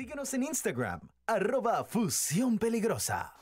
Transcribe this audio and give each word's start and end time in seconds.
Síguenos 0.00 0.32
en 0.32 0.44
Instagram, 0.44 1.00
arroba 1.26 1.84
Fusión 1.84 2.56
Peligrosa. 2.58 3.34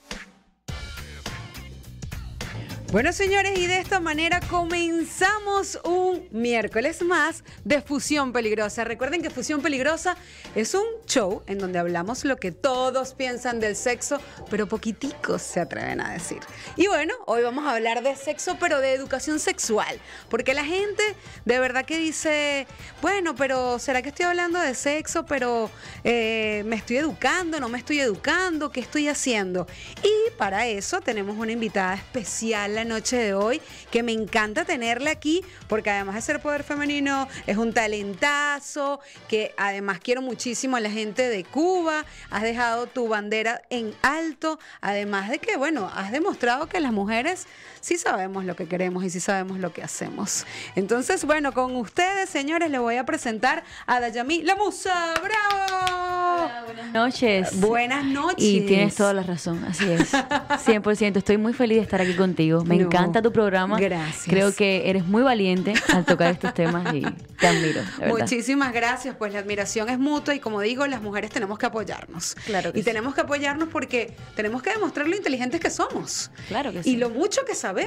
Bueno, 2.91 3.13
señores, 3.13 3.59
y 3.59 3.67
de 3.67 3.81
esta 3.81 4.01
manera 4.01 4.41
comenzamos 4.49 5.79
un 5.85 6.27
miércoles 6.31 7.03
más 7.03 7.45
de 7.63 7.83
Fusión 7.83 8.33
Peligrosa. 8.33 8.83
Recuerden 8.83 9.21
que 9.21 9.29
Fusión 9.29 9.61
Peligrosa 9.61 10.17
es 10.55 10.73
un 10.73 10.87
show 11.05 11.43
en 11.47 11.59
donde 11.59 11.79
hablamos 11.79 12.25
lo 12.25 12.39
que 12.39 12.51
todos 12.51 13.13
piensan 13.13 13.61
del 13.61 13.77
sexo, 13.77 14.23
pero 14.49 14.69
poquiticos 14.69 15.43
se 15.43 15.61
atreven 15.61 16.01
a 16.01 16.15
decir. 16.15 16.39
Y 16.77 16.87
bueno, 16.87 17.13
hoy 17.27 17.43
vamos 17.43 17.67
a 17.67 17.75
hablar 17.75 18.03
de 18.03 18.17
sexo, 18.17 18.57
pero 18.59 18.81
de 18.81 18.95
educación 18.95 19.39
sexual, 19.39 20.01
porque 20.31 20.55
la 20.55 20.65
gente 20.65 21.03
de 21.45 21.59
verdad 21.61 21.85
que 21.85 21.99
dice, 21.99 22.67
bueno, 23.03 23.35
pero 23.35 23.79
¿será 23.79 24.01
que 24.01 24.09
estoy 24.09 24.25
hablando 24.25 24.59
de 24.61 24.75
sexo, 24.75 25.27
pero 25.27 25.71
eh, 26.05 26.63
me 26.65 26.77
estoy 26.77 26.97
educando, 26.97 27.61
no 27.61 27.69
me 27.69 27.77
estoy 27.77 28.01
educando, 28.01 28.71
qué 28.71 28.81
estoy 28.81 29.09
haciendo? 29.09 29.67
Y 30.03 30.31
para 30.39 30.69
eso 30.69 31.03
tenemos 31.03 31.37
una 31.37 31.53
invitada 31.53 31.95
especial 31.95 32.78
la 32.79 32.85
noche 32.85 33.17
de 33.17 33.35
hoy, 33.35 33.61
que 33.91 34.05
me 34.05 34.13
encanta 34.13 34.65
tenerla 34.65 35.11
aquí, 35.11 35.45
porque 35.67 35.91
además 35.91 36.15
de 36.15 36.23
ser 36.23 36.41
poder 36.41 36.63
femenino, 36.63 37.27
es 37.47 37.57
un 37.57 37.73
talentazo, 37.73 39.01
que 39.29 39.53
además 39.57 39.99
quiero 39.99 40.23
muchísimo 40.23 40.77
a 40.77 40.81
la 40.81 40.91
gente 40.91 41.29
de 41.29 41.43
Cuba, 41.43 42.05
has 42.31 42.43
dejado 42.43 42.87
tu 42.87 43.09
bandera 43.09 43.63
en 43.71 43.95
alto, 44.03 44.61
además 44.81 45.29
de 45.29 45.41
que, 45.41 45.57
bueno, 45.57 45.91
has 45.93 46.13
demostrado 46.13 46.69
que 46.69 46.79
las 46.79 46.93
mujeres 46.93 47.47
sí 47.81 47.97
sabemos 47.99 48.45
lo 48.45 48.57
que 48.57 48.67
queremos 48.67 49.05
y 49.05 49.11
sí 49.11 49.21
sabemos 49.21 49.59
lo 49.59 49.73
que 49.73 49.83
hacemos. 49.83 50.47
Entonces, 50.77 51.25
bueno, 51.25 51.53
con 51.53 51.77
ustedes, 51.77 52.29
señores, 52.31 52.71
les 52.71 52.81
voy 52.81 52.97
a 52.97 53.05
presentar 53.07 53.65
a 53.87 54.01
Dayami 54.01 54.43
La 54.43 54.57
Musa. 54.57 55.15
¡Bravo! 55.23 56.51
buenas 56.67 56.93
noches. 56.93 57.61
Buenas 57.61 58.05
noches. 58.05 58.37
Y 58.45 58.61
tienes 58.63 58.95
toda 58.95 59.13
la 59.13 59.23
razón, 59.23 59.65
así 59.65 59.91
es. 59.91 60.13
100%. 60.13 61.17
Estoy 61.17 61.37
muy 61.39 61.53
feliz 61.53 61.79
de 61.79 61.83
estar 61.83 62.01
aquí 62.01 62.15
contigo. 62.15 62.65
Me 62.65 62.77
No, 62.77 62.85
encanta 62.87 63.23
tu 63.23 63.33
programa. 63.33 63.79
gracias. 63.79 64.25
Creo 64.27 64.55
que 64.55 64.89
eres 64.89 65.05
muy 65.07 65.23
valiente 65.23 65.75
al 65.93 66.05
tocar 66.05 66.33
estos 66.33 66.55
temas 66.55 66.95
y 66.95 67.03
te 67.39 67.47
admiro. 67.47 67.83
Muchísimas 68.09 68.73
gracias, 68.73 69.17
pues 69.17 69.33
la 69.33 69.41
admiración 69.41 69.89
es 69.89 69.99
mutua 69.99 70.35
y 70.35 70.41
como 70.41 70.61
digo, 70.61 70.87
las 70.87 71.03
mujeres 71.03 71.31
tenemos 71.31 71.59
que 71.59 71.67
apoyarnos. 71.67 72.35
Claro 72.47 72.73
que 72.73 72.79
y 72.81 72.83
sí. 72.83 72.85
tenemos 72.85 73.15
que 73.15 73.21
apoyarnos 73.23 73.69
porque 73.69 74.15
tenemos 74.37 74.63
que 74.63 74.71
demostrar 74.71 75.07
lo 75.09 75.17
inteligentes 75.17 75.61
que 75.61 75.71
somos. 75.71 76.31
Claro 76.49 76.73
que 76.73 76.81
Y 76.81 76.83
sí. 76.83 76.97
lo 76.97 77.11
mucho 77.11 77.45
que 77.45 77.55
sabemos. 77.55 77.78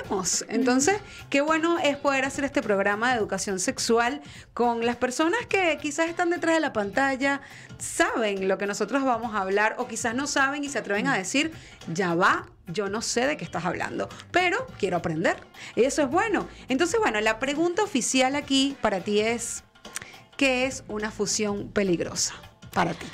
Entonces, 0.48 1.00
qué 1.30 1.42
bueno 1.42 1.78
es 1.80 1.98
poder 1.98 2.26
hacer 2.26 2.46
este 2.46 2.62
programa 2.62 3.12
de 3.12 3.18
educación 3.18 3.60
sexual 3.60 4.22
con 4.54 4.86
las 4.86 4.96
personas 4.96 5.46
que 5.48 5.78
quizás 5.82 6.10
están 6.10 6.30
detrás 6.30 6.56
de 6.56 6.62
la 6.62 6.74
pantalla, 6.74 7.42
saben 7.78 8.48
lo 8.48 8.58
que 8.58 8.68
nosotros 8.68 9.04
vamos 9.04 9.36
a 9.36 9.40
hablar 9.40 9.76
o 9.78 9.88
quizás 9.88 10.16
no 10.16 10.28
saben 10.28 10.64
y 10.64 10.70
se 10.70 10.80
atreven 10.80 11.08
a 11.08 11.18
decir, 11.18 11.52
ya 11.92 12.16
va, 12.16 12.48
yo 12.68 12.90
no 12.90 13.02
sé 13.02 13.28
de 13.28 13.38
qué 13.38 13.44
estás 13.44 13.66
hablando, 13.66 14.08
pero 14.32 14.66
quiero 14.80 14.98
aprender. 14.98 15.38
Y 15.76 15.84
eso 15.84 16.04
es 16.04 16.10
bueno. 16.10 16.48
Entonces, 16.70 17.00
bueno, 17.00 17.20
la 17.22 17.40
pregunta 17.40 17.84
oficial 17.84 18.36
aquí 18.36 18.78
para 18.82 19.02
ti 19.02 19.20
es, 19.20 19.64
¿qué 20.38 20.66
es 20.66 20.84
una 20.88 21.12
fusión 21.12 21.70
peligrosa 21.70 22.36
para 22.74 22.94
ti? 22.94 23.08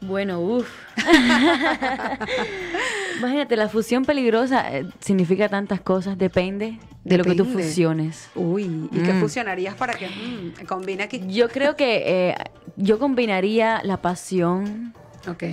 Bueno, 0.00 0.40
uff. 0.40 0.68
Imagínate, 3.18 3.56
la 3.56 3.68
fusión 3.68 4.04
peligrosa 4.04 4.76
eh, 4.76 4.86
significa 5.00 5.48
tantas 5.48 5.80
cosas, 5.80 6.18
depende 6.18 6.78
de 7.04 7.18
lo 7.18 7.24
que 7.24 7.34
tú 7.34 7.44
fusiones. 7.44 8.28
Uy, 8.34 8.88
¿y 8.92 8.98
qué 9.00 9.12
Mm. 9.12 9.20
fusionarías 9.20 9.74
para 9.74 9.94
que 9.94 10.08
mm, 10.08 10.66
combine 10.66 11.04
aquí? 11.04 11.22
Yo 11.28 11.48
creo 11.48 11.76
que 11.76 12.02
eh, 12.30 12.34
yo 12.76 12.98
combinaría 12.98 13.80
la 13.84 13.96
pasión 13.98 14.92
Ok, 15.28 15.44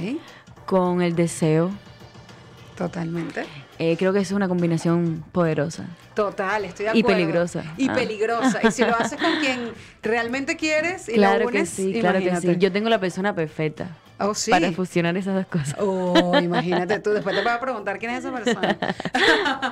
con 0.65 1.01
el 1.01 1.15
deseo. 1.15 1.71
totalmente. 2.77 3.45
Eh, 3.79 3.95
creo 3.97 4.13
que 4.13 4.19
es 4.19 4.31
una 4.31 4.47
combinación 4.47 5.23
poderosa. 5.31 5.85
Total, 6.15 6.65
estoy 6.65 6.85
de 6.85 6.91
Y 6.95 6.99
acuerdo. 6.99 7.17
peligrosa. 7.19 7.63
Y 7.77 7.89
Ah. 7.89 7.93
peligrosa. 7.93 8.59
Y 8.67 8.71
si 8.71 8.83
lo 8.83 8.95
haces 8.99 9.19
con 9.19 9.35
quien 9.39 9.71
realmente 10.01 10.57
quieres 10.57 11.09
y 11.09 11.13
claro 11.13 11.43
lo 11.43 11.47
unes, 11.49 11.69
que 11.69 11.75
sí, 11.75 11.99
claro 11.99 12.19
que 12.19 12.35
sí. 12.35 12.55
Yo 12.57 12.71
tengo 12.71 12.89
la 12.89 12.99
persona 12.99 13.33
perfecta 13.35 13.89
Oh, 14.19 14.33
sí. 14.35 14.51
para 14.51 14.71
fusionar 14.71 15.17
esas 15.17 15.35
dos 15.35 15.47
cosas. 15.47 15.75
Oh, 15.79 16.37
imagínate 16.37 16.99
tú, 16.99 17.09
después 17.11 17.35
te 17.35 17.41
voy 17.41 17.51
a 17.51 17.59
preguntar 17.59 17.99
quién 17.99 18.11
es 18.11 18.19
esa 18.19 18.31
persona. 18.31 18.77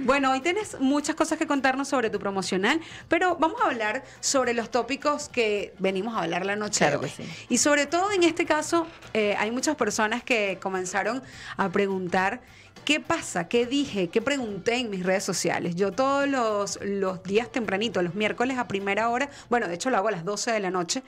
bueno, 0.00 0.32
hoy 0.32 0.40
tienes 0.40 0.78
muchas 0.80 1.14
cosas 1.14 1.38
que 1.38 1.46
contarnos 1.46 1.88
sobre 1.88 2.10
tu 2.10 2.18
promocional, 2.18 2.80
pero 3.08 3.36
vamos 3.36 3.60
a 3.60 3.66
hablar 3.66 4.02
sobre 4.20 4.54
los 4.54 4.70
tópicos 4.70 5.28
que 5.28 5.74
venimos 5.78 6.14
a 6.16 6.22
hablar 6.22 6.46
la 6.46 6.56
noche 6.56 6.78
Claro 6.78 7.00
de 7.00 7.06
hoy. 7.06 7.12
que 7.16 7.22
sí. 7.24 7.46
Y 7.48 7.58
sobre 7.58 7.86
todo 7.86 8.10
en 8.12 8.22
este 8.22 8.46
caso, 8.46 8.86
eh, 9.12 9.36
hay 9.38 9.50
muchas 9.50 9.76
personas 9.76 10.22
que 10.22 10.58
comenzaron 10.60 11.22
a 11.56 11.68
preguntar. 11.68 12.40
¿Qué 12.84 12.98
pasa? 12.98 13.46
¿Qué 13.46 13.66
dije? 13.66 14.08
¿Qué 14.08 14.20
pregunté 14.20 14.76
en 14.76 14.90
mis 14.90 15.04
redes 15.04 15.22
sociales? 15.22 15.76
Yo 15.76 15.92
todos 15.92 16.26
los, 16.28 16.78
los 16.82 17.22
días 17.22 17.50
tempranito, 17.52 18.02
los 18.02 18.14
miércoles 18.14 18.58
a 18.58 18.66
primera 18.66 19.08
hora, 19.10 19.30
bueno, 19.48 19.68
de 19.68 19.74
hecho 19.74 19.90
lo 19.90 19.96
hago 19.98 20.08
a 20.08 20.12
las 20.12 20.24
12 20.24 20.50
de 20.50 20.60
la 20.60 20.70
noche, 20.70 21.02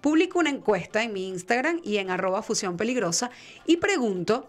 publico 0.00 0.38
una 0.40 0.50
encuesta 0.50 1.02
en 1.02 1.12
mi 1.12 1.28
Instagram 1.28 1.80
y 1.84 1.98
en 1.98 2.10
arroba 2.10 2.42
fusión 2.42 2.76
peligrosa 2.76 3.30
y 3.66 3.76
pregunto 3.76 4.48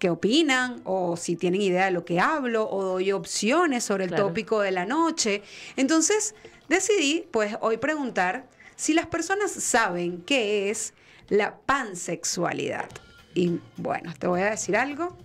qué 0.00 0.10
opinan 0.10 0.80
o 0.84 1.16
si 1.16 1.36
tienen 1.36 1.60
idea 1.60 1.84
de 1.84 1.90
lo 1.92 2.04
que 2.04 2.18
hablo 2.18 2.68
o 2.68 2.82
doy 2.82 3.12
opciones 3.12 3.84
sobre 3.84 4.04
el 4.04 4.10
Claro. 4.10 4.28
tópico 4.28 4.60
de 4.60 4.72
la 4.72 4.86
noche. 4.86 5.42
Entonces 5.76 6.34
decidí 6.68 7.26
pues 7.30 7.56
hoy 7.60 7.76
preguntar 7.76 8.48
si 8.74 8.94
las 8.94 9.06
personas 9.06 9.52
saben 9.52 10.22
qué 10.22 10.70
es 10.70 10.94
la 11.28 11.58
pansexualidad. 11.58 12.88
Y 13.34 13.60
bueno, 13.76 14.12
te 14.18 14.26
voy 14.26 14.40
a 14.40 14.50
decir 14.50 14.76
algo, 14.76 15.16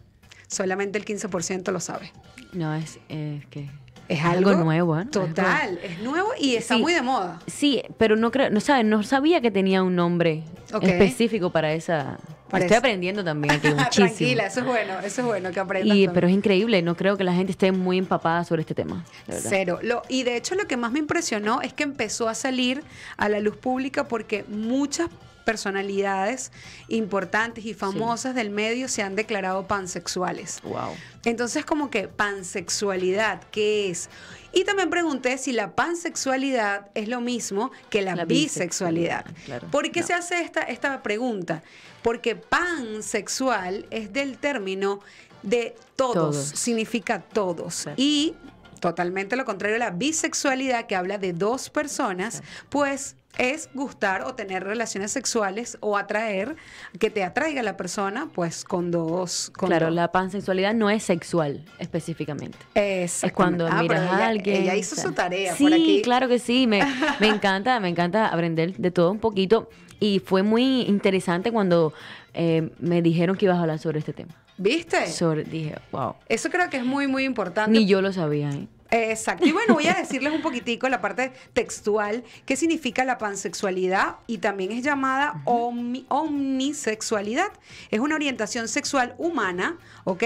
solamente 0.48 0.98
el 0.98 1.06
15% 1.06 1.72
lo 1.72 1.80
sabe. 1.80 2.12
No, 2.54 2.74
es, 2.74 3.00
es 3.10 3.46
que 3.48 3.70
Es 4.08 4.24
algo, 4.24 4.52
algo, 4.52 4.64
nuevo, 4.64 4.98
¿eh? 5.00 5.04
Es 5.04 5.12
Total, 5.12 5.80
es 5.84 6.00
nuevo 6.02 6.30
y 6.40 6.56
está 6.56 6.76
Sí. 6.76 6.82
muy 6.82 6.94
de 6.94 7.02
moda. 7.02 7.40
Sí, 7.48 7.82
pero 7.98 8.16
no 8.16 8.32
creo, 8.32 8.50
no 8.50 8.60
sabes, 8.60 8.86
no 8.86 9.02
sabía 9.04 9.42
que 9.42 9.52
tenía 9.52 9.82
un 9.84 9.96
nombre 9.96 10.44
Ok. 10.74 10.84
específico 10.84 11.50
para 11.52 11.74
esa. 11.74 12.18
Para 12.50 12.64
Estoy 12.64 12.76
esa. 12.76 12.78
aprendiendo 12.78 13.24
también 13.24 13.56
aquí 13.56 13.68
muchísimo. 13.74 14.06
Tranquila, 14.08 14.46
eso 14.46 14.60
es 14.60 14.66
bueno, 14.68 15.00
eso 15.00 15.22
es 15.22 15.28
bueno 15.28 15.52
que 15.52 15.60
aprendas. 15.60 15.98
Y, 15.98 16.08
pero 16.10 16.28
es 16.28 16.34
increíble, 16.34 16.82
no 16.84 16.96
creo 16.96 17.18
que 17.18 17.24
la 17.24 17.34
gente 17.34 17.52
esté 17.52 17.72
muy 17.72 17.98
empapada 17.98 18.44
sobre 18.46 18.62
este 18.62 18.76
tema. 18.76 19.04
Cero. 19.28 19.80
Lo, 19.82 20.04
y 20.08 20.22
de 20.24 20.38
hecho 20.38 20.54
lo 20.56 20.68
que 20.68 20.78
más 20.78 20.92
me 20.92 21.00
impresionó 21.00 21.62
es 21.64 21.74
que 21.74 21.82
empezó 21.84 22.30
a 22.30 22.36
salir 22.36 22.84
a 23.18 23.28
la 23.30 23.40
luz 23.40 23.58
pública 23.58 24.08
porque 24.08 24.46
muchas 24.48 25.10
personalidades 25.46 26.52
importantes 26.90 27.66
y 27.66 27.74
famosas 27.74 28.36
del 28.36 28.50
medio 28.50 28.88
se 28.90 29.04
han 29.04 29.16
declarado 29.16 29.68
pansexuales. 29.68 30.60
Wow. 30.64 30.92
Entonces 31.24 31.64
como 31.66 31.90
que 31.90 32.08
pansexualidad, 32.10 33.42
¿qué 33.52 33.90
es? 33.90 34.10
Y 34.52 34.64
también 34.64 34.90
pregunté 34.90 35.38
si 35.38 35.52
la 35.52 35.76
pansexualidad 35.76 36.88
es 36.96 37.08
lo 37.08 37.22
mismo 37.22 37.72
que 37.90 38.02
la, 38.02 38.16
La 38.16 38.26
bisexualidad. 38.26 39.26
bisexualidad, 39.26 39.46
claro. 39.46 39.68
¿Por 39.72 39.92
qué 39.92 40.02
No. 40.02 40.08
se 40.08 40.14
hace 40.14 40.42
esta, 40.42 40.62
esta 40.62 41.02
pregunta? 41.04 41.62
Porque 42.02 42.36
pansexual 42.36 43.86
es 43.92 44.12
del 44.14 44.38
término 44.38 45.00
de 45.44 45.76
todos, 45.96 46.14
Todos. 46.14 46.60
significa 46.60 47.20
todos. 47.20 47.84
Claro. 47.84 47.96
Y 48.00 48.34
totalmente 48.80 49.36
lo 49.36 49.46
contrario, 49.46 49.78
la 49.78 49.90
bisexualidad, 49.92 50.86
que 50.88 50.96
habla 50.96 51.18
de 51.18 51.34
dos 51.34 51.70
personas, 51.70 52.42
pues 52.70 53.16
es 53.38 53.70
gustar 53.74 54.22
o 54.24 54.36
tener 54.36 54.64
relaciones 54.64 55.12
sexuales 55.12 55.78
o 55.82 55.98
atraer, 55.98 56.56
que 57.00 57.10
te 57.10 57.24
atraiga 57.24 57.64
la 57.64 57.78
persona, 57.78 58.30
pues 58.34 58.64
con 58.64 58.92
dos. 58.92 59.52
Con 59.58 59.70
Claro, 59.70 59.88
dos. 59.88 59.96
la 59.96 60.12
pansexualidad 60.12 60.74
no 60.74 60.90
es 60.90 61.04
sexual 61.04 61.66
específicamente. 61.80 62.58
Es 62.74 63.24
cuando 63.34 63.68
Ah, 63.68 63.82
miras 63.82 64.00
pero 64.02 64.12
a 64.14 64.16
ella- 64.18 64.28
alguien. 64.28 64.64
Ella 64.64 64.74
o 64.74 64.76
hizo 64.78 64.96
sea, 64.96 65.04
su 65.06 65.12
tarea 65.14 65.56
Sí, 65.56 65.64
por 65.66 65.74
aquí. 65.74 66.02
claro 66.04 66.28
que 66.28 66.40
sí. 66.40 66.68
Me, 66.68 66.80
me 67.20 67.28
encanta, 67.28 67.80
me 67.80 67.90
encanta 67.90 68.28
aprender 68.28 68.76
de 68.78 68.92
todo 68.92 69.12
un 69.12 69.20
poquito. 69.20 69.70
Y 70.00 70.20
fue 70.20 70.44
muy 70.44 70.82
interesante 70.82 71.52
cuando 71.52 71.94
eh, 72.34 72.70
me 72.80 73.02
dijeron 73.02 73.38
que 73.38 73.46
ibas 73.46 73.58
a 73.58 73.62
hablar 73.62 73.80
sobre 73.80 74.00
este 74.00 74.12
tema. 74.14 74.34
¿Viste? 74.58 75.08
Sobre, 75.08 75.44
dije, 75.44 75.76
wow. 75.92 76.16
Eso 76.30 76.50
creo 76.50 76.70
que 76.70 76.78
es 76.78 76.86
muy, 76.86 77.08
muy 77.08 77.24
importante. 77.24 77.72
Ni 77.72 77.86
yo 77.86 78.02
lo 78.02 78.12
sabía. 78.14 78.50
¿eh? 78.50 78.68
Exacto. 78.92 79.46
Y 79.46 79.52
bueno, 79.52 79.74
voy 79.74 79.88
a 79.88 79.94
decirles 79.96 80.32
un 80.32 80.42
poquitico 80.42 80.88
la 80.90 81.02
parte 81.02 81.34
textual, 81.54 82.24
qué 82.46 82.56
significa 82.56 83.04
la 83.04 83.18
pansexualidad 83.18 84.18
y 84.28 84.38
también 84.38 84.72
es 84.72 84.84
llamada 84.84 85.42
omni- 85.46 86.06
omnisexualidad. 86.10 87.52
Es 87.92 88.00
una 88.00 88.16
orientación 88.16 88.68
sexual 88.68 89.16
humana, 89.18 89.78
¿ok? 90.04 90.24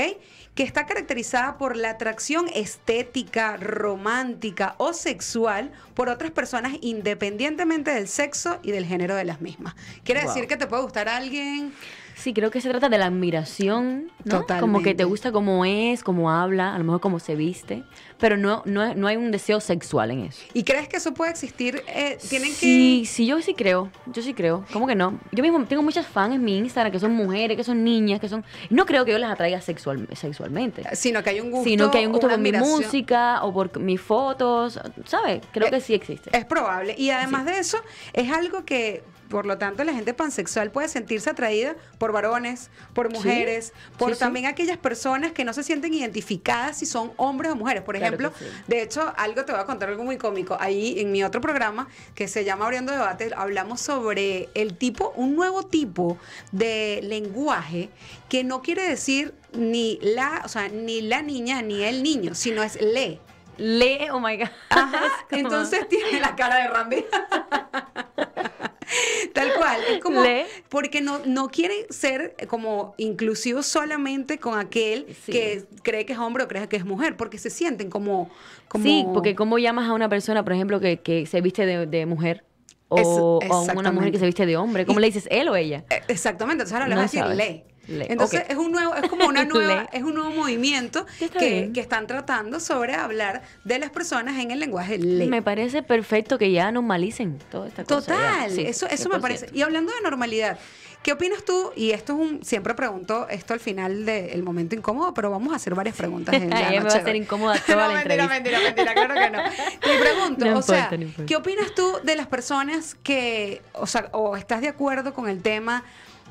Que 0.56 0.64
está 0.64 0.86
caracterizada 0.86 1.58
por 1.58 1.78
la 1.78 1.92
atracción 1.92 2.48
estética, 2.54 3.56
romántica 3.58 4.76
o 4.78 4.92
sexual 4.94 5.72
por 5.94 6.10
otras 6.10 6.32
personas 6.32 6.74
independientemente 6.82 7.92
del 7.92 8.08
sexo 8.10 8.60
y 8.62 8.72
del 8.72 8.86
género 8.86 9.16
de 9.16 9.24
las 9.24 9.40
mismas. 9.42 9.76
Quiere 10.04 10.22
Wow. 10.24 10.34
decir 10.34 10.48
que 10.50 10.58
te 10.58 10.68
puede 10.68 10.84
gustar 10.84 11.08
alguien 11.08 11.74
Sí, 12.20 12.34
creo 12.34 12.52
que 12.52 12.60
se 12.60 12.70
trata 12.70 12.90
de 12.90 12.98
la 12.98 13.06
admiración, 13.06 14.12
¿no? 14.26 14.46
Como 14.60 14.82
que 14.82 14.94
te 14.94 15.06
gusta 15.06 15.32
cómo 15.32 15.64
es, 15.64 16.04
cómo 16.04 16.30
habla, 16.32 16.76
a 16.76 16.78
lo 16.78 16.84
mejor 16.84 17.00
cómo 17.00 17.20
se 17.20 17.36
viste, 17.36 17.84
pero 18.18 18.36
no, 18.36 18.62
no, 18.66 18.94
no 18.94 19.08
hay 19.08 19.16
un 19.16 19.32
deseo 19.32 19.62
sexual 19.62 20.12
en 20.12 20.26
eso. 20.26 20.42
¿Y 20.54 20.64
crees 20.64 20.90
que 20.90 20.98
eso 20.98 21.14
puede 21.14 21.32
existir? 21.32 21.82
Eh, 21.88 22.18
Tienen 22.30 22.52
Sí, 22.52 23.06
sí, 23.06 23.26
yo 23.26 23.42
sí 23.42 23.54
creo, 23.54 23.90
yo 24.08 24.22
sí 24.22 24.34
creo, 24.34 24.66
¿cómo 24.74 24.86
que 24.86 24.96
no? 24.96 25.18
Yo 25.32 25.42
mismo 25.44 25.64
tengo 25.66 25.82
muchas 25.82 26.06
fans 26.08 26.36
en 26.36 26.44
mi 26.44 26.58
Instagram 26.58 26.92
que 26.92 27.00
son 27.00 27.14
mujeres, 27.14 27.56
que 27.56 27.64
son 27.64 27.84
niñas, 27.86 28.20
que 28.20 28.28
son... 28.28 28.44
No 28.70 28.86
creo 28.86 29.06
que 29.06 29.12
yo 29.14 29.18
las 29.18 29.32
atraiga 29.32 29.62
sexual, 29.62 30.08
sexualmente, 30.14 30.82
que... 30.84 30.96
Sino 30.98 31.24
que 31.24 31.30
hay 31.30 31.40
un 31.40 31.52
gusto. 31.52 31.70
sino 31.70 31.90
que 31.90 32.00
hay 32.00 32.06
un 32.06 32.12
gusto 32.12 32.28
por 32.28 32.38
mi 32.38 32.50
admiración. 32.50 32.82
música 32.82 33.44
o 33.44 33.54
por 33.54 33.80
mis 33.80 34.02
fotos, 34.02 34.78
¿sabes? 35.06 35.42
Creo 35.54 35.68
Eh, 35.68 35.72
que 35.72 35.80
sí 35.80 35.94
existe. 35.94 36.36
Es 36.38 36.44
probable. 36.44 36.96
Y 36.98 37.12
además 37.12 37.46
de 37.46 37.60
eso, 37.60 37.78
es 38.12 38.30
algo 38.32 38.66
que, 38.66 39.04
por 39.30 39.46
lo 39.46 39.58
tanto, 39.58 39.84
la 39.84 39.94
gente 39.94 40.14
pansexual 40.14 40.72
puede 40.72 40.88
sentirse 40.88 41.30
atraída 41.30 41.76
por 41.98 42.12
varones, 42.12 42.70
por 42.94 43.12
mujeres, 43.12 43.74
por 43.98 44.10
Sí, 44.10 44.16
sí. 44.16 44.20
también 44.20 44.48
aquellas 44.48 44.78
personas 44.78 45.32
que 45.32 45.46
no 45.46 45.54
se 45.54 45.64
sienten 45.64 45.94
identificadas 45.94 46.78
si 46.80 46.86
son 46.86 47.12
hombres 47.16 47.52
o 47.52 47.56
mujeres. 47.56 47.84
Por 47.84 47.96
ejemplo, 47.96 48.34
de 48.68 48.82
hecho, 48.82 49.14
algo 49.18 49.46
te 49.46 49.52
voy 49.52 49.62
a 49.62 49.66
contar 49.66 49.90
algo 49.90 50.04
muy 50.04 50.18
cómico. 50.18 50.58
Ahí 50.60 51.00
en 51.00 51.12
mi 51.12 51.24
otro 51.24 51.42
programa, 51.42 51.88
que 52.16 52.28
se 52.28 52.44
llama 52.44 52.66
Abriendo 52.66 52.92
Debate, 52.92 53.32
hablamos 53.36 53.82
sobre 53.82 54.50
el 54.56 54.76
tipo, 54.76 55.14
un 55.16 55.36
nuevo 55.36 55.64
tipo 55.64 56.18
de 56.52 57.00
lenguaje 57.04 57.90
que 58.30 58.44
no 58.44 58.62
quiere 58.62 58.84
decir 58.84 59.36
ni 59.54 60.00
la, 60.02 60.42
o 60.44 60.48
sea, 60.48 60.70
ni 60.70 61.02
la 61.02 61.22
niña 61.22 61.62
ni 61.62 61.84
el 61.84 62.02
niño, 62.04 62.34
sino 62.36 62.64
es 62.64 62.82
le. 62.82 63.20
Lee, 63.58 64.08
oh 64.12 64.20
my 64.20 64.38
God. 64.38 64.50
Ajá, 64.70 65.02
entonces 65.32 65.88
tiene 65.90 66.20
la 66.20 66.36
cara 66.36 66.56
de 66.56 66.68
Randy. 66.70 67.06
Tal 69.34 69.54
cual, 69.56 69.80
es 69.90 70.00
como 70.00 70.24
Le. 70.24 70.46
porque 70.70 71.02
no, 71.02 71.20
no 71.26 71.50
quiere 71.50 71.86
ser 71.90 72.36
como 72.48 72.94
inclusivo 72.98 73.62
solamente 73.64 74.38
con 74.40 74.58
aquel 74.60 75.06
Sí. 75.26 75.32
que 75.32 75.64
cree 75.84 76.06
que 76.06 76.14
es 76.14 76.20
hombre 76.20 76.44
o 76.44 76.48
cree 76.48 76.68
que 76.68 76.76
es 76.78 76.86
mujer, 76.86 77.16
porque 77.18 77.38
se 77.38 77.50
sienten 77.50 77.90
como, 77.90 78.30
como 78.68 78.84
Sí, 78.84 79.06
porque 79.14 79.36
¿cómo 79.36 79.58
llamas 79.60 79.90
a 79.90 79.94
una 79.94 80.10
persona, 80.10 80.44
por 80.44 80.54
ejemplo, 80.54 80.80
que, 80.80 81.00
que 81.02 81.26
se 81.26 81.42
viste 81.42 81.66
de, 81.66 81.86
de 81.86 82.06
mujer? 82.06 82.44
O, 82.92 82.98
Es- 83.00 83.08
o 83.08 83.40
a 83.54 83.62
una 83.80 83.92
mujer 83.92 84.12
que 84.12 84.18
se 84.18 84.26
viste 84.26 84.46
de 84.48 84.58
hombre. 84.58 84.86
¿Cómo 84.88 85.00
Y- 85.00 85.02
le 85.02 85.08
dices 85.08 85.28
él 85.30 85.48
o 85.50 85.56
ella? 85.56 85.86
Eh, 85.92 86.02
Exactamente, 86.08 86.64
entonces 86.64 86.74
ahora 86.74 86.88
le 86.88 86.96
No 86.96 87.02
vas 87.02 87.14
a 87.16 87.28
decir 87.28 87.36
le. 87.38 87.66
Entonces 87.90 88.44
es 88.48 88.56
un 88.58 88.72
nuevo, 88.72 88.96
es 88.96 89.10
como 89.10 89.26
una 89.28 89.44
nueva, 89.46 89.90
es 89.92 90.04
un 90.04 90.14
nuevo 90.16 90.32
movimiento 90.32 91.06
que, 91.38 91.72
que 91.74 91.80
están 91.82 92.08
tratando 92.08 92.60
sobre 92.60 92.94
hablar 92.96 93.42
de 93.64 93.80
las 93.80 93.90
personas 93.90 94.38
en 94.40 94.52
el 94.52 94.60
lenguaje 94.60 94.98
le. 94.98 95.26
Me 95.28 95.42
parece 95.42 95.84
perfecto 95.84 96.38
que 96.38 96.52
ya 96.52 96.72
normalicen 96.72 97.40
toda 97.52 97.68
esta 97.68 97.84
cosa. 97.84 98.00
ya. 98.14 98.18
Total, 98.18 98.52
Sí, 98.52 98.62
eso, 98.66 98.88
eso 98.88 99.10
me 99.10 99.16
100%. 99.18 99.22
parece. 99.22 99.50
Y 99.54 99.62
hablando 99.62 99.92
de 99.94 100.02
normalidad, 100.02 100.58
¿qué 101.04 101.14
opinas 101.14 101.44
tú? 101.46 101.72
Y 101.76 101.92
esto 101.92 102.14
es 102.14 102.20
un, 102.20 102.44
siempre 102.44 102.74
pregunto 102.74 103.28
esto 103.30 103.54
al 103.54 103.60
final 103.60 104.06
del 104.06 104.44
momento 104.44 104.76
incómodo, 104.76 105.14
pero 105.14 105.32
vamos 105.32 105.54
a 105.54 105.56
hacer 105.56 105.74
varias 105.76 105.96
preguntas. 105.96 106.36
En 106.36 106.50
la 106.50 106.60
Ella 106.60 106.70
me 106.70 106.76
va 106.76 106.82
a 106.82 106.84
noche 106.84 107.04
de 107.04 107.12
hoy. 107.12 107.18
incómoda 107.18 107.56
toda 107.66 107.88
no, 107.88 107.94
la 107.94 108.04
mentira, 108.04 108.36
entrevista. 108.36 108.60
mentira, 108.60 108.60
mentira, 108.60 108.94
claro 108.94 109.14
que 109.16 109.30
no. 109.32 109.80
Te 109.80 110.00
pregunto, 110.00 110.46
No 110.46 110.58
o 110.58 110.62
sea, 110.62 110.92
no. 110.92 111.26
¿qué 111.26 111.36
opinas 111.36 111.74
tú 111.76 111.94
de 112.04 112.16
las 112.16 112.28
personas 112.28 112.96
que, 113.04 113.62
o 113.74 113.88
sea, 113.88 114.10
o 114.12 114.36
estás 114.36 114.62
de 114.62 114.68
acuerdo 114.68 115.14
con 115.14 115.30
el 115.30 115.42
tema? 115.42 115.84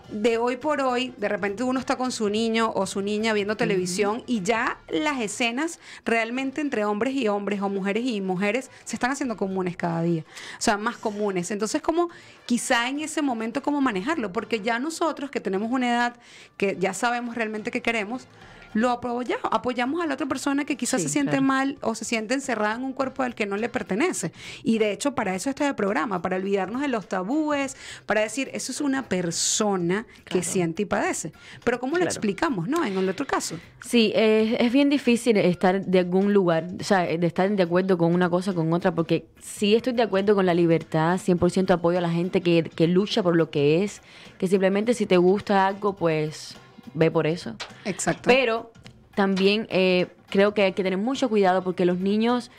De 0.09 0.39
hoy 0.39 0.57
por 0.57 0.81
hoy, 0.81 1.13
de 1.19 1.29
repente 1.29 1.63
uno 1.63 1.79
está 1.79 1.97
con 1.97 2.13
su 2.13 2.31
niño 2.31 2.73
o 2.75 2.87
su 2.87 3.03
niña 3.03 3.35
viendo 3.35 3.59
televisión 3.59 4.23
y 4.27 4.41
ya 4.41 4.79
las 4.89 5.21
escenas 5.21 5.81
realmente 6.07 6.63
entre 6.63 6.87
hombres 6.87 7.15
y 7.15 7.29
hombres 7.29 7.61
o 7.61 7.69
mujeres 7.69 8.05
y 8.07 8.23
mujeres 8.23 8.71
se 8.85 8.97
están 8.97 9.11
haciendo 9.11 9.37
comunes 9.37 9.77
cada 9.77 10.01
día. 10.01 10.25
O 10.59 10.63
sea, 10.63 10.79
más 10.79 10.97
comunes. 10.97 11.51
Entonces, 11.51 11.83
como 11.83 12.09
quizá 12.47 12.89
en 12.89 13.01
ese 13.01 13.21
momento 13.21 13.63
cómo 13.63 13.83
manejarlo, 13.83 14.33
porque 14.33 14.61
ya 14.61 14.79
nosotros 14.79 15.31
que 15.31 15.41
tenemos 15.41 15.71
una 15.71 15.91
edad 15.91 16.17
que 16.57 16.79
ya 16.81 16.95
sabemos 16.95 17.35
realmente 17.35 17.71
qué 17.71 17.83
queremos, 17.83 18.27
lo 18.75 18.91
apoyamos, 18.91 19.49
apoyamos 19.51 20.03
a 20.03 20.07
la 20.07 20.15
otra 20.15 20.27
persona 20.27 20.65
que 20.65 20.77
quizás 20.77 21.01
Sí, 21.01 21.07
se 21.09 21.13
siente 21.13 21.33
claro. 21.33 21.45
mal 21.45 21.79
o 21.81 21.95
se 21.95 22.05
siente 22.05 22.35
encerrada 22.35 22.75
en 22.77 22.85
un 22.85 22.93
cuerpo 22.93 23.23
al 23.23 23.35
que 23.35 23.47
no 23.47 23.57
le 23.57 23.69
pertenece. 23.69 24.33
Y 24.63 24.79
de 24.79 24.93
hecho, 24.93 25.15
para 25.15 25.35
eso 25.35 25.51
está 25.51 25.69
el 25.69 25.75
programa, 25.75 26.23
para 26.23 26.37
olvidarnos 26.37 26.81
de 26.83 26.89
los 26.89 27.07
tabúes, 27.09 27.77
para 28.07 28.23
decir, 28.23 28.51
eso 28.53 28.73
es 28.73 28.81
una 28.81 29.09
persona 29.09 30.07
que 30.25 30.43
siente 30.43 30.83
y 30.83 30.85
padece. 30.85 31.33
Pero 31.65 31.81
¿cómo 31.81 31.99
lo 31.99 32.05
explicamos, 32.05 32.69
no? 32.69 32.85
En 32.85 32.97
el 32.97 33.09
otro 33.09 33.27
caso. 33.27 33.59
Sí, 33.85 34.13
eh, 34.15 34.57
es 34.61 34.73
bien 34.73 34.89
difícil 34.91 35.37
estar 35.37 35.85
de 35.85 35.99
algún 36.01 36.33
lugar, 36.33 36.67
o 36.81 36.85
sea, 36.85 37.01
de 37.01 37.27
estar 37.27 37.51
de 37.51 37.63
acuerdo 37.63 37.97
con 37.99 38.13
una 38.15 38.29
cosa 38.29 38.53
con 38.55 38.73
otra, 38.73 38.95
porque 38.95 39.27
sí 39.41 39.75
estoy 39.75 39.93
de 39.93 40.03
acuerdo 40.03 40.35
con 40.35 40.47
la 40.47 40.55
libertad, 40.55 41.19
100% 41.19 41.71
apoyo 41.71 41.99
a 41.99 42.01
la 42.01 42.11
gente 42.11 42.41
que, 42.41 42.65
que 42.75 42.87
lucha 42.87 43.23
por 43.23 43.37
lo 43.37 43.51
que 43.51 43.85
es, 43.85 44.03
que 44.39 44.47
simplemente 44.47 44.95
si 44.95 45.07
te 45.07 45.17
gusta 45.17 45.67
algo, 45.67 45.95
pues 45.95 46.57
ve 46.95 47.11
por 47.11 47.27
eso. 47.27 47.55
Exacto. 47.85 48.23
Pero 48.27 48.73
también 49.15 49.67
eh, 49.71 50.09
creo 50.29 50.55
que 50.55 50.63
hay 50.63 50.73
que 50.73 50.83
tener 50.83 50.99
mucho 50.99 51.29
cuidado 51.29 51.63
porque 51.63 51.85
los 51.85 51.99
niños, 51.99 52.51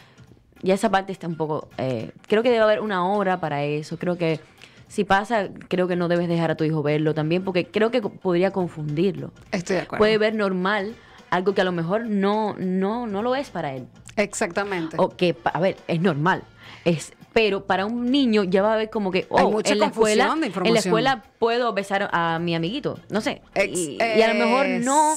ya 0.61 0.73
esa 0.73 0.89
parte 0.89 1.11
está 1.11 1.27
un 1.27 1.35
poco, 1.35 1.69
eh, 1.77 2.11
creo 2.27 2.43
que 2.43 2.49
debe 2.49 2.63
haber 2.63 2.81
una 2.81 3.07
hora 3.07 3.39
para 3.39 3.63
eso, 3.63 3.97
creo 3.97 4.17
que 4.17 4.39
si 4.87 5.03
pasa, 5.03 5.49
creo 5.67 5.87
que 5.87 5.95
no 5.95 6.07
debes 6.07 6.27
dejar 6.27 6.51
a 6.51 6.55
tu 6.55 6.63
hijo 6.63 6.81
verlo 6.81 7.13
también 7.13 7.43
porque 7.43 7.65
creo 7.65 7.91
que 7.91 8.01
podría 8.01 8.51
confundirlo. 8.51 9.31
Estoy 9.51 9.77
de 9.77 9.81
acuerdo. 9.83 9.99
Puede 9.99 10.17
ver 10.17 10.35
normal 10.35 10.95
algo 11.29 11.53
que 11.53 11.61
a 11.61 11.63
lo 11.63 11.71
mejor 11.71 12.07
no, 12.07 12.55
no, 12.57 13.07
no 13.07 13.21
lo 13.21 13.35
es 13.35 13.51
para 13.51 13.73
él. 13.75 13.87
Exactamente. 14.15 14.97
O 14.99 15.09
que, 15.09 15.35
a 15.43 15.59
ver, 15.59 15.77
es 15.87 16.01
normal. 16.01 16.43
Es, 16.85 17.13
pero 17.33 17.65
para 17.65 17.85
un 17.85 18.11
niño 18.11 18.43
ya 18.43 18.61
va 18.61 18.73
a 18.73 18.77
ver 18.77 18.89
como 18.89 19.11
que, 19.11 19.19
Hay 19.19 19.43
oh, 19.45 19.51
mucha 19.51 19.73
en 19.73 19.79
la 19.79 19.85
escuela, 19.87 20.35
de 20.35 20.47
en 20.47 20.73
la 20.73 20.79
escuela 20.79 21.23
puedo 21.37 21.71
besar 21.73 22.09
a 22.11 22.39
mi 22.39 22.55
amiguito, 22.55 22.99
no 23.09 23.21
sé. 23.21 23.41
Ex- 23.55 23.77
y, 23.77 23.97
y 24.01 24.21
a 24.21 24.33
lo 24.33 24.45
mejor 24.45 24.65
no. 24.83 25.13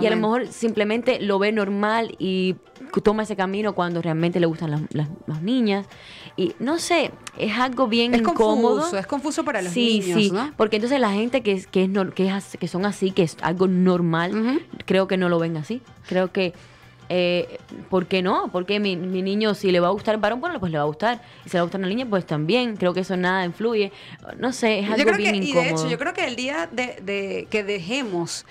Y 0.00 0.06
a 0.06 0.10
lo 0.10 0.16
mejor 0.16 0.46
simplemente 0.48 1.20
lo 1.20 1.38
ve 1.38 1.52
normal 1.52 2.14
y 2.18 2.56
toma 3.02 3.22
ese 3.24 3.34
camino 3.34 3.74
cuando 3.74 4.02
realmente 4.02 4.40
le 4.40 4.46
gustan 4.46 4.70
las, 4.70 4.82
las- 4.92 5.08
las 5.26 5.42
niñas. 5.42 5.86
Y 6.36 6.54
no 6.58 6.78
sé, 6.78 7.12
es 7.38 7.56
algo 7.58 7.86
bien 7.86 8.12
Es 8.14 8.20
incómodo. 8.20 8.74
confuso, 8.76 8.98
es 8.98 9.06
confuso 9.06 9.44
para 9.44 9.62
los 9.62 9.72
sí, 9.72 10.00
niños, 10.00 10.20
sí, 10.20 10.30
¿no? 10.32 10.52
porque 10.56 10.76
entonces 10.76 10.98
la 11.00 11.12
gente 11.12 11.42
que, 11.42 11.52
es- 11.52 11.66
que, 11.66 11.84
es, 11.84 11.90
que, 12.14 12.26
es 12.28 12.56
que 12.58 12.68
son 12.68 12.84
así, 12.86 13.10
que 13.12 13.22
es 13.22 13.36
algo 13.40 13.68
normal, 13.68 14.60
creo 14.84 15.06
que 15.08 15.16
no 15.16 15.28
lo 15.28 15.38
ven 15.38 15.56
así. 15.56 15.80
Creo 16.08 16.30
que, 16.32 16.52
eh, 17.08 17.58
¿por 17.90 18.06
qué 18.06 18.22
no? 18.22 18.48
Porque 18.52 18.80
mi, 18.80 18.96
mi 18.96 19.22
niño, 19.22 19.54
si 19.54 19.70
le 19.70 19.80
va 19.80 19.88
a 19.88 19.90
gustar 19.92 20.14
el 20.14 20.20
varón, 20.20 20.40
bueno, 20.40 20.58
pues 20.60 20.70
le 20.72 20.78
va 20.78 20.84
a 20.84 20.86
gustar. 20.86 21.20
Y 21.44 21.48
si 21.48 21.54
le 21.54 21.58
va 21.58 21.62
a 21.62 21.64
gustar 21.64 21.78
una 21.80 21.88
niña, 21.88 22.06
pues 22.08 22.26
también. 22.26 22.76
Creo 22.76 22.94
que 22.94 23.00
eso 23.00 23.16
nada 23.16 23.44
influye. 23.44 23.92
No 24.38 24.52
sé, 24.52 24.80
es 24.80 24.86
algo 24.86 24.98
yo 24.98 25.04
creo 25.04 25.16
bien 25.18 25.40
que, 25.40 25.48
y 25.48 25.52
de 25.52 25.70
hecho, 25.70 25.88
yo 25.88 25.98
creo 25.98 26.14
que 26.14 26.24
el 26.26 26.36
día 26.36 26.68
de, 26.72 26.98
de 27.02 27.46
que 27.50 27.62
dejemos 27.64 28.46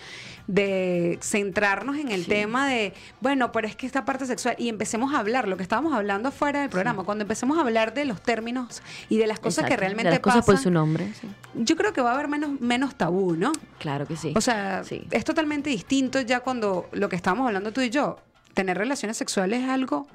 de 0.45 1.19
centrarnos 1.21 1.95
en 1.97 2.11
el 2.11 2.23
Sí. 2.23 2.29
tema 2.29 2.67
de, 2.67 2.93
bueno, 3.21 3.53
pero 3.53 3.65
es 3.65 3.77
que 3.77 3.85
esta 3.85 4.03
parte 4.03 4.25
sexual, 4.25 4.55
y 4.57 4.67
empecemos 4.67 5.13
a 5.13 5.19
hablar, 5.19 5.47
lo 5.47 5.55
que 5.55 5.63
estábamos 5.63 5.93
hablando 5.93 6.31
fuera 6.31 6.59
del 6.59 6.69
programa, 6.69 7.03
cuando 7.05 7.21
empecemos 7.21 7.57
a 7.57 7.61
hablar 7.61 7.93
de 7.93 8.03
los 8.03 8.21
términos 8.21 8.81
y 9.07 9.17
de 9.19 9.27
las 9.27 9.39
cosas 9.39 9.65
que 9.65 9.77
realmente 9.77 10.09
de 10.09 10.15
las 10.15 10.19
cosas 10.19 10.45
por 10.45 10.57
su 10.57 10.69
nombre. 10.69 11.07
sí. 11.19 11.29
yo 11.55 11.77
creo 11.77 11.93
que 11.93 12.01
va 12.01 12.11
a 12.11 12.13
haber 12.15 12.27
menos, 12.27 12.59
menos 12.59 12.95
tabú, 12.95 13.37
¿no? 13.37 13.53
Claro 13.79 14.05
que 14.05 14.17
sí. 14.17 14.33
O 14.35 14.41
sea, 14.41 14.83
es 15.11 15.23
totalmente 15.23 15.69
distinto 15.69 16.19
ya 16.19 16.41
cuando 16.41 16.89
lo 16.91 17.07
que 17.07 17.15
estábamos 17.15 17.47
hablando 17.47 17.71
tú 17.71 17.79
y 17.79 17.89
yo, 17.89 18.19
tener 18.53 18.77
relaciones 18.77 19.17
sexuales 19.17 19.61
es 19.63 19.69
algo 19.69 20.07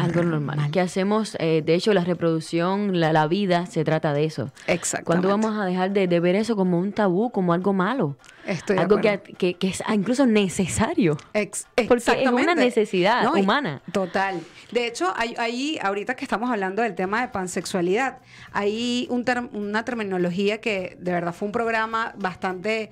algo 0.00 0.22
normal. 0.24 0.58
Que 0.72 0.80
hacemos, 0.80 1.36
eh, 1.38 1.62
de 1.64 1.74
hecho, 1.76 1.94
la 1.94 2.02
reproducción, 2.02 2.98
la, 2.98 3.12
la 3.12 3.28
vida, 3.28 3.66
se 3.66 3.84
trata 3.84 4.12
de 4.12 4.24
eso. 4.24 4.50
Exactamente. 4.66 5.04
¿Cuándo 5.04 5.28
vamos 5.28 5.56
a 5.60 5.64
dejar 5.64 5.92
de, 5.92 6.08
de 6.08 6.18
ver 6.18 6.34
eso 6.34 6.56
como 6.56 6.76
un 6.80 6.92
tabú, 6.92 7.30
como 7.30 7.52
algo 7.52 7.72
malo? 7.72 8.16
Estoy 8.46 8.78
algo 8.78 9.00
que, 9.00 9.20
que- 9.38 9.54
que 9.54 9.68
es 9.68 9.80
incluso 9.94 10.26
necesario. 10.26 11.16
Ex- 11.34 11.68
Porque 11.76 11.94
es 11.98 12.08
una 12.08 12.16
exactamente. 12.16 12.54
necesidad 12.56 13.32
humana. 13.32 13.80
Total. 13.92 14.40
De 14.72 14.88
hecho, 14.88 15.12
hay, 15.16 15.34
hay- 15.38 15.78
ahorita 15.80 16.16
que 16.16 16.24
estamos 16.24 16.50
hablando 16.50 16.82
del 16.82 16.96
tema 16.96 17.20
de 17.20 17.28
pansexualidad, 17.28 18.18
hay 18.52 19.06
un 19.08 19.24
ter- 19.24 19.48
una 19.52 19.84
terminología 19.84 20.60
que 20.60 20.96
de 20.98 21.12
verdad 21.12 21.32
fue 21.32 21.46
un 21.46 21.52
programa 21.52 22.12
bastante 22.18 22.90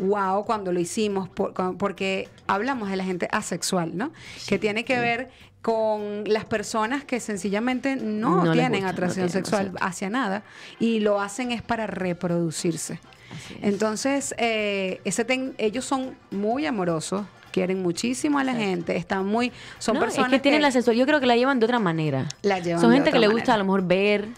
wow 0.00 0.44
cuando 0.44 0.72
lo 0.72 0.80
hicimos, 0.80 1.28
por- 1.28 1.52
con- 1.54 1.76
porque 1.78 2.28
hablamos 2.46 2.88
de 2.90 2.96
la 2.96 3.04
gente 3.04 3.28
asexual, 3.32 3.96
¿no? 3.96 4.12
que 4.46 4.58
tiene 4.58 4.84
que 4.84 4.98
ver 4.98 5.30
con 5.62 6.24
las 6.26 6.44
personas 6.44 7.04
que 7.04 7.20
sencillamente 7.20 7.96
no, 7.96 8.44
No 8.44 8.52
tienen 8.52 8.72
gusta, 8.72 8.84
no 8.86 8.88
atracción 8.88 9.28
tienen, 9.28 9.30
sexual 9.44 9.66
exacto. 9.68 9.86
hacia 9.86 10.10
nada 10.10 10.42
y 10.78 11.00
lo 11.00 11.20
hacen 11.20 11.52
es 11.52 11.62
para 11.62 11.86
reproducirse. 11.86 13.00
Entonces, 13.62 14.34
eh, 14.38 15.00
ese 15.04 15.24
ten- 15.24 15.54
ellos 15.58 15.84
son 15.84 16.16
muy 16.30 16.66
amorosos, 16.66 17.24
quieren 17.50 17.82
muchísimo 17.82 18.38
a 18.38 18.44
la 18.44 18.54
gente, 18.54 18.96
están 18.96 19.26
muy, 19.26 19.52
son 19.78 19.94
No, 19.94 20.00
personas 20.00 20.30
es 20.32 20.36
que 20.38 20.42
tienen 20.42 20.60
la 20.62 20.70
sexualidad, 20.70 21.02
yo 21.02 21.06
creo 21.06 21.20
que 21.20 21.26
la 21.26 21.36
llevan 21.36 21.60
de 21.60 21.64
otra 21.66 21.78
manera. 21.78 22.26
La 22.42 22.58
llevan 22.58 22.80
Son 22.80 22.90
de 22.90 22.96
gente 22.96 23.12
que 23.12 23.18
le 23.18 23.28
gusta 23.28 23.54
a 23.54 23.56
lo 23.56 23.64
mejor 23.64 23.86
ver, 23.86 24.28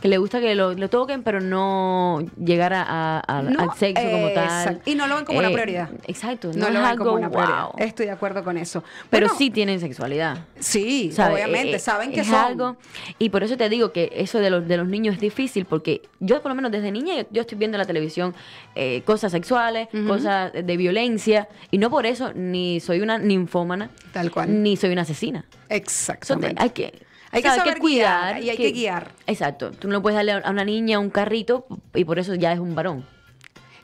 que 0.00 0.08
le 0.08 0.18
gusta 0.18 0.40
que 0.40 0.54
lo, 0.54 0.74
lo 0.74 0.88
toquen, 0.88 1.22
pero 1.24 1.40
no 1.40 2.20
llegar 2.42 2.72
a, 2.72 2.82
a- 2.82 3.22
a- 3.38 3.42
No, 3.42 3.60
al 3.72 3.76
sexo 3.76 4.02
como 4.04 4.28
eh, 4.28 4.32
tal. 4.34 4.44
exacto. 4.44 4.90
Y 4.90 4.94
no 4.94 5.06
lo 5.08 5.16
ven 5.16 5.24
como 5.24 5.38
una 5.40 5.50
prioridad. 5.50 5.90
Exacto, 6.06 6.52
no, 6.54 6.66
No, 6.66 6.66
lo 6.70 6.74
ven 6.74 6.84
algo 6.84 7.04
como 7.04 7.16
una 7.16 7.28
prioridad. 7.30 7.62
wow. 7.64 7.72
Estoy 7.78 8.06
de 8.06 8.12
acuerdo 8.12 8.44
con 8.44 8.56
eso. 8.58 8.84
Pero 9.10 9.26
Bueno, 9.26 9.38
sí 9.38 9.50
tienen 9.50 9.80
sexualidad. 9.80 10.38
Sí, 10.60 11.12
obviamente, 11.18 11.76
Eh, 11.76 11.78
saben 11.80 12.12
que 12.12 12.20
es 12.20 12.26
son. 12.28 12.36
algo 12.36 12.76
y 13.18 13.30
por 13.30 13.42
eso 13.42 13.56
te 13.56 13.68
digo 13.68 13.92
que 13.92 14.12
eso 14.14 14.38
de 14.38 14.50
los 14.50 14.68
de 14.68 14.76
los 14.76 14.86
niños 14.86 15.16
es 15.16 15.20
difícil 15.20 15.64
porque 15.64 16.02
yo 16.20 16.40
por 16.42 16.50
lo 16.50 16.54
menos 16.54 16.70
desde 16.70 16.92
niña 16.92 17.26
yo, 17.30 17.40
estoy 17.42 17.58
viendo 17.58 17.76
en 17.76 17.80
la 17.80 17.84
televisión 17.86 18.34
eh, 18.74 19.02
cosas 19.04 19.32
sexuales 19.32 19.88
cosas 20.06 20.52
de 20.52 20.76
violencia 20.76 21.48
y 21.70 21.78
no 21.78 21.90
por 21.90 22.06
eso 22.06 22.32
ni 22.34 22.80
soy 22.80 23.00
una 23.00 23.18
ninfómana 23.18 23.90
Tal 24.12 24.30
cual. 24.30 24.62
ni 24.62 24.76
soy 24.76 24.90
una 24.92 25.02
asesina 25.02 25.44
Exactamente. 25.68 26.62
hay 26.62 26.70
que 26.70 26.92
Hay 27.30 27.42
que 27.42 27.48
saber 27.48 27.78
guiar 27.80 28.42
y 28.42 28.50
hay 28.50 28.56
que 28.56 28.72
guiar. 28.72 29.10
exacto 29.26 29.70
tú 29.72 29.88
no 29.88 30.00
puedes 30.02 30.16
darle 30.16 30.32
a 30.32 30.50
una 30.50 30.64
niña 30.64 30.98
un 30.98 31.10
carrito 31.10 31.66
y 31.94 32.04
por 32.04 32.18
eso 32.18 32.34
ya 32.34 32.52
es 32.52 32.58
un 32.58 32.74
varón 32.74 33.04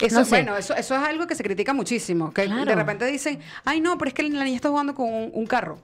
Eso, 0.00 0.18
No 0.20 0.24
sé. 0.24 0.30
Bueno, 0.30 0.56
eso, 0.56 0.74
eso 0.74 0.94
es 0.96 1.02
algo 1.02 1.26
que 1.26 1.34
se 1.36 1.42
critica 1.44 1.72
muchísimo. 1.72 2.32
Que 2.34 2.44
Claro. 2.46 2.64
de 2.64 2.74
repente 2.74 3.06
dicen, 3.06 3.38
ay 3.64 3.80
no, 3.80 3.96
pero 3.96 4.08
es 4.08 4.14
que 4.14 4.22
la 4.24 4.44
niña 4.44 4.56
está 4.56 4.68
jugando 4.68 4.94
con 4.94 5.06
un, 5.12 5.30
un 5.32 5.46
carro. 5.46 5.78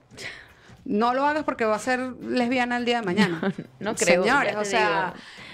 No 0.83 1.13
lo 1.13 1.25
hagas 1.25 1.43
porque 1.43 1.63
va 1.63 1.75
a 1.75 1.79
ser 1.79 1.99
lesbiana 2.21 2.75
el 2.77 2.85
día 2.85 2.99
de 2.99 3.05
mañana. 3.05 3.39
No 3.79 3.95
creo, 3.95 4.23
Señores, 4.23 4.55
o 4.57 4.65
sea, 4.65 5.13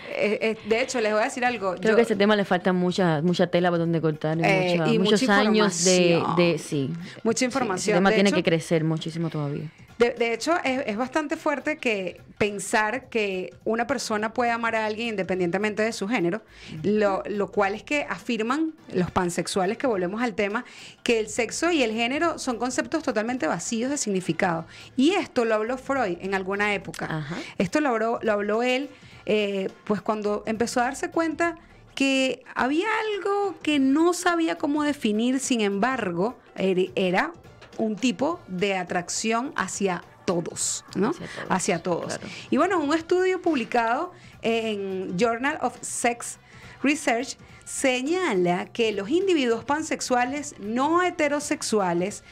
eh, 0.10 0.40
eh, 0.42 0.58
de 0.68 0.82
hecho, 0.82 1.00
les 1.02 1.12
voy 1.12 1.22
a 1.22 1.26
decir 1.26 1.46
algo. 1.46 1.76
creo 1.76 1.92
Yo- 1.92 1.96
que 1.96 2.02
a 2.02 2.04
ese 2.06 2.16
tema 2.16 2.36
le 2.36 2.46
falta 2.46 2.74
mucha 2.74 3.22
mucha 3.22 3.48
tela 3.48 3.70
por 3.70 3.78
donde 3.80 4.02
cortar 4.02 4.38
y, 4.40 4.42
Eh, 4.44 4.76
mucha- 4.80 4.94
y 4.94 5.00
muchos 5.00 5.22
mucha 5.22 5.38
años 5.38 5.84
de, 5.86 6.58
sí 6.58 6.92
Mucha 7.24 7.40
Sí, 7.40 7.46
información. 7.46 7.94
ese 7.94 7.98
tema 8.00 8.10
De 8.10 8.16
tiene 8.16 8.30
hecho- 8.30 8.38
que 8.38 8.44
crecer 8.44 8.84
muchísimo 8.84 9.30
todavía 9.30 9.70
De, 9.98 10.12
de 10.12 10.34
hecho, 10.34 10.54
es, 10.64 10.84
es 10.86 10.96
bastante 10.96 11.38
fuerte 11.38 11.78
que 11.78 12.22
pensar 12.38 13.10
que 13.10 13.54
una 13.66 13.88
persona 13.88 14.32
puede 14.34 14.52
amar 14.52 14.76
a 14.76 14.86
alguien 14.86 15.08
independientemente 15.10 15.82
de 15.82 15.92
su 15.92 16.08
género, 16.08 16.42
lo, 16.84 17.24
lo 17.28 17.52
cual 17.52 17.74
es 17.74 17.82
que 17.82 18.06
afirman 18.08 18.74
los 18.94 19.10
pansexuales, 19.10 19.78
que 19.80 19.88
volvemos 19.88 20.22
al 20.22 20.36
tema, 20.36 20.66
que 21.04 21.20
el 21.20 21.30
sexo 21.30 21.72
y 21.72 21.82
el 21.82 21.94
género 21.94 22.38
son 22.38 22.58
conceptos 22.60 23.02
totalmente 23.02 23.48
vacíos 23.48 23.90
de 23.90 23.98
significado. 23.98 24.68
Y 24.96 25.14
esto 25.14 25.46
lo 25.46 25.56
habló 25.56 25.78
Freud 25.80 26.18
en 26.22 26.36
alguna 26.36 26.76
época. 26.76 27.08
Ajá. 27.10 27.36
Esto 27.58 27.82
lo 27.82 27.90
habló, 27.90 28.20
lo 28.22 28.32
habló 28.34 28.62
él, 28.62 28.90
eh, 29.26 29.70
pues 29.86 30.02
cuando 30.02 30.44
empezó 30.46 30.80
a 30.80 30.84
darse 30.84 31.10
cuenta 31.10 31.58
que 31.96 32.44
había 32.54 32.86
algo 33.16 33.56
que 33.64 33.80
no 33.80 34.14
sabía 34.14 34.60
cómo 34.60 34.84
definir, 34.84 35.40
sin 35.40 35.62
embargo, 35.62 36.38
er- 36.56 36.92
era 36.96 37.34
un 37.78 37.96
tipo 37.96 38.40
de 38.48 38.76
atracción 38.78 39.54
hacia 39.56 40.04
todos, 40.26 40.84
¿no? 40.96 41.10
Hacia 41.10 41.28
todos, 41.28 41.48
Hacia 41.50 41.84
todos. 41.84 42.06
claro. 42.18 42.28
Y 42.50 42.58
bueno, 42.58 42.80
un 42.80 42.94
estudio 42.94 43.42
publicado 43.42 44.12
en 44.42 45.18
Journal 45.18 45.58
of 45.62 45.78
Sex 45.82 46.38
Research 46.84 47.38
señala 47.66 48.66
que 48.68 48.92
los 48.92 49.10
individuos 49.10 49.64
pansexuales 49.64 50.56
no 50.60 51.02
heterosexuales 51.04 52.24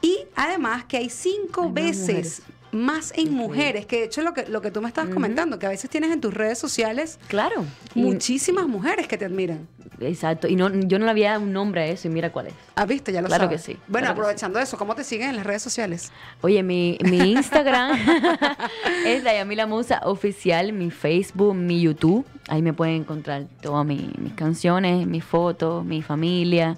y 0.00 0.18
además 0.36 0.84
que 0.84 0.98
hay 0.98 1.10
cinco 1.10 1.64
Hay 1.64 1.72
veces 1.72 2.06
mujeres. 2.08 2.42
Más 2.72 3.12
en 3.16 3.32
mujeres, 3.32 3.86
que 3.86 3.98
de 3.98 4.04
hecho 4.04 4.22
lo 4.22 4.34
que, 4.34 4.46
lo 4.46 4.60
que 4.60 4.70
tú 4.70 4.80
me 4.82 4.88
estabas 4.88 5.12
comentando, 5.12 5.58
que 5.58 5.66
a 5.66 5.70
veces 5.70 5.88
tienes 5.90 6.10
en 6.12 6.20
tus 6.20 6.34
redes 6.34 6.58
sociales 6.58 7.18
Claro. 7.28 7.64
Y- 7.94 8.02
muchísimas 8.02 8.66
mujeres 8.68 9.06
que 9.08 9.16
te 9.18 9.24
admiran. 9.24 9.66
exacto. 10.00 10.46
Y 10.48 10.54
no, 10.56 10.68
yo 10.72 10.98
no 10.98 11.04
le 11.06 11.10
había 11.10 11.30
dado 11.32 11.42
un 11.42 11.52
nombre 11.52 11.80
a 11.82 11.86
eso 11.86 12.08
y 12.08 12.10
mira 12.10 12.30
cuál 12.30 12.48
es. 12.48 12.54
¿Has 12.76 12.86
visto? 12.86 13.10
Ya 13.10 13.20
lo 13.22 13.28
Claro 13.28 13.44
sabes. 13.44 13.62
que 13.64 13.72
sí, 13.72 13.78
Bueno, 13.88 14.06
claro 14.06 14.12
aprovechando 14.12 14.58
eso, 14.58 14.76
¿cómo 14.78 14.94
te 14.94 15.02
siguen 15.04 15.30
en 15.30 15.36
las 15.36 15.46
redes 15.46 15.62
sociales? 15.62 16.12
Oye, 16.42 16.62
mi, 16.62 16.98
mi 17.04 17.32
Instagram 17.32 17.98
es 19.06 19.24
Dayamila 19.24 19.66
Musa 19.66 20.00
Oficial, 20.04 20.72
mi 20.72 20.90
Facebook, 20.90 21.54
mi 21.54 21.80
YouTube. 21.80 22.24
Ahí 22.48 22.62
me 22.62 22.72
pueden 22.72 22.96
encontrar 22.96 23.46
todas 23.60 23.84
mi- 23.86 24.10
mis 24.18 24.32
canciones, 24.34 25.06
mis 25.06 25.24
fotos, 25.24 25.84
mi 25.84 26.02
familia. 26.02 26.76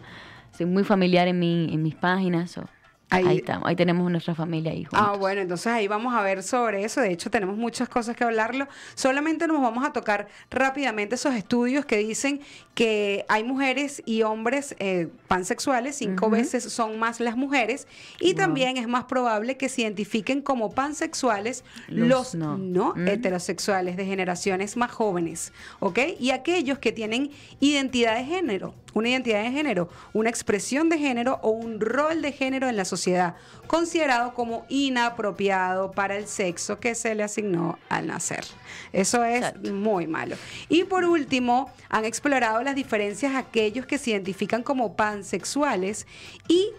Soy 0.56 0.66
muy 0.66 0.84
familiar 0.84 1.26
en, 1.28 1.38
mi, 1.38 1.72
en 1.72 1.82
mis 1.82 1.94
páginas. 1.94 2.50
so, 2.52 2.64
Ahí- 3.10 3.26
Ahí, 3.26 3.36
estamos. 3.38 3.68
Ahí 3.68 3.76
tenemos 3.76 4.10
nuestra 4.10 4.34
familia 4.34 4.72
ahí 4.72 4.84
juntos. 4.84 5.00
Ah, 5.02 5.16
bueno, 5.16 5.40
entonces 5.40 5.66
ahí 5.68 5.88
vamos 5.88 6.14
a 6.14 6.22
ver 6.22 6.42
sobre 6.42 6.84
eso. 6.84 7.00
De 7.00 7.10
hecho, 7.12 7.30
tenemos 7.30 7.56
muchas 7.56 7.88
cosas 7.88 8.16
que 8.16 8.24
hablarlo. 8.24 8.66
Solamente 8.94 9.46
nos 9.46 9.60
vamos 9.60 9.84
a 9.84 9.92
tocar 9.92 10.28
rápidamente 10.50 11.16
esos 11.16 11.34
estudios 11.34 11.84
que 11.84 11.96
dicen 11.98 12.40
que 12.74 13.24
hay 13.28 13.44
mujeres 13.44 14.02
y 14.06 14.22
hombres 14.22 14.74
eh, 14.78 15.08
pansexuales, 15.28 15.96
cinco 15.96 16.30
veces 16.30 16.64
son 16.72 16.98
más 16.98 17.20
las 17.20 17.36
mujeres, 17.36 17.86
y 18.20 18.34
también 18.34 18.76
es 18.76 18.88
más 18.88 19.04
probable 19.04 19.56
que 19.56 19.68
se 19.68 19.82
identifiquen 19.82 20.40
como 20.40 20.70
pansexuales 20.70 21.64
los, 21.88 22.08
Los 22.08 22.34
no, 22.36 22.56
no. 22.56 22.94
Heterosexuales 23.06 23.96
de 23.96 24.06
generaciones 24.06 24.76
más 24.76 24.90
jóvenes, 24.92 25.52
¿ok? 25.80 25.98
Y 26.18 26.30
aquellos 26.30 26.78
que 26.78 26.92
tienen 26.92 27.30
identidad 27.60 28.16
de 28.16 28.24
género, 28.24 28.74
una 28.94 29.08
identidad 29.08 29.42
de 29.42 29.50
género, 29.50 29.88
una 30.12 30.30
expresión 30.30 30.88
de 30.88 30.98
género 30.98 31.38
o 31.42 31.50
un 31.50 31.80
rol 31.80 32.22
de 32.22 32.32
género 32.32 32.68
en 32.68 32.76
la 32.76 32.84
sociedad, 32.84 33.34
considerado 33.66 34.34
como 34.34 34.64
inapropiado 34.68 35.90
para 35.92 36.16
el 36.16 36.26
sexo 36.26 36.78
que 36.80 36.94
se 36.94 37.14
le 37.14 37.22
asignó 37.22 37.78
al 37.88 38.06
nacer. 38.06 38.44
Eso 38.92 39.24
es 39.24 39.38
Exacto. 39.44 39.72
muy 39.72 40.06
malo. 40.06 40.36
Y 40.68 40.84
por 40.84 41.04
último, 41.04 41.70
han 41.88 42.04
explorado 42.04 42.62
las 42.62 42.74
diferencias 42.74 43.34
aquellos 43.34 43.86
que 43.86 43.98
se 43.98 44.10
identifican 44.10 44.62
como 44.62 44.94
pansexuales 44.96 46.06
y 46.48 46.70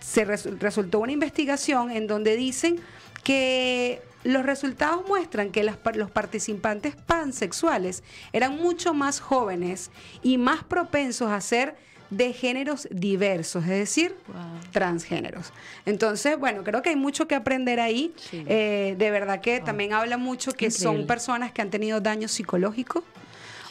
se 0.00 0.26
resu- 0.26 0.58
resultó 0.58 1.00
una 1.00 1.12
investigación 1.12 1.90
en 1.90 2.06
donde 2.06 2.36
dicen 2.36 2.80
que 3.24 4.00
los 4.24 4.44
resultados 4.44 5.06
muestran 5.08 5.50
que 5.50 5.62
las 5.62 5.76
los 5.94 6.10
participantes 6.10 6.96
pansexuales 6.96 8.02
eran 8.32 8.56
mucho 8.56 8.94
más 8.94 9.20
jóvenes 9.20 9.90
y 10.22 10.38
más 10.38 10.64
propensos 10.64 11.30
a 11.30 11.40
ser 11.40 11.76
de 12.10 12.32
géneros 12.32 12.88
diversos, 12.90 13.64
es 13.64 13.70
decir, 13.70 14.16
Wow. 14.28 14.36
transgéneros. 14.72 15.52
Entonces, 15.84 16.38
bueno, 16.38 16.64
creo 16.64 16.80
que 16.80 16.88
hay 16.88 16.96
mucho 16.96 17.28
que 17.28 17.34
aprender 17.34 17.80
ahí. 17.80 18.14
Sí. 18.16 18.44
Eh, 18.48 18.94
de 18.98 19.10
verdad 19.10 19.40
que 19.42 19.60
también 19.60 19.92
habla 19.92 20.16
mucho 20.16 20.52
que 20.52 20.70
son 20.70 21.06
personas 21.06 21.52
que 21.52 21.60
han 21.60 21.68
tenido 21.70 22.00
daño 22.00 22.26
psicológico. 22.26 23.04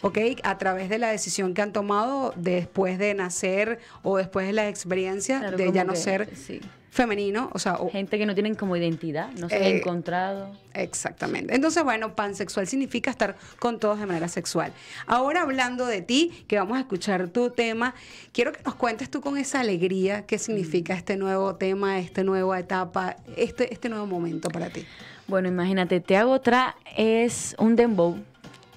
¿Ok? 0.01 0.17
A 0.43 0.57
través 0.57 0.89
de 0.89 0.97
la 0.97 1.09
decisión 1.09 1.53
que 1.53 1.61
han 1.61 1.73
tomado 1.73 2.33
después 2.35 2.97
de 2.99 3.13
nacer 3.13 3.79
o 4.03 4.17
después 4.17 4.45
de 4.47 4.53
la 4.53 4.67
experiencia 4.69 5.39
Claro, 5.39 5.57
de 5.57 5.71
ya 5.71 5.83
no 5.83 5.93
que, 5.93 5.99
ser 5.99 6.29
sí. 6.35 6.61
femenino, 6.91 7.49
o 7.53 7.59
sea, 7.59 7.75
o- 7.75 7.89
Gente 7.91 8.17
que 8.17 8.25
no 8.25 8.33
tienen 8.33 8.55
como 8.55 8.75
identidad, 8.75 9.29
no 9.33 9.49
se 9.49 9.55
han 9.55 9.63
Eh, 9.63 9.77
encontrado. 9.77 10.51
Exactamente. 10.73 11.53
Entonces, 11.53 11.83
bueno, 11.83 12.15
pansexual 12.15 12.65
significa 12.67 13.11
estar 13.11 13.35
con 13.59 13.79
todos 13.79 13.99
de 13.99 14.05
manera 14.07 14.27
sexual. 14.27 14.71
Ahora 15.05 15.41
hablando 15.43 15.85
de 15.85 16.01
ti, 16.01 16.43
que 16.47 16.57
vamos 16.57 16.77
a 16.77 16.81
escuchar 16.81 17.27
tu 17.27 17.49
tema, 17.51 17.93
quiero 18.31 18.51
que 18.51 18.61
nos 18.63 18.75
cuentes 18.75 19.09
tú 19.11 19.21
con 19.21 19.37
esa 19.37 19.59
alegría 19.59 20.25
qué 20.25 20.37
significa 20.39 20.93
Mm. 20.93 20.97
este 20.97 21.17
nuevo 21.17 21.55
tema, 21.55 21.99
esta 21.99 22.23
nueva 22.23 22.59
etapa, 22.59 23.17
este, 23.35 23.71
este 23.73 23.89
nuevo 23.89 24.05
momento 24.07 24.49
para 24.49 24.69
ti. 24.69 24.85
Bueno, 25.27 25.49
imagínate, 25.49 25.99
Te 25.99 26.15
hago 26.17 26.31
otra 26.31 26.77
es 26.95 27.55
un 27.59 27.75
dembow 27.75 28.17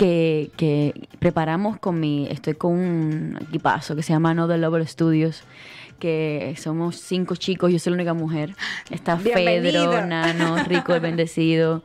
que, 0.00 0.50
que 0.56 1.08
preparamos 1.18 1.78
con 1.78 2.00
mi, 2.00 2.26
estoy 2.30 2.54
con 2.54 2.72
un 2.72 3.38
equipazo 3.42 3.94
que 3.94 4.02
se 4.02 4.14
llama 4.14 4.32
No 4.32 4.48
The 4.48 4.56
Lover 4.56 4.86
Studios, 4.88 5.42
que 5.98 6.54
somos 6.58 6.96
cinco 6.96 7.36
chicos, 7.36 7.70
yo 7.70 7.78
soy 7.78 7.90
la 7.90 7.96
única 7.96 8.14
mujer. 8.14 8.56
Está 8.90 9.16
Bienvenido. 9.16 9.90
Pedro, 9.90 10.06
Nano, 10.06 10.56
Rico 10.66 10.94
el 10.94 11.00
Bendecido, 11.00 11.82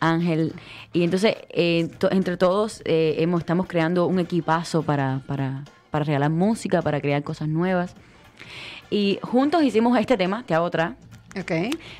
Ángel. 0.00 0.54
Y 0.92 1.04
entonces, 1.04 1.36
eh, 1.50 1.88
to- 1.98 2.10
entre 2.10 2.36
todos, 2.36 2.82
eh, 2.84 3.14
hemos, 3.18 3.40
estamos 3.42 3.66
creando 3.68 4.06
un 4.06 4.18
equipazo 4.18 4.82
para, 4.82 5.20
para, 5.28 5.62
para 5.92 6.04
regalar 6.04 6.30
música, 6.30 6.82
para 6.82 7.00
crear 7.00 7.22
cosas 7.22 7.46
nuevas. 7.46 7.94
Y 8.90 9.20
juntos 9.22 9.62
hicimos 9.62 9.96
este 10.00 10.16
tema, 10.16 10.42
Te 10.44 10.54
hago 10.54 10.64
otra, 10.66 10.96
¿Ok? 11.40 11.50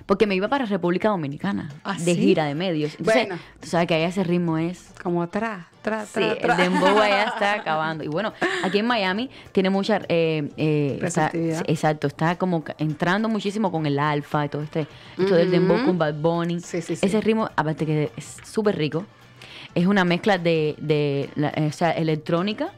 porque 0.06 0.26
me 0.26 0.34
iba 0.34 0.46
para 0.48 0.66
República 0.66 1.08
Dominicana 1.08 1.70
¿Ah, 1.84 1.94
de 1.94 2.14
sí? 2.14 2.20
gira 2.20 2.44
de 2.44 2.54
medios. 2.54 2.94
Entonces, 2.98 3.28
Bueno. 3.28 3.40
tú 3.60 3.68
sabes 3.68 3.86
que 3.86 3.94
ahí 3.94 4.02
ese 4.02 4.22
ritmo 4.24 4.58
es. 4.58 4.90
Como 5.02 5.22
atrás, 5.22 5.64
atrás, 5.80 6.10
Sí, 6.14 6.22
atrás. 6.22 6.58
el 6.58 6.64
dembow 6.70 6.98
allá 7.00 7.24
está 7.24 7.54
acabando. 7.54 8.04
Y 8.04 8.08
bueno, 8.08 8.34
aquí 8.62 8.78
en 8.78 8.86
Miami 8.86 9.30
tiene 9.52 9.70
mucha. 9.70 10.02
eh, 10.08 10.50
eh, 10.58 10.98
está- 11.02 11.30
exacto, 11.32 12.08
está 12.08 12.36
como 12.36 12.62
entrando 12.76 13.28
muchísimo 13.30 13.72
con 13.72 13.86
el 13.86 13.98
alfa 13.98 14.44
y 14.44 14.48
todo 14.50 14.62
este. 14.62 14.86
Esto 15.18 15.34
del 15.34 15.50
dembow 15.50 15.76
Ujú. 15.78 15.86
con 15.86 15.98
Bad 15.98 16.14
Bunny. 16.14 16.60
Sí, 16.60 16.82
sí, 16.82 16.96
sí. 16.96 17.06
Ese 17.06 17.20
ritmo, 17.22 17.48
aparte 17.56 17.86
que 17.86 18.10
es 18.16 18.36
súper 18.44 18.76
rico, 18.76 19.06
es 19.74 19.86
una 19.86 20.04
mezcla 20.04 20.36
de, 20.36 20.74
de 20.78 21.30
la- 21.36 21.52
eh, 21.56 21.68
o 21.68 21.72
sea, 21.72 21.92
electrónica 21.92 22.70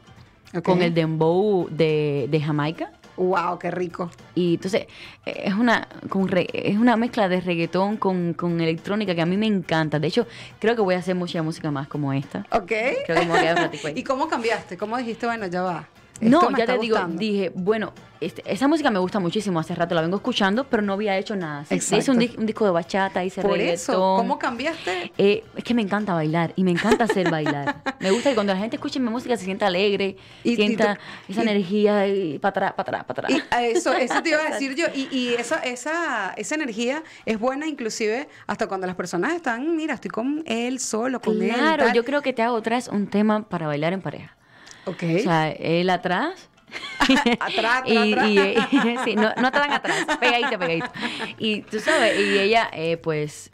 con 0.63 0.83
el 0.83 0.95
dembow 0.95 1.67
de, 1.69 2.29
de 2.31 2.41
Jamaica. 2.41 2.93
Wow, 3.17 3.59
qué 3.59 3.71
rico. 3.71 4.11
Y 4.35 4.55
entonces 4.55 4.87
eh, 5.25 5.43
es 5.45 5.55
una, 5.55 5.87
con 6.09 6.27
re- 6.29 6.49
es 6.53 6.77
una 6.77 6.97
mezcla 6.97 7.29
de 7.29 7.41
reggaetón 7.41 7.97
con, 7.97 8.35
con 8.35 8.61
electrónica 8.61 9.15
que 9.15 9.23
a 9.23 9.27
mí 9.27 9.37
me 9.37 9.47
encanta. 9.47 9.99
De 9.99 10.09
hecho, 10.09 10.27
creo 10.59 10.75
que 10.75 10.83
voy 10.83 10.95
a 10.97 10.99
hacer 10.99 11.15
mucha 11.15 11.43
música 11.43 11.71
más 11.71 11.87
como 11.87 12.13
esta. 12.13 12.45
¿Ok? 12.51 12.67
Creo 12.67 13.21
que 13.21 13.27
me 13.27 13.27
voy 13.27 13.47
a. 13.47 13.71
¿Y 13.95 14.03
cómo 14.03 14.27
cambiaste? 14.29 14.77
¿Cómo 14.77 14.97
dijiste, 14.99 15.27
bueno, 15.27 15.47
ya 15.47 15.63
va? 15.63 15.89
Esto 16.21 16.51
No, 16.51 16.57
ya 16.57 16.65
te 16.67 16.79
digo, 16.79 16.97
gustando. 16.97 17.19
dije, 17.19 17.53
bueno, 17.55 17.93
este, 18.21 18.43
esa 18.51 18.69
música 18.69 18.91
me 18.91 18.99
gusta 19.01 19.19
muchísimo, 19.21 19.59
hace 19.61 19.75
rato 19.75 19.95
la 19.95 20.01
vengo 20.01 20.17
escuchando, 20.17 20.65
pero 20.65 20.83
no 20.83 20.95
había 20.95 21.19
hecho 21.19 21.37
nada. 21.37 21.65
Sí. 21.67 21.75
Hice 21.97 22.11
un, 22.11 22.17
un 22.39 22.47
disco 22.47 22.65
de 22.65 22.71
bachata, 22.71 23.23
hice 23.25 23.43
Por 23.43 23.53
reggaetón. 23.53 23.75
eso, 23.75 24.15
¿cómo 24.17 24.39
cambiaste? 24.39 25.13
Eh, 25.19 25.45
es 25.57 25.65
que 25.65 25.75
me 25.75 25.83
encanta 25.83 26.15
bailar 26.15 26.53
y 26.57 26.65
me 26.65 26.71
encanta 26.71 27.05
hacer 27.05 27.31
bailar. 27.31 27.83
Me 28.01 28.11
gusta 28.11 28.31
que 28.31 28.35
cuando 28.35 28.53
la 28.53 28.59
gente 28.59 28.77
escuche 28.77 29.01
mi 29.01 29.09
música 29.11 29.37
se 29.37 29.45
sienta 29.45 29.67
alegre, 29.67 30.17
Y- 30.45 30.53
y 30.53 30.57
sienta 30.57 30.95
tú- 30.95 31.33
esa 31.33 31.41
y- 31.41 31.49
energía 31.49 32.07
y 32.07 32.39
para 32.39 32.51
atrás, 32.51 32.73
para 32.75 32.83
atrás, 33.01 33.05
para 33.05 33.27
atrás. 33.29 33.43
a 33.51 33.63
eso, 33.65 33.93
eso 33.95 34.23
te 34.23 34.29
iba 34.31 34.41
a 34.41 34.51
decir 34.51 34.75
yo. 34.75 34.87
Y, 34.95 35.09
y 35.11 35.35
esa, 35.35 35.57
esa, 35.59 36.33
esa 36.37 36.55
energía 36.55 37.03
es 37.27 37.39
buena 37.39 37.67
inclusive 37.67 38.29
hasta 38.47 38.67
cuando 38.69 38.87
las 38.87 38.97
personas 38.97 39.33
están, 39.35 39.75
mira, 39.77 39.95
estoy 39.95 40.11
con 40.11 40.43
él 40.47 40.79
solo, 40.81 41.21
con 41.21 41.41
él. 41.43 41.53
Claro, 41.53 41.93
yo 41.93 42.05
creo 42.05 42.23
que 42.23 42.33
te 42.33 42.43
hago 42.43 42.57
otra 42.57 42.77
vez 42.77 42.89
un 42.89 43.07
tema 43.09 43.49
para 43.49 43.67
bailar 43.67 43.93
en 43.93 44.01
pareja. 44.03 44.37
Ok. 44.87 45.03
O 45.17 45.19
sea, 45.21 45.51
él 45.51 45.91
atrás. 45.91 46.49
Atrás, 47.41 47.83
atrás, 47.83 47.83
y, 47.87 48.13
atrás. 48.13 48.29
y, 48.73 48.97
sí, 49.05 49.15
no, 49.15 49.33
no 49.37 49.53
tan 49.53 49.71
atrás, 49.71 50.07
pegadito, 50.19 50.59
pegadito. 50.59 50.91
Y 51.39 51.63
tú 51.63 51.79
sabes, 51.79 52.19
y 52.19 52.39
ella, 52.39 52.69
eh, 52.73 52.97
pues, 52.97 53.51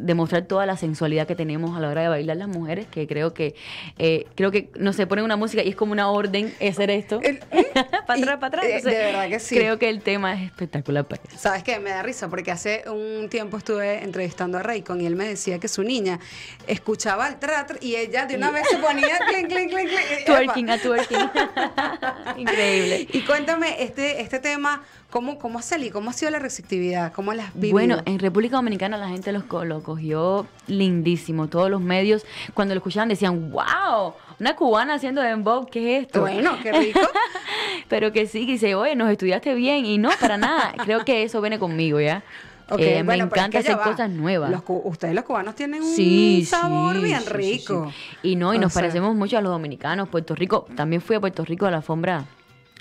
demostrar 0.00 0.42
toda 0.44 0.64
la 0.66 0.76
sensualidad 0.76 1.26
que 1.26 1.34
tenemos 1.34 1.76
a 1.76 1.80
la 1.80 1.88
hora 1.88 2.02
de 2.02 2.08
bailar 2.08 2.36
las 2.36 2.48
mujeres, 2.48 2.86
que 2.86 3.06
creo 3.06 3.34
que, 3.34 3.54
eh, 3.98 4.26
creo 4.36 4.50
que, 4.50 4.70
no 4.78 4.92
sé, 4.92 5.06
ponen 5.06 5.24
una 5.24 5.36
música 5.36 5.62
y 5.62 5.68
es 5.68 5.76
como 5.76 5.92
una 5.92 6.10
orden 6.10 6.54
hacer 6.66 6.90
esto. 6.90 7.20
El- 7.22 7.38
para 8.06 8.20
atrás, 8.20 8.36
para 8.38 8.46
atrás. 8.46 8.64
eh, 8.64 8.80
de 8.82 8.90
verdad 8.96 9.28
que 9.28 9.40
sí. 9.40 9.56
Creo 9.56 9.78
que 9.78 9.88
el 9.88 10.00
tema 10.02 10.34
es 10.34 10.42
espectacular 10.42 11.04
para 11.06 11.22
eso. 11.26 11.36
¿Sabes 11.38 11.62
qué? 11.62 11.78
Me 11.80 11.90
da 11.90 12.02
risa 12.02 12.28
porque 12.28 12.50
hace 12.50 12.84
un 12.88 13.28
tiempo 13.28 13.56
estuve 13.58 14.02
entrevistando 14.04 14.58
a 14.58 14.62
Raycon 14.62 15.00
y 15.00 15.06
él 15.06 15.16
me 15.16 15.26
decía 15.26 15.58
que 15.58 15.68
su 15.68 15.82
niña 15.82 16.20
escuchaba 16.66 17.28
el 17.28 17.36
tratr 17.38 17.78
y 17.80 17.96
ella 17.96 18.26
de 18.26 18.36
una 18.36 18.50
vez 18.50 18.66
se 18.70 18.76
ponía 18.78 19.18
clink, 19.28 19.48
clink, 19.48 19.70
clink, 19.70 19.88
clink. 19.88 20.24
Twerking, 20.26 20.70
a 20.70 20.78
twerking. 20.78 21.18
Increíble. 22.36 23.08
Y 23.12 23.20
cuéntame, 23.22 23.82
este, 23.82 24.20
este 24.20 24.38
tema, 24.38 24.82
¿cómo, 25.10 25.38
¿cómo 25.38 25.58
ha 25.58 25.62
salido? 25.62 25.92
¿Cómo 25.94 26.10
ha 26.10 26.12
sido 26.12 26.30
la 26.30 26.38
receptividad? 26.38 27.12
¿Cómo 27.12 27.32
la 27.34 27.44
has 27.46 27.54
vivido? 27.54 27.72
Bueno, 27.72 27.96
en 28.04 28.18
República 28.18 28.56
Dominicana 28.56 28.96
la 28.98 29.08
gente 29.08 29.32
los 29.32 29.44
lo 29.66 29.82
cogió 29.82 30.46
lindísimo. 30.66 31.48
Todos 31.48 31.70
los 31.70 31.80
medios, 31.80 32.24
cuando 32.54 32.74
lo 32.74 32.78
escuchaban, 32.78 33.08
decían, 33.08 33.50
wow, 33.50 34.14
una 34.38 34.54
cubana 34.56 34.94
haciendo 34.94 35.20
dembow, 35.22 35.66
¿qué 35.66 35.98
es 35.98 36.06
esto? 36.06 36.20
Bueno, 36.20 36.56
qué 36.62 36.72
rico. 36.72 37.00
Pero 37.88 38.12
que 38.12 38.26
sí, 38.26 38.46
que 38.46 38.52
dice, 38.52 38.74
oye, 38.74 38.94
nos 38.94 39.10
estudiaste 39.10 39.54
bien. 39.54 39.86
Y 39.86 39.98
no, 39.98 40.10
para 40.20 40.36
nada. 40.36 40.74
Creo 40.84 41.04
que 41.04 41.22
eso 41.22 41.40
viene 41.40 41.58
conmigo, 41.58 42.00
¿ya? 42.00 42.22
Ok, 42.70 42.80
Eh, 42.80 43.02
bueno, 43.02 43.24
me 43.24 43.28
es 43.28 43.32
encanta 43.32 43.48
que 43.50 43.58
hacer 43.60 43.78
va. 43.78 43.82
cosas 43.84 44.10
nuevas. 44.10 44.50
Los 44.50 44.60
ustedes 44.66 45.14
los 45.14 45.24
cubanos 45.24 45.54
tienen 45.54 45.82
un 45.82 46.44
sabor 46.44 46.96
sí, 46.96 47.02
bien 47.02 47.24
rico. 47.24 47.90
sí. 48.22 48.28
Y 48.32 48.36
no, 48.36 48.52
y 48.52 48.58
O 48.58 48.60
nos 48.60 48.74
sea, 48.74 48.82
parecemos 48.82 49.16
mucho 49.16 49.38
a 49.38 49.40
los 49.40 49.50
dominicanos. 49.50 50.06
Puerto 50.10 50.34
Rico, 50.34 50.66
también 50.76 51.00
fui 51.00 51.16
a 51.16 51.20
Puerto 51.20 51.46
Rico 51.46 51.64
a 51.64 51.70
la 51.70 51.78
alfombra, 51.78 52.26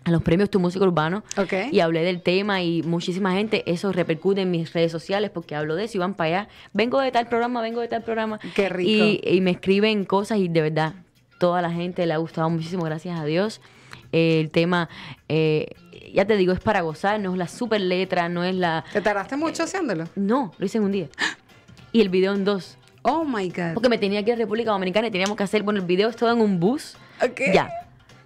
a 0.07 0.11
los 0.11 0.23
premios 0.23 0.49
Tu 0.49 0.59
Música 0.59 0.85
Urbano. 0.85 1.23
Ok. 1.35 1.53
Y 1.71 1.81
hablé 1.81 2.03
del 2.03 2.21
tema 2.21 2.61
y 2.61 2.81
muchísima 2.83 3.33
gente, 3.33 3.63
eso 3.69 3.91
repercute 3.91 4.41
en 4.41 4.51
mis 4.51 4.71
redes 4.71 4.91
sociales 4.91 5.31
porque 5.33 5.53
hablo 5.53 5.75
de 5.75 5.83
eso 5.83 5.97
y 5.97 5.99
van 5.99 6.13
para 6.13 6.27
allá. 6.27 6.49
Vengo 6.71 7.01
de 7.01 7.11
tal 7.11 7.27
programa, 7.27 7.61
vengo 7.61 7.81
de 7.81 7.89
tal 7.89 8.03
programa. 8.03 8.39
Qué 8.55 8.69
rico. 8.69 8.89
Y, 8.89 9.21
y 9.21 9.41
me 9.41 9.51
escriben 9.51 10.05
cosas 10.05 10.37
y 10.37 10.47
de 10.47 10.61
verdad, 10.61 10.93
toda 11.39 11.61
la 11.61 11.71
gente 11.71 12.05
le 12.05 12.13
ha 12.13 12.17
gustado 12.17 12.49
muchísimo, 12.49 12.83
gracias 12.85 13.19
a 13.19 13.25
Dios. 13.25 13.59
Eh, 14.13 14.39
el 14.39 14.49
tema, 14.49 14.87
eh, 15.27 15.67
ya 16.13 16.23
te 16.23 16.37
digo, 16.37 16.53
es 16.53 16.61
para 16.61 16.81
gozar, 16.81 17.19
no 17.19 17.33
es 17.33 17.37
la 17.37 17.49
super 17.49 17.81
letra, 17.81 18.29
no 18.29 18.45
es 18.45 18.55
la... 18.55 18.85
¿Te 18.93 19.01
tardaste 19.01 19.35
mucho 19.35 19.63
haciéndolo? 19.63 20.05
No, 20.15 20.53
lo 20.57 20.65
hice 20.65 20.77
en 20.77 20.85
un 20.85 20.91
día. 20.93 21.09
Y 21.91 21.99
el 21.99 22.07
video 22.07 22.33
en 22.33 22.45
dos. 22.45 22.77
Oh 23.01 23.25
my 23.25 23.49
God. 23.49 23.73
Porque 23.73 23.89
me 23.89 23.97
tenía 23.97 24.23
que 24.23 24.31
ir 24.31 24.35
a 24.35 24.37
República 24.37 24.71
Dominicana 24.71 25.07
y 25.07 25.11
teníamos 25.11 25.35
que 25.35 25.43
hacer, 25.43 25.63
bueno, 25.63 25.81
el 25.81 25.85
video 25.85 26.07
es 26.07 26.15
todo 26.15 26.31
en 26.31 26.39
un 26.39 26.61
bus. 26.61 26.95
Ok. 27.21 27.41
Ya. 27.53 27.69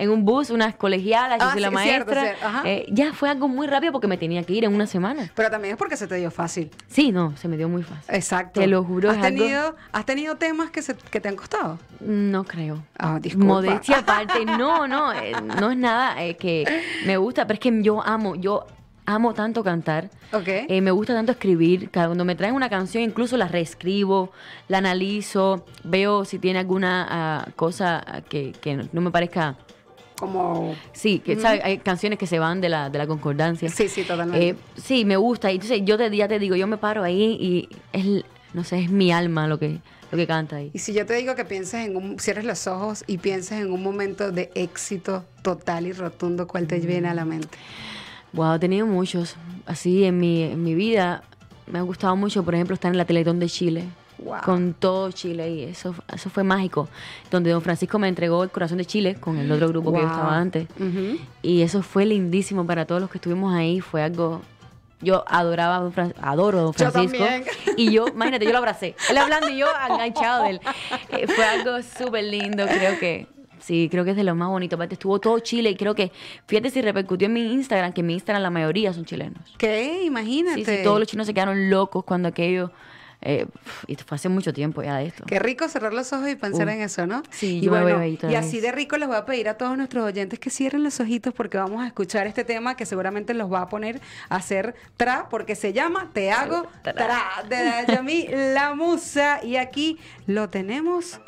En 0.01 0.09
un 0.09 0.25
bus, 0.25 0.49
unas 0.49 0.73
colegialas, 0.75 1.37
yo 1.39 1.45
Ah, 1.45 1.51
soy 1.51 1.61
la 1.61 1.67
sí, 1.67 1.73
maestra. 1.75 2.21
cierto. 2.23 2.47
Eh, 2.65 2.87
ya 2.89 3.13
fue 3.13 3.29
algo 3.29 3.47
muy 3.47 3.67
rápido 3.67 3.91
porque 3.93 4.07
me 4.07 4.17
tenía 4.17 4.41
que 4.43 4.53
ir 4.53 4.63
en 4.63 4.73
una 4.73 4.87
semana. 4.87 5.29
Pero 5.35 5.51
también 5.51 5.73
es 5.73 5.77
porque 5.77 5.95
se 5.95 6.07
te 6.07 6.15
dio 6.15 6.31
fácil. 6.31 6.71
Sí, 6.87 7.11
no, 7.11 7.37
se 7.37 7.47
me 7.47 7.55
dio 7.55 7.69
muy 7.69 7.83
fácil. 7.83 8.15
Exacto. 8.15 8.59
Te 8.61 8.65
lo 8.65 8.83
juro, 8.83 9.11
¿Has 9.11 9.17
es 9.17 9.23
algo- 9.25 9.37
tenido, 9.43 9.75
¿Has 9.91 10.05
tenido 10.07 10.35
temas 10.37 10.71
que, 10.71 10.81
se, 10.81 10.95
que 10.95 11.21
te 11.21 11.29
han 11.29 11.35
costado? 11.35 11.77
No 11.99 12.43
creo. 12.45 12.81
Ah, 12.97 13.19
disculpa. 13.21 13.45
Modestia 13.53 13.97
aparte, 13.99 14.43
no, 14.43 14.87
no, 14.87 15.13
eh, 15.13 15.33
no 15.59 15.69
es 15.69 15.77
nada 15.77 16.23
eh, 16.23 16.35
que 16.35 16.65
me 17.05 17.17
gusta, 17.17 17.45
pero 17.45 17.53
es 17.53 17.59
que 17.59 17.83
yo 17.83 18.01
amo, 18.03 18.33
yo 18.33 18.65
amo 19.05 19.35
tanto 19.35 19.63
cantar. 19.63 20.09
Ok. 20.33 20.47
Eh, 20.47 20.81
me 20.81 20.89
gusta 20.89 21.13
tanto 21.13 21.31
escribir. 21.31 21.91
Cuando 21.91 22.25
me 22.25 22.33
traen 22.35 22.55
una 22.55 22.69
canción, 22.69 23.03
incluso 23.03 23.37
la 23.37 23.47
reescribo, 23.47 24.31
la 24.67 24.79
analizo, 24.79 25.63
veo 25.83 26.25
si 26.25 26.39
tiene 26.39 26.57
alguna 26.57 27.05
ah, 27.07 27.45
cosa 27.55 28.03
que, 28.29 28.53
que 28.53 28.87
no 28.91 29.01
me 29.01 29.11
parezca. 29.11 29.57
Como... 30.21 30.75
Sí, 30.93 31.17
que 31.17 31.35
¿sabes? 31.35 31.61
hay 31.63 31.79
canciones 31.79 32.19
que 32.19 32.27
se 32.27 32.37
van 32.37 32.61
de 32.61 32.69
la, 32.69 32.91
de 32.91 32.99
la 32.99 33.07
concordancia. 33.07 33.69
Sí, 33.69 33.87
sí, 33.87 34.03
totalmente. 34.03 34.49
Eh, 34.49 34.55
sí, 34.75 35.03
me 35.03 35.17
gusta. 35.17 35.51
Y 35.51 35.55
entonces 35.55 35.81
yo 35.83 35.97
te, 35.97 36.15
ya 36.15 36.27
te 36.27 36.37
digo, 36.37 36.55
yo 36.55 36.67
me 36.67 36.77
paro 36.77 37.01
ahí 37.01 37.39
y 37.41 37.69
es, 37.91 38.23
no 38.53 38.63
sé, 38.63 38.83
es 38.83 38.91
mi 38.91 39.11
alma 39.11 39.47
lo 39.47 39.57
que, 39.57 39.79
lo 40.11 40.17
que 40.19 40.27
canta 40.27 40.57
ahí. 40.57 40.69
Y 40.73 40.77
si 40.77 40.93
yo 40.93 41.07
te 41.07 41.15
digo 41.15 41.33
que 41.33 41.43
pienses 41.43 41.87
en 41.87 41.97
un... 41.97 42.19
Cierres 42.19 42.45
los 42.45 42.67
ojos 42.67 43.03
y 43.07 43.17
pienses 43.17 43.61
en 43.61 43.71
un 43.71 43.81
momento 43.81 44.31
de 44.31 44.51
éxito 44.53 45.25
total 45.41 45.87
y 45.87 45.91
rotundo, 45.91 46.45
¿cuál 46.45 46.67
te 46.67 46.77
viene 46.77 47.07
a 47.07 47.15
la 47.15 47.25
mente? 47.25 47.57
Wow, 48.33 48.53
he 48.53 48.59
tenido 48.59 48.85
muchos. 48.85 49.37
Así 49.65 50.03
en 50.03 50.19
mi, 50.19 50.43
en 50.43 50.63
mi 50.63 50.75
vida 50.75 51.23
me 51.65 51.79
ha 51.79 51.81
gustado 51.81 52.15
mucho, 52.15 52.43
por 52.43 52.53
ejemplo, 52.53 52.75
estar 52.75 52.91
en 52.91 52.97
la 52.99 53.05
Teletón 53.05 53.39
de 53.39 53.49
Chile. 53.49 53.85
Wow. 54.23 54.41
Con 54.43 54.73
todo 54.73 55.11
Chile 55.11 55.49
y 55.49 55.63
eso, 55.63 55.95
eso 56.13 56.29
fue 56.29 56.43
mágico. 56.43 56.87
Donde 57.31 57.49
don 57.51 57.61
Francisco 57.61 57.97
me 57.99 58.07
entregó 58.07 58.43
el 58.43 58.49
corazón 58.51 58.77
de 58.77 58.85
Chile 58.85 59.15
con 59.19 59.37
el 59.37 59.51
otro 59.51 59.67
grupo 59.69 59.91
que 59.91 59.99
yo 59.99 60.03
Wow. 60.05 60.11
estaba 60.11 60.37
antes. 60.37 60.67
Ujú. 60.79 61.17
Y 61.41 61.61
eso 61.63 61.81
fue 61.81 62.05
lindísimo 62.05 62.65
para 62.67 62.85
todos 62.85 63.01
los 63.01 63.09
que 63.09 63.17
estuvimos 63.17 63.53
ahí. 63.53 63.79
Fue 63.81 64.03
algo. 64.03 64.41
Yo 65.01 65.23
adoraba 65.27 65.77
a 65.77 65.79
don 65.79 65.91
Fran- 65.91 66.13
adoro 66.21 66.59
a 66.59 66.61
don 66.61 66.73
Yo 66.73 66.91
Francisco. 66.91 67.17
también. 67.25 67.43
Y 67.77 67.91
yo, 67.91 68.07
imagínate, 68.07 68.45
yo 68.45 68.51
lo 68.51 68.59
abracé. 68.59 68.95
Él 69.09 69.17
hablando 69.17 69.49
y 69.49 69.57
yo 69.57 69.65
enganchado 69.89 70.43
de 70.43 70.49
él. 70.51 70.61
Eh, 71.09 71.25
fue 71.27 71.43
algo 71.43 71.81
súper 71.81 72.23
lindo, 72.25 72.65
creo 72.67 72.99
que. 72.99 73.27
Sí, 73.59 73.87
creo 73.91 74.03
que 74.03 74.11
es 74.11 74.15
de 74.17 74.23
lo 74.23 74.33
más 74.35 74.49
bonito. 74.49 74.75
Aparte, 74.75 74.93
estuvo 74.95 75.19
todo 75.19 75.37
Chile 75.39 75.69
y 75.71 75.75
creo 75.75 75.93
que, 75.95 76.11
fíjate 76.47 76.69
si 76.71 76.81
repercutió 76.81 77.27
en 77.27 77.33
mi 77.33 77.53
Instagram, 77.53 77.93
que 77.93 78.01
en 78.01 78.07
mi 78.07 78.13
Instagram 78.13 78.41
la 78.43 78.49
mayoría 78.51 78.91
son 78.93 79.05
chilenos. 79.05 79.53
¿Qué? 79.57 80.03
Imagínate. 80.03 80.63
Sí, 80.65 80.77
sí, 80.77 80.83
todos 80.83 80.99
los 80.99 81.07
chinos 81.07 81.25
se 81.27 81.33
quedaron 81.33 81.69
locos 81.71 82.03
cuando 82.03 82.27
aquello. 82.27 82.71
Eh, 83.21 83.45
y 83.87 83.95
fue 83.95 84.15
hace 84.15 84.29
mucho 84.29 84.51
tiempo 84.53 84.81
ya 84.83 84.97
de 84.97 85.05
esto. 85.07 85.23
Qué 85.27 85.39
rico 85.39 85.67
cerrar 85.69 85.93
los 85.93 86.11
ojos 86.13 86.29
y 86.29 86.35
pensar 86.35 86.67
Uh, 86.67 86.71
en 86.71 86.81
eso, 86.81 87.05
¿no? 87.07 87.23
sí, 87.29 87.57
y 87.57 87.61
yo 87.61 87.71
me 87.71 87.81
bueno, 87.81 87.97
veo 87.99 87.99
ahí 87.99 88.19
y 88.29 88.35
así 88.35 88.59
de 88.59 88.71
rico 88.71 88.97
les 88.97 89.07
voy 89.07 89.17
a 89.17 89.25
pedir 89.25 89.47
a 89.49 89.55
todos 89.57 89.77
nuestros 89.77 90.03
oyentes 90.05 90.39
que 90.39 90.49
cierren 90.49 90.83
los 90.83 90.99
ojitos 90.99 91.33
porque 91.33 91.57
vamos 91.57 91.81
a 91.83 91.87
escuchar 91.87 92.27
este 92.27 92.43
tema 92.43 92.75
que 92.75 92.85
seguramente 92.85 93.33
los 93.33 93.51
va 93.51 93.61
a 93.61 93.69
poner 93.69 94.01
a 94.29 94.35
hacer 94.37 94.75
tra 94.97 95.27
porque 95.29 95.55
se 95.55 95.73
llama 95.73 96.09
Te 96.13 96.31
hago 96.31 96.67
Tra. 96.83 96.93
tra 96.93 97.21
de 97.47 97.63
Dayami 97.63 98.27
la 98.53 98.73
musa 98.73 99.43
y 99.43 99.55
aquí 99.57 99.99
lo 100.27 100.49
tenemos. 100.49 101.19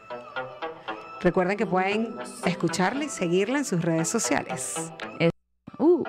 Recuerden 1.21 1.57
que 1.57 1.65
pueden 1.65 2.15
escucharla 2.45 3.05
y 3.05 3.09
seguirla 3.09 3.59
en 3.59 3.65
sus 3.65 3.81
redes 3.81 4.09
sociales. 4.09 4.75
Uh. 5.77 6.03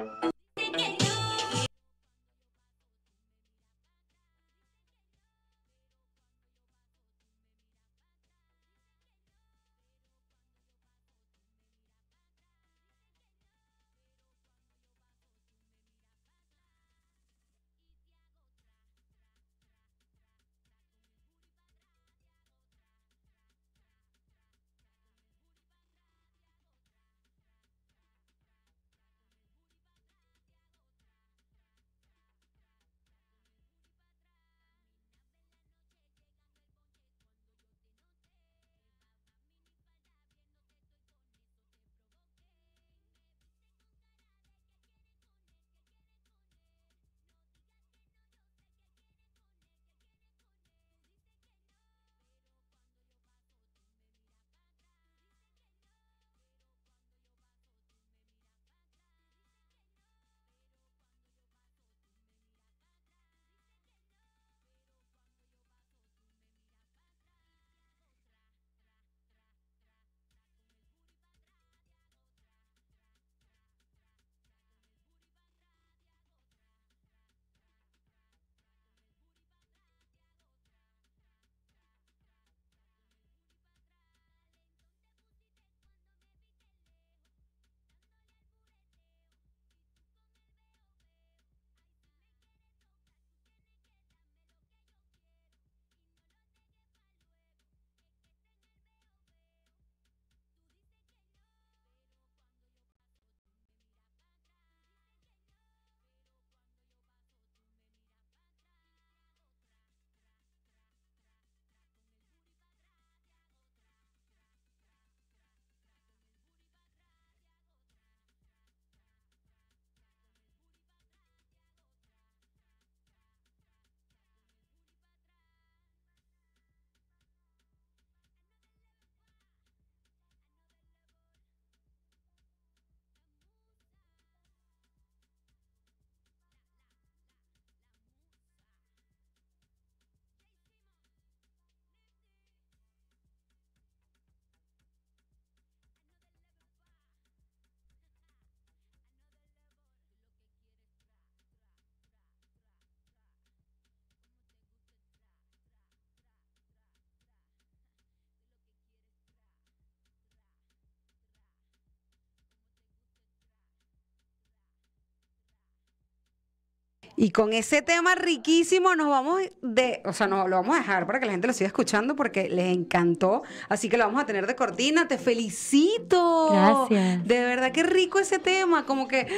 Y 167.16 167.30
con 167.30 167.52
ese 167.52 167.82
tema 167.82 168.14
riquísimo 168.14 168.96
nos 168.96 169.08
vamos 169.08 169.40
de, 169.62 170.02
o 170.04 170.12
sea, 170.12 170.26
no, 170.26 170.48
lo 170.48 170.56
vamos 170.56 170.76
a 170.76 170.80
dejar 170.80 171.06
para 171.06 171.20
que 171.20 171.26
la 171.26 171.32
gente 171.32 171.46
lo 171.46 171.52
siga 171.52 171.68
escuchando 171.68 172.16
porque 172.16 172.48
les 172.48 172.74
encantó. 172.74 173.42
Así 173.68 173.88
que 173.88 173.96
lo 173.96 174.04
vamos 174.04 174.22
a 174.22 174.26
tener 174.26 174.46
de 174.46 174.56
cortina. 174.56 175.06
Te 175.06 175.18
felicito. 175.18 176.50
Gracias. 176.50 177.26
De 177.26 177.44
verdad 177.44 177.72
que 177.72 177.82
rico 177.82 178.18
ese 178.18 178.38
tema, 178.38 178.84
como 178.84 179.06
que 179.06 179.28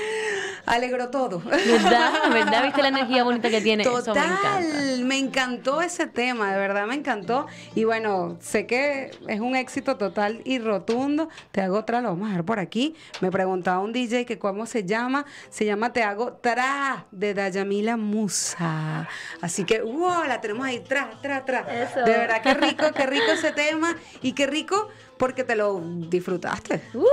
alegró 0.65 1.11
todo. 1.11 1.41
¿Verdad? 1.41 2.13
¿Verdad? 2.33 2.65
¿Viste 2.65 2.83
la 2.83 2.89
energía 2.89 3.25
bonita 3.25 3.51
que 3.51 3.61
tiene? 3.61 3.83
Eso 3.83 3.93
me 3.93 3.99
encanta. 4.01 4.61
Total, 4.61 5.05
me 5.05 5.19
encantó 5.19 5.83
ese 5.83 6.07
tema, 6.07 6.53
de 6.53 6.59
verdad 6.59 6.87
me 6.87 6.95
encantó. 6.95 7.47
Y 7.75 7.85
bueno, 7.85 8.37
sé 8.41 8.67
que 8.67 9.11
es 9.29 9.41
un 9.41 9.55
éxito 9.55 9.97
total 9.97 10.41
y 10.45 10.59
rotundo. 10.59 11.29
Te 11.53 11.61
hago 11.61 11.79
otra, 11.79 12.01
lo 12.01 12.11
vamos 12.11 12.31
a 12.31 12.37
ver 12.37 12.45
por 12.45 12.59
aquí. 12.59 12.95
Me 13.21 13.31
preguntaba 13.31 13.81
un 13.81 13.93
DJ 13.93 14.25
que 14.25 14.39
cómo 14.39 14.67
se 14.67 14.85
llama. 14.85 15.27
Se 15.51 15.65
llama 15.65 15.93
Te 15.93 16.03
hago 16.03 16.35
tra 16.35 17.07
de 17.11 17.35
Dayamila 17.67 17.97
Musa. 17.97 19.09
Así 19.41 19.65
que, 19.65 19.83
wow, 19.83 20.25
la 20.27 20.41
tenemos 20.41 20.67
ahí, 20.67 20.81
tra, 20.81 21.11
tra, 21.21 21.45
tra. 21.45 21.61
Eso. 21.61 22.01
De 22.05 22.13
verdad, 22.13 22.41
qué 22.43 22.55
rico, 22.55 22.93
qué 22.95 23.07
rico 23.07 23.33
ese 23.33 23.53
tema. 23.53 23.97
Y 24.23 24.33
qué 24.33 24.47
rico 24.47 24.89
porque 25.19 25.45
te 25.45 25.57
lo 25.57 25.81
disfrutaste. 25.83 26.83
Uh, 26.95 27.05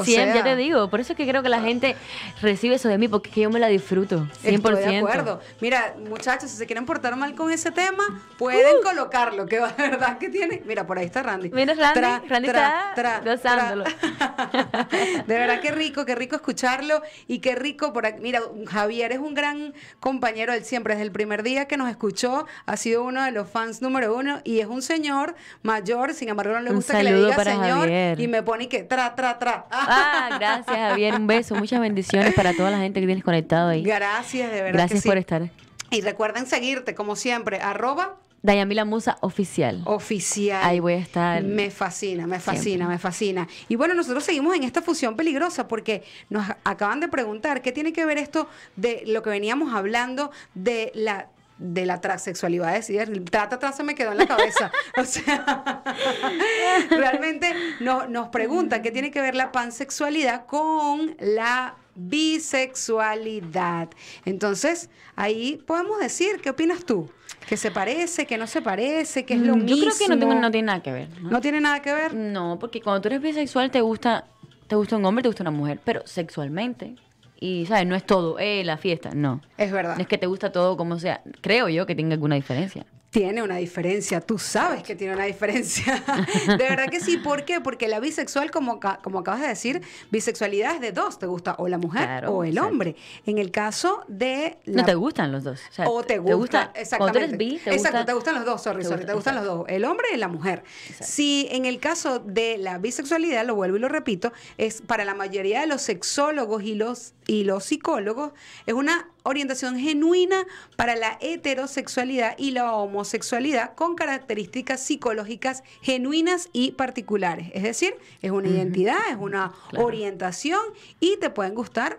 O 0.00 0.04
siempre, 0.04 0.32
sea- 0.32 0.34
ya 0.36 0.44
te 0.44 0.56
digo, 0.56 0.88
por 0.90 1.00
eso 1.00 1.12
es 1.12 1.16
que 1.16 1.26
creo 1.26 1.42
que 1.42 1.48
la 1.48 1.60
gente 1.60 1.96
recibe 2.42 2.74
eso 2.76 2.88
de 2.88 2.98
mí, 2.98 3.08
porque 3.08 3.28
es 3.30 3.34
que 3.34 3.40
yo 3.42 3.50
me 3.50 3.58
la 3.58 3.68
disfruto, 3.68 4.26
100%. 4.42 4.78
Estoy 4.78 4.92
de 4.92 4.98
acuerdo. 4.98 5.40
Mira, 5.60 5.94
muchachos, 6.08 6.50
si 6.50 6.56
se 6.56 6.66
quieren 6.66 6.84
portar 6.86 7.16
mal 7.16 7.34
con 7.34 7.50
ese 7.50 7.70
tema, 7.70 8.22
pueden 8.38 8.82
colocarlo, 8.82 9.46
que 9.46 9.56
de 9.60 9.72
verdad 9.76 10.18
que 10.18 10.28
tiene. 10.28 10.62
Mira, 10.66 10.86
por 10.86 10.98
ahí 10.98 11.06
está 11.06 11.22
Randy. 11.22 11.48
Uh. 11.48 11.54
Mira, 11.54 11.74
Randy, 11.74 12.28
Randy 12.28 12.48
está 12.48 13.20
gozándolo. 13.24 13.84
De 15.26 15.38
verdad 15.38 15.60
que 15.60 15.70
rico, 15.72 16.04
qué 16.04 16.14
rico 16.14 16.36
escucharlo 16.36 17.02
y 17.26 17.38
qué 17.40 17.54
rico 17.54 17.92
por 17.92 18.06
aquí. 18.06 18.20
Mira, 18.20 18.40
Javier 18.66 19.12
es 19.12 19.18
un 19.18 19.34
gran 19.34 19.74
compañero 20.00 20.52
él 20.52 20.64
siempre, 20.64 20.94
desde 20.94 21.04
el 21.04 21.12
primer 21.12 21.42
día 21.42 21.66
que 21.66 21.76
nos 21.76 21.88
escuchó, 21.90 22.46
ha 22.66 22.76
sido 22.76 23.04
uno 23.04 23.22
de 23.24 23.30
los 23.32 23.48
fans 23.48 23.82
número 23.82 24.14
uno 24.16 24.40
y 24.44 24.60
es 24.60 24.66
un 24.66 24.82
señor 24.82 25.34
mayor, 25.62 26.14
sin 26.14 26.28
embargo 26.28 26.54
no 26.54 26.60
le 26.60 26.70
gusta 26.72 26.96
que 26.98 27.04
le 27.04 27.14
diga 27.14 27.36
para 27.38 27.52
señor 27.52 27.80
Javier. 27.80 28.20
y 28.20 28.28
me 28.28 28.42
pone 28.42 28.68
que 28.68 28.82
tra, 28.82 29.14
tra, 29.14 29.38
tra. 29.38 29.66
Ah, 29.70 30.36
gracias 30.38 30.76
Javier, 30.76 31.14
un 31.14 31.26
beso, 31.26 31.54
muchas 31.54 31.80
bendiciones 31.80 32.34
para 32.34 32.52
toda 32.54 32.70
la 32.70 32.78
gente 32.78 33.00
que 33.00 33.06
tienes 33.06 33.24
conectado 33.24 33.68
ahí. 33.68 33.82
Gracias, 33.82 34.50
de 34.50 34.56
verdad. 34.62 34.72
que 34.72 34.76
Gracias 34.78 35.02
sí. 35.02 35.08
por 35.08 35.18
estar. 35.18 35.50
Y 35.90 36.00
recuerden 36.02 36.46
seguirte, 36.46 36.94
como 36.94 37.16
siempre, 37.16 37.60
arroba 37.60 38.16
Dayamila 38.42 38.84
Musa 38.84 39.18
Oficial. 39.20 39.82
oficial. 39.84 40.60
Ahí 40.62 40.78
voy 40.80 40.92
a 40.92 40.98
estar. 40.98 41.42
Me 41.42 41.70
fascina, 41.70 42.26
me 42.26 42.38
fascina, 42.38 42.62
Siempre. 42.62 42.86
me 42.88 42.98
fascina. 42.98 43.48
Y 43.68 43.74
bueno, 43.76 43.94
nosotros 43.94 44.22
seguimos 44.22 44.54
en 44.54 44.62
esta 44.62 44.80
fusión 44.80 45.16
peligrosa 45.16 45.66
porque 45.66 46.04
nos 46.30 46.46
acaban 46.62 47.00
de 47.00 47.08
preguntar 47.08 47.62
qué 47.62 47.72
tiene 47.72 47.92
que 47.92 48.04
ver 48.06 48.16
esto 48.18 48.48
de 48.76 49.02
lo 49.06 49.22
que 49.22 49.30
veníamos 49.30 49.74
hablando 49.74 50.30
de 50.54 50.92
la 50.94 51.26
de 51.58 51.86
la 51.86 52.00
transexualidad, 52.00 52.76
es 52.76 52.86
decir, 52.88 53.24
trata 53.30 53.56
atrás 53.56 53.76
se 53.76 53.82
me 53.82 53.94
quedó 53.94 54.12
en 54.12 54.18
la 54.18 54.26
cabeza. 54.26 54.70
O 54.96 55.04
sea, 55.04 55.82
realmente 56.90 57.52
no- 57.80 58.06
nos 58.06 58.28
preguntan 58.28 58.80
qué 58.82 58.90
tiene 58.90 59.10
que 59.10 59.20
ver 59.20 59.34
la 59.34 59.50
pansexualidad 59.52 60.46
con 60.46 61.16
la 61.18 61.74
bisexualidad. 61.96 63.88
Entonces, 64.24 64.88
ahí 65.16 65.62
podemos 65.66 65.98
decir, 66.00 66.40
¿qué 66.42 66.50
opinas 66.50 66.84
tú? 66.84 67.10
¿Que 67.48 67.56
se 67.56 67.70
parece, 67.70 68.26
que 68.26 68.36
no 68.38 68.46
se 68.46 68.60
parece, 68.62 69.24
que 69.24 69.34
es 69.34 69.40
lo 69.40 69.56
Mm, 69.56 69.64
mismo? 69.64 69.76
Yo 69.76 69.82
creo 69.84 69.98
que 69.98 70.08
no, 70.14 70.18
tengo- 70.18 70.34
no 70.40 70.50
tiene 70.50 70.66
nada 70.66 70.82
que 70.82 70.92
ver. 70.92 71.08
¿no? 71.20 71.30
¿No 71.30 71.40
tiene 71.40 71.60
nada 71.60 71.80
que 71.82 71.92
ver. 71.92 72.14
No, 72.14 72.58
porque 72.60 72.80
cuando 72.80 73.00
tú 73.00 73.08
eres 73.08 73.20
bisexual 73.22 73.70
te 73.70 73.80
gusta, 73.80 74.26
te 74.66 74.76
gusta 74.76 74.96
un 74.96 75.04
hombre, 75.04 75.22
te 75.22 75.28
gusta 75.28 75.42
una 75.42 75.50
mujer, 75.50 75.80
pero 75.84 76.06
sexualmente. 76.06 76.94
Y, 77.40 77.66
¿sabes? 77.66 77.86
No 77.86 77.94
es 77.94 78.04
todo, 78.04 78.38
eh, 78.38 78.64
la 78.64 78.76
fiesta, 78.78 79.10
no. 79.14 79.40
Es 79.56 79.70
verdad. 79.70 79.94
No 79.96 80.02
es 80.02 80.08
que 80.08 80.18
te 80.18 80.26
gusta 80.26 80.50
todo 80.50 80.76
como 80.76 80.98
sea. 80.98 81.22
Creo 81.40 81.68
yo 81.68 81.86
que 81.86 81.94
tenga 81.94 82.14
alguna 82.14 82.34
diferencia. 82.34 82.84
Tiene 83.10 83.42
una 83.42 83.56
diferencia, 83.56 84.20
tú 84.20 84.38
sabes 84.38 84.82
que 84.82 84.94
tiene 84.94 85.14
una 85.14 85.24
diferencia. 85.24 86.02
de 86.46 86.56
verdad 86.56 86.88
que 86.90 87.00
sí, 87.00 87.16
¿por 87.16 87.46
qué? 87.46 87.58
Porque 87.58 87.88
la 87.88 88.00
bisexual, 88.00 88.50
como, 88.50 88.78
como 89.02 89.20
acabas 89.20 89.40
de 89.40 89.48
decir, 89.48 89.80
bisexualidad 90.10 90.74
es 90.74 90.80
de 90.82 90.92
dos, 90.92 91.18
te 91.18 91.24
gusta 91.24 91.54
o 91.58 91.68
la 91.68 91.78
mujer 91.78 92.04
Claro, 92.04 92.32
o 92.32 92.44
el 92.44 92.50
exacto. 92.50 92.68
hombre. 92.68 92.96
En 93.24 93.38
el 93.38 93.50
caso 93.50 94.04
de 94.08 94.58
la 94.66 94.82
No 94.82 94.84
te 94.86 94.94
gustan 94.94 95.32
los 95.32 95.42
dos. 95.42 95.58
O, 95.70 95.72
sea, 95.72 95.88
o 95.88 96.02
te 96.02 96.18
gusta, 96.18 96.64
Cuando 96.72 96.80
exactamente. 96.80 97.18
eres 97.24 97.38
bi, 97.38 97.58
te 97.64 97.70
Exacto, 97.74 97.96
gusta. 97.98 98.04
te 98.04 98.12
gustan 98.12 98.34
los 98.34 98.44
dos, 98.44 98.62
sorry, 98.62 98.82
te 98.82 98.88
sorry, 98.88 98.96
gusta, 98.98 99.06
te 99.12 99.14
gustan 99.16 99.34
los 99.36 99.44
dos, 99.46 99.64
el 99.68 99.84
hombre 99.86 100.08
y 100.12 100.16
la 100.18 100.28
mujer. 100.28 100.62
Si 101.00 101.48
en 101.50 101.64
el 101.64 101.80
caso 101.80 102.18
de 102.18 102.58
la 102.58 102.76
bisexualidad, 102.76 103.44
lo 103.46 103.54
vuelvo 103.54 103.78
y 103.78 103.80
lo 103.80 103.88
repito, 103.88 104.32
es 104.58 104.82
para 104.82 105.06
la 105.06 105.14
mayoría 105.14 105.62
de 105.62 105.66
los 105.66 105.80
sexólogos 105.80 106.62
y 106.62 106.74
los, 106.74 107.14
y 107.26 107.44
los 107.44 107.64
psicólogos, 107.64 108.32
es 108.66 108.74
una 108.74 109.08
orientación 109.28 109.78
genuina 109.78 110.46
para 110.76 110.96
la 110.96 111.18
heterosexualidad 111.20 112.34
y 112.38 112.50
la 112.52 112.72
homosexualidad 112.74 113.74
con 113.74 113.94
características 113.94 114.80
psicológicas 114.82 115.62
genuinas 115.82 116.48
y 116.52 116.72
particulares. 116.72 117.50
Es 117.54 117.62
decir, 117.62 117.94
es 118.22 118.30
una 118.30 118.48
identidad, 118.48 118.98
es 119.10 119.16
una 119.18 119.52
Claro. 119.70 119.86
orientación 119.86 120.60
y 121.00 121.16
te 121.18 121.30
pueden 121.30 121.54
gustar 121.54 121.98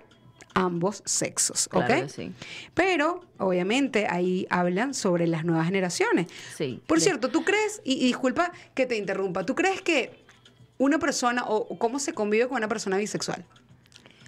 ambos 0.55 1.03
sexos, 1.05 1.69
¿ok? 1.71 1.85
Claro 1.85 2.03
que 2.07 2.09
sí. 2.09 2.31
Pero, 2.73 3.21
obviamente, 3.37 4.07
ahí 4.09 4.47
hablan 4.49 4.93
sobre 4.93 5.27
las 5.27 5.45
nuevas 5.45 5.65
generaciones. 5.67 6.27
Sí. 6.57 6.81
Por 6.87 6.99
cierto, 6.99 7.29
¿tú 7.29 7.43
crees, 7.43 7.81
y, 7.85 7.93
y 7.93 8.07
disculpa 8.07 8.51
que 8.73 8.85
te 8.85 8.97
interrumpa, 8.97 9.45
¿tú 9.45 9.53
crees 9.55 9.81
que 9.81 10.25
una 10.79 10.97
persona, 10.97 11.43
o 11.45 11.57
o 11.69 11.77
cómo 11.77 11.99
se 11.99 12.13
convive 12.13 12.47
con 12.47 12.57
una 12.57 12.67
persona 12.67 12.97
bisexual? 12.97 13.45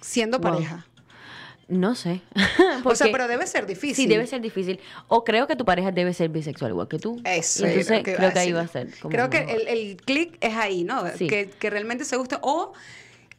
Siendo 0.00 0.38
Wow. 0.38 0.52
pareja. 0.52 0.86
No 1.68 1.94
sé. 1.94 2.20
O 2.84 2.94
sea, 2.94 3.12
pero 3.12 3.28
debe 3.28 3.46
ser 3.46 3.66
difícil. 3.66 3.94
Sí, 3.94 4.06
debe 4.06 4.26
ser 4.26 4.40
difícil. 4.40 4.80
O 5.08 5.24
creo 5.24 5.46
que 5.46 5.54
tu 5.54 5.64
pareja 5.64 5.92
debe 5.92 6.12
ser 6.12 6.30
bisexual 6.30 6.72
igual 6.72 6.88
que 6.88 6.98
tú. 6.98 7.20
Eso, 7.24 7.64
entonces 7.64 7.98
lo 7.98 8.02
que 8.02 8.14
creo 8.14 8.32
que 8.32 8.38
ahí 8.38 8.52
va 8.52 8.62
a 8.62 8.68
ser. 8.68 8.88
como 9.00 9.12
Creo 9.12 9.30
que 9.30 9.38
el, 9.38 9.68
el 9.68 9.96
clic 9.96 10.36
es 10.40 10.54
ahí, 10.54 10.82
¿no? 10.82 11.04
Sí. 11.16 11.28
Que, 11.28 11.48
que 11.48 11.70
realmente 11.70 12.04
se 12.04 12.16
guste. 12.16 12.38
O 12.42 12.72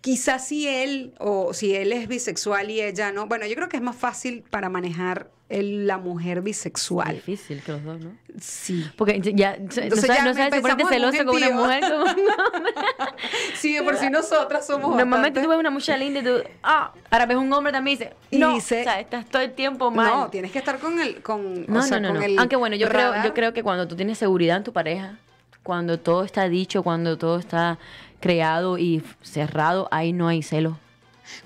quizás 0.01 0.47
si 0.47 0.67
él, 0.67 1.13
o 1.19 1.53
si 1.53 1.75
él 1.75 1.91
es 1.91 2.07
bisexual 2.07 2.69
y 2.69 2.81
ella 2.81 3.11
no. 3.11 3.27
Bueno, 3.27 3.45
yo 3.47 3.55
creo 3.55 3.69
que 3.69 3.77
es 3.77 3.83
más 3.83 3.95
fácil 3.95 4.43
para 4.49 4.69
manejar 4.69 5.29
el- 5.59 5.87
la 5.87 5.97
mujer 5.97 6.41
bisexual. 6.41 7.15
difícil 7.15 7.61
que 7.61 7.71
los 7.73 7.83
dos, 7.83 7.99
¿no? 7.99 8.11
Sí. 8.39 8.85
Porque 8.97 9.19
ya, 9.21 9.51
no 9.57 9.63
Entonces 9.63 10.01
sabes, 10.01 10.17
ya 10.17 10.25
no 10.25 10.33
sabes 10.33 10.53
si 10.55 10.61
ponerte 10.61 10.85
celoso 10.85 11.25
con 11.25 11.35
una 11.35 11.49
mujer. 11.51 11.83
Como, 11.89 12.05
Sí, 13.55 13.73
de 13.73 13.83
por 13.83 13.95
si 13.97 14.09
nosotras 14.09 14.65
somos 14.65 14.89
Normalmente 14.95 15.39
bastante- 15.39 15.41
tú 15.43 15.49
ves 15.49 15.59
una 15.59 15.69
muchacha 15.69 15.97
linda 15.97 16.19
y 16.19 16.23
tú, 16.23 16.31
ah, 16.63 16.91
ahora 17.09 17.25
ves 17.25 17.37
un 17.37 17.51
hombre 17.53 17.71
también 17.71 17.95
y 17.95 17.99
dices, 17.99 18.13
Y 18.31 18.37
no, 18.39 18.53
dice- 18.55 18.81
o 18.81 18.83
sea, 18.83 18.99
estás 18.99 19.25
todo 19.27 19.41
el 19.41 19.53
tiempo 19.53 19.91
mal. 19.91 20.07
No, 20.11 20.27
tienes 20.29 20.51
que 20.51 20.59
estar 20.59 20.79
con 20.79 20.99
el, 20.99 21.21
con, 21.21 21.65
No, 21.67 21.79
o 21.79 21.83
sea, 21.83 21.99
no, 21.99 22.09
no, 22.09 22.13
con 22.15 22.19
no. 22.21 22.25
el 22.25 22.39
Aunque 22.39 22.55
bueno, 22.55 22.75
yo 22.75 22.87
creo, 22.89 23.23
yo 23.23 23.33
creo 23.33 23.53
que 23.53 23.63
cuando 23.63 23.87
tú 23.87 23.95
tienes 23.95 24.17
seguridad 24.17 24.57
en 24.57 24.63
tu 24.63 24.73
pareja, 24.73 25.17
cuando 25.61 25.99
todo 25.99 26.23
está 26.23 26.49
dicho, 26.49 26.83
cuando 26.83 27.17
todo 27.17 27.37
está 27.39 27.77
creado 28.19 28.77
y 28.77 29.01
cerrado, 29.21 29.87
ahí 29.91 30.11
no 30.13 30.27
hay 30.27 30.41
celo. 30.43 30.77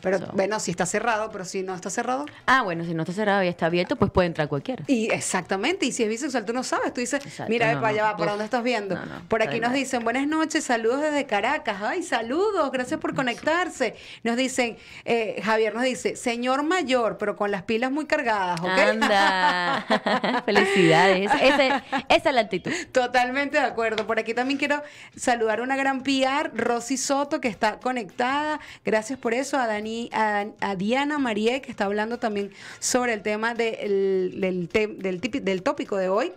Pero 0.02 0.20
So. 0.20 0.28
bueno, 0.34 0.60
si 0.60 0.72
está 0.72 0.86
cerrado, 0.86 1.30
pero 1.32 1.46
si 1.46 1.64
no 1.64 1.76
está 1.76 1.90
cerrado. 1.90 2.26
Ah, 2.46 2.62
bueno, 2.64 2.84
si 2.86 2.94
no 2.94 3.04
está 3.04 3.14
cerrado 3.14 3.44
y 3.44 3.48
está 3.48 3.68
abierto, 3.68 3.96
pues 3.96 4.12
puede 4.12 4.28
entrar 4.28 4.48
cualquiera. 4.48 4.84
Y 4.88 5.12
exactamente, 5.12 5.86
y 5.86 5.92
si 5.92 6.04
es 6.04 6.10
bisexual, 6.10 6.46
tú 6.46 6.54
no 6.54 6.64
sabes, 6.64 6.94
tú 6.94 7.02
dices, 7.02 7.24
Exacto, 7.26 7.50
mira, 7.50 7.74
no, 7.74 7.82
para 7.82 7.90
allá 7.94 8.02
no, 8.04 8.08
va, 8.12 8.18
¿para 8.18 8.24
uf, 8.26 8.30
dónde 8.32 8.46
estás 8.46 8.64
viendo? 8.64 8.98
por 9.28 9.42
aquí 9.44 9.60
nos 9.60 9.74
dicen, 9.74 10.04
buenas 10.04 10.28
noches, 10.28 10.64
saludos 10.64 11.02
desde 11.02 11.26
Caracas, 11.26 11.82
ay, 11.82 12.04
saludos, 12.04 12.72
gracias 12.72 13.00
por 13.00 13.14
conectarse. 13.16 13.96
Nos 14.24 14.36
dicen, 14.38 14.78
eh, 15.06 15.42
Javier 15.44 15.74
nos 15.76 15.84
dice, 15.84 16.16
señor 16.16 16.64
mayor, 16.64 17.18
pero 17.18 17.36
con 17.36 17.52
las 17.52 17.64
pilas 17.64 17.92
muy 17.92 18.06
cargadas, 18.06 18.60
¿ok? 18.62 18.68
Anda. 18.70 19.86
Felicidades. 20.46 21.30
Ese- 21.42 21.84
esa 22.10 22.30
es 22.30 22.36
la 22.36 22.42
actitud. 22.42 22.72
Totalmente 22.92 23.58
de 23.58 23.64
acuerdo. 23.66 24.06
Por 24.08 24.20
aquí 24.20 24.34
también 24.34 24.58
quiero 24.58 24.82
saludar 25.16 25.60
a 25.60 25.64
una 25.64 25.76
gran 25.76 26.02
PR, 26.04 26.52
Rosy 26.54 26.98
Soto, 26.98 27.40
que 27.42 27.48
está 27.48 27.80
conectada. 27.80 28.60
Gracias 28.86 29.20
por 29.20 29.34
eso. 29.34 29.58
A, 29.58 29.67
Dani, 29.68 30.10
a, 30.12 30.46
a 30.62 30.76
Diana 30.76 31.20
Marie, 31.20 31.62
que 31.62 31.70
está 31.70 31.86
hablando 31.86 32.18
también 32.18 32.52
sobre 32.80 33.14
el 33.14 33.22
tema 33.22 33.54
del, 33.54 34.40
del, 34.42 34.68
te- 34.70 34.88
del, 34.88 35.22
tipi- 35.22 35.42
del 35.42 35.62
tópico 35.62 35.98
de 35.98 36.10
hoy. 36.10 36.32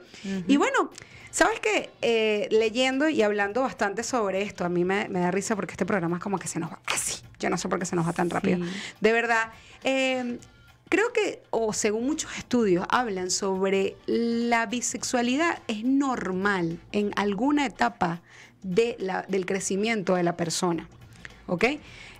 Y 0.46 0.56
bueno. 0.58 0.90
¿Sabes 1.32 1.60
qué? 1.60 1.90
Eh, 2.02 2.48
leyendo 2.50 3.08
y 3.08 3.22
hablando 3.22 3.62
bastante 3.62 4.02
sobre 4.02 4.42
esto, 4.42 4.64
a 4.64 4.68
mí 4.68 4.84
me, 4.84 5.08
me 5.08 5.20
da 5.20 5.30
risa 5.30 5.54
porque 5.54 5.74
este 5.74 5.86
programa 5.86 6.16
es 6.16 6.22
como 6.24 6.40
que 6.40 6.48
se 6.48 6.58
nos 6.58 6.72
va 6.72 6.80
así. 6.86 7.22
Yo 7.38 7.48
no 7.50 7.56
sé 7.56 7.68
por 7.68 7.78
qué 7.78 7.86
se 7.86 7.94
nos 7.94 8.04
va 8.04 8.12
tan 8.12 8.28
rápido. 8.30 8.58
Sí. 8.58 8.70
De 9.00 9.12
verdad. 9.12 9.50
eh, 9.84 10.38
Creo 10.88 11.12
que, 11.12 11.40
o 11.50 11.72
según 11.72 12.04
muchos 12.04 12.36
estudios, 12.36 12.84
hablan 12.90 13.30
sobre 13.30 13.94
la 14.06 14.66
bisexualidad 14.66 15.60
es 15.68 15.84
normal 15.84 16.80
en 16.90 17.12
alguna 17.14 17.64
etapa 17.64 18.22
de 18.64 18.96
la- 18.98 19.24
del 19.28 19.46
crecimiento 19.46 20.16
de 20.16 20.24
la 20.24 20.36
persona. 20.36 20.88
¿Ok? 21.46 21.62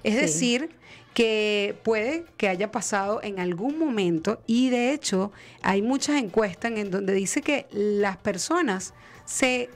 Es 0.05 0.15
Sí. 0.15 0.21
decir, 0.21 0.71
que 1.21 1.77
puede 1.83 2.25
que 2.39 2.49
haya 2.49 2.73
pasado 2.73 3.21
en 3.23 3.41
algún 3.41 3.79
momento 3.79 4.41
y 4.47 4.71
de 4.71 4.95
hecho 4.95 5.33
hay 5.61 5.83
muchas 5.83 6.17
encuestas 6.17 6.73
en 6.73 6.91
donde 6.91 7.13
dice 7.13 7.43
que 7.43 7.67
las 7.73 8.17
personas 8.17 8.95
se 9.27 9.69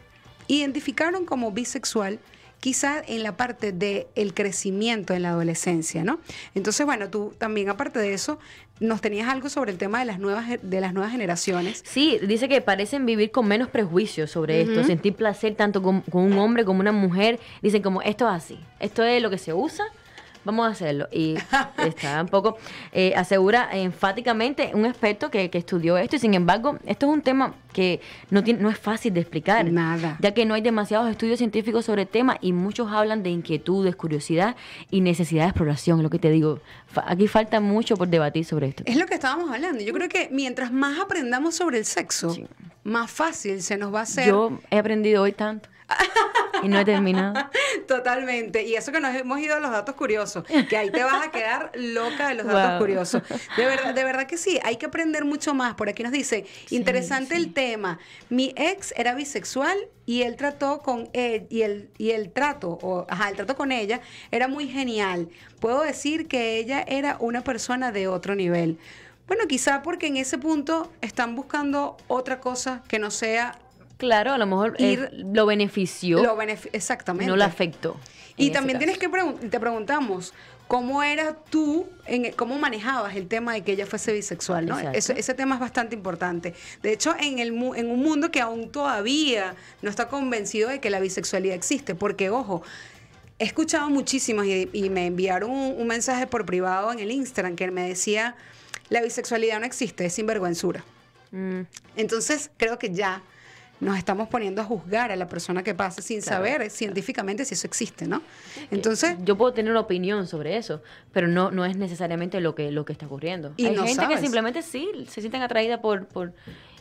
identificaron 0.49 1.27
como 1.27 1.51
bisexual 1.51 2.19
quizá 2.61 3.03
en 3.07 3.23
la 3.23 3.37
parte 3.37 3.73
del 3.73 4.07
el 4.15 4.33
crecimiento 4.33 5.13
en 5.13 5.21
la 5.21 5.31
adolescencia, 5.33 6.03
¿no? 6.03 6.19
Entonces, 6.55 6.87
bueno, 6.87 7.11
tú 7.11 7.35
también 7.37 7.69
aparte 7.69 7.99
de 7.99 8.15
eso, 8.15 8.39
nos 8.81 9.03
tenías 9.03 9.29
algo 9.29 9.51
sobre 9.51 9.71
el 9.71 9.77
tema 9.77 9.99
de 9.99 10.07
las 10.07 10.19
nuevas, 10.19 10.47
de 10.63 10.81
las 10.81 10.95
nuevas 10.95 11.13
generaciones. 11.13 11.85
Sí, 11.87 12.19
dice 12.27 12.49
que 12.49 12.63
parecen 12.63 13.05
vivir 13.05 13.31
con 13.31 13.47
menos 13.47 13.69
prejuicios 13.69 14.31
sobre 14.31 14.63
esto, 14.63 14.83
sentir 14.83 15.13
placer 15.13 15.57
tanto 15.57 15.83
con, 15.83 16.01
con 16.01 16.23
un 16.23 16.39
hombre 16.39 16.65
como 16.65 16.81
una 16.81 16.93
mujer. 16.93 17.39
Dicen 17.61 17.83
como, 17.83 18.01
esto 18.01 18.27
es 18.31 18.35
así, 18.35 18.59
esto 18.81 19.05
es 19.05 19.21
lo 19.21 19.29
que 19.29 19.37
se 19.37 19.53
usa 19.53 19.85
vamos 20.45 20.67
a 20.67 20.71
hacerlo. 20.71 21.09
Y 21.13 21.35
está 21.87 22.23
un 22.23 22.29
poco, 22.29 22.57
eh, 22.93 23.15
asegura 23.17 23.69
enfáticamente 23.73 24.71
un 24.75 24.87
experto 24.87 25.31
que, 25.31 25.51
que, 25.51 25.59
estudió 25.59 25.97
esto 25.99 26.17
y 26.17 26.19
sin 26.19 26.35
embargo, 26.35 26.79
esto 26.87 27.07
es 27.07 27.13
un 27.13 27.23
tema 27.23 27.55
que 27.73 28.01
no, 28.31 28.45
tiene, 28.45 28.61
no 28.61 28.71
es 28.71 28.79
fácil 28.79 29.13
de 29.15 29.21
explicar. 29.21 29.71
Nada. 29.71 30.17
Ya 30.21 30.33
que 30.33 30.45
no 30.45 30.55
hay 30.55 30.63
demasiados 30.63 31.11
estudios 31.11 31.39
científicos 31.39 31.85
sobre 31.85 32.03
el 32.03 32.09
tema 32.09 32.39
y 32.41 32.53
muchos 32.53 32.91
hablan 32.91 33.23
de 33.23 33.31
inquietudes, 33.31 33.97
curiosidad 33.97 34.57
y 34.91 35.01
necesidad 35.01 35.45
de 35.45 35.49
exploración, 35.49 36.03
lo 36.03 36.11
que 36.11 36.19
te 36.19 36.31
digo. 36.31 36.61
Aquí 37.07 37.27
falta 37.29 37.61
mucho 37.61 37.97
por 37.97 38.09
debatir 38.09 38.45
sobre 38.45 38.69
esto. 38.69 38.85
Es 38.87 38.97
lo 38.97 39.07
que 39.07 39.15
estábamos 39.15 39.51
hablando. 39.51 39.83
Yo 39.83 39.93
creo 39.93 40.09
que 40.09 40.29
mientras 40.31 40.73
más 40.73 40.99
aprendamos 41.01 41.57
sobre 41.57 41.79
el 41.79 41.85
sexo, 41.85 42.37
más 42.85 43.11
fácil 43.11 43.63
se 43.63 43.77
nos 43.77 43.93
va 43.93 44.01
a 44.01 44.03
hacer. 44.03 44.29
Yo 44.29 44.59
he 44.71 44.79
aprendido 44.79 45.23
hoy 45.23 45.33
tanto. 45.33 45.69
Y 46.63 46.69
no 46.69 46.79
he 46.79 46.85
terminado. 46.85 47.35
Totalmente. 47.89 48.63
Y 48.63 48.75
eso 48.75 48.93
que 48.93 49.01
nos 49.01 49.15
hemos 49.15 49.39
ido 49.39 49.57
a 49.57 49.61
los 49.61 49.71
datos 49.71 49.95
curiosos, 49.95 50.45
que 50.69 50.77
ahí 50.77 50.91
te 50.91 51.03
vas 51.05 51.27
a 51.27 51.31
quedar 51.31 51.71
loca 51.75 52.29
de 52.29 52.35
los 52.35 52.47
datos 52.47 52.81
curiosos. 52.81 53.23
De 53.57 53.67
verdad, 53.67 53.95
de 53.95 54.05
verdad 54.05 54.27
que 54.27 54.39
sí, 54.39 54.59
hay 54.63 54.77
que 54.77 54.87
aprender 54.87 55.25
mucho 55.25 55.53
más. 55.53 55.75
Por 55.75 55.89
aquí 55.89 56.03
nos 56.03 56.13
dice, 56.13 56.47
interesante 56.71 57.37
el 57.37 57.53
tema. 57.53 57.99
Mi 58.31 58.55
ex 58.57 58.95
era 58.97 59.15
bisexual 59.15 59.77
y 60.07 60.23
él 60.23 60.37
trató 60.37 60.81
con 60.81 61.09
él 61.13 61.47
y 61.51 61.63
el 61.63 61.91
y 61.99 62.11
el 62.11 62.31
trato 62.31 62.79
o 62.83 63.07
ajá, 63.09 63.31
el 63.31 63.37
trato 63.37 63.57
con 63.57 63.73
ella 63.73 64.01
era 64.31 64.49
muy 64.49 64.69
genial. 64.69 65.29
Puedo 65.61 65.83
decir 65.83 66.29
que 66.29 66.59
ella 66.59 66.85
era 66.87 67.17
una 67.21 67.43
persona 67.43 67.93
de 67.93 68.09
otro 68.09 68.35
nivel. 68.35 68.79
Bueno, 69.27 69.47
quizá 69.47 69.83
porque 69.83 70.07
en 70.07 70.19
ese 70.19 70.37
punto 70.37 70.93
están 71.01 71.35
buscando 71.35 71.97
otra 72.09 72.41
cosa 72.41 72.83
que 72.89 72.99
no 72.99 73.11
sea 73.11 73.59
Claro, 73.97 74.33
a 74.33 74.39
lo 74.39 74.47
mejor 74.47 74.75
Ir, 74.79 75.11
lo 75.13 75.47
benefició. 75.47 76.23
Lo 76.23 76.41
exactamente. 76.41 77.27
No 77.27 77.37
lo 77.37 77.45
afectó. 77.45 77.97
Y 78.37 78.51
también 78.51 78.79
tienes 78.79 78.99
que 78.99 79.09
te 79.09 79.61
preguntamos, 79.61 80.35
¿cómo 80.67 81.03
eras 81.03 81.35
tú, 81.51 81.87
en, 82.07 82.33
cómo 82.33 82.59
manejabas 82.59 83.15
el 83.15 83.29
tema 83.29 83.55
de 83.55 83.63
que 83.63 83.73
ella 83.73 83.87
fuese 83.87 84.13
bisexual? 84.13 84.67
¿no? 84.67 84.79
ese 84.79 85.35
tema 85.35 85.55
es 85.55 85.61
bastante 85.61 85.95
importante. 85.95 86.55
De 86.83 86.93
hecho, 86.93 87.15
en, 87.21 87.39
el, 87.39 87.49
en 87.49 87.91
un 87.91 88.03
mundo 88.03 88.31
que 88.31 88.41
aún 88.41 88.71
todavía 88.71 89.55
no 89.83 89.91
está 89.91 90.09
convencido 90.09 90.69
de 90.69 90.81
que 90.81 90.91
la 90.91 90.99
bisexualidad 91.01 91.55
existe, 91.55 91.95
porque, 91.95 92.31
ojo, 92.31 92.63
he 93.39 93.45
escuchado 93.45 93.89
muchísimos 93.91 94.47
y, 94.47 94.91
me 94.91 95.07
enviaron 95.07 95.51
un, 95.51 95.87
mensaje 95.87 96.27
por 96.27 96.45
privado 96.45 96.93
en 96.93 96.99
el 96.99 97.11
Instagram 97.11 97.57
que 97.57 97.71
me 97.71 97.89
decía, 97.89 98.37
la 98.89 99.01
bisexualidad 99.01 99.61
no 99.61 99.67
existe, 99.67 100.07
es 100.07 100.15
sinvergüenzura. 100.15 100.85
Mm. 101.31 101.63
Entonces, 101.97 102.51
creo 102.57 102.79
que 102.79 102.93
ya 102.93 103.23
nos 103.81 103.99
estamos 103.99 104.29
poniendo 104.29 104.63
a 104.63 104.65
juzgar 104.65 105.11
a 105.11 105.17
la 105.17 105.27
persona 105.27 105.63
que 105.63 105.75
pasa 105.75 106.01
sin 106.01 106.23
saber 106.23 106.71
científicamente 106.71 107.45
si 107.45 107.55
eso 107.55 107.67
existe, 107.67 108.07
¿no? 108.07 108.23
Entonces, 108.71 109.17
yo 109.25 109.37
puedo 109.37 109.53
tener 109.53 109.71
una 109.71 109.81
opinión 109.81 110.27
sobre 110.27 110.57
eso, 110.57 110.83
pero 111.13 111.29
no 111.29 111.51
no 111.51 111.65
es 111.65 111.77
necesariamente 111.77 112.41
lo 112.41 112.55
que 112.55 112.71
lo 112.71 112.85
que 112.85 112.93
está 112.93 113.07
ocurriendo. 113.07 113.53
Y 113.57 113.67
Hay 113.67 113.77
gente 113.77 114.09
que 114.09 114.19
simplemente 114.19 114.63
sí 114.63 114.89
se 115.09 115.21
sienten 115.21 115.43
atraídas 115.43 115.81
por 115.81 116.07
por 116.07 116.33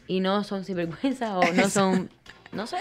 y 0.08 0.20
no 0.20 0.44
son 0.44 0.64
sinvergüenza 0.64 1.38
o 1.38 1.54
no 1.54 1.70
son 1.70 2.10
no 2.52 2.68
sé 2.68 2.78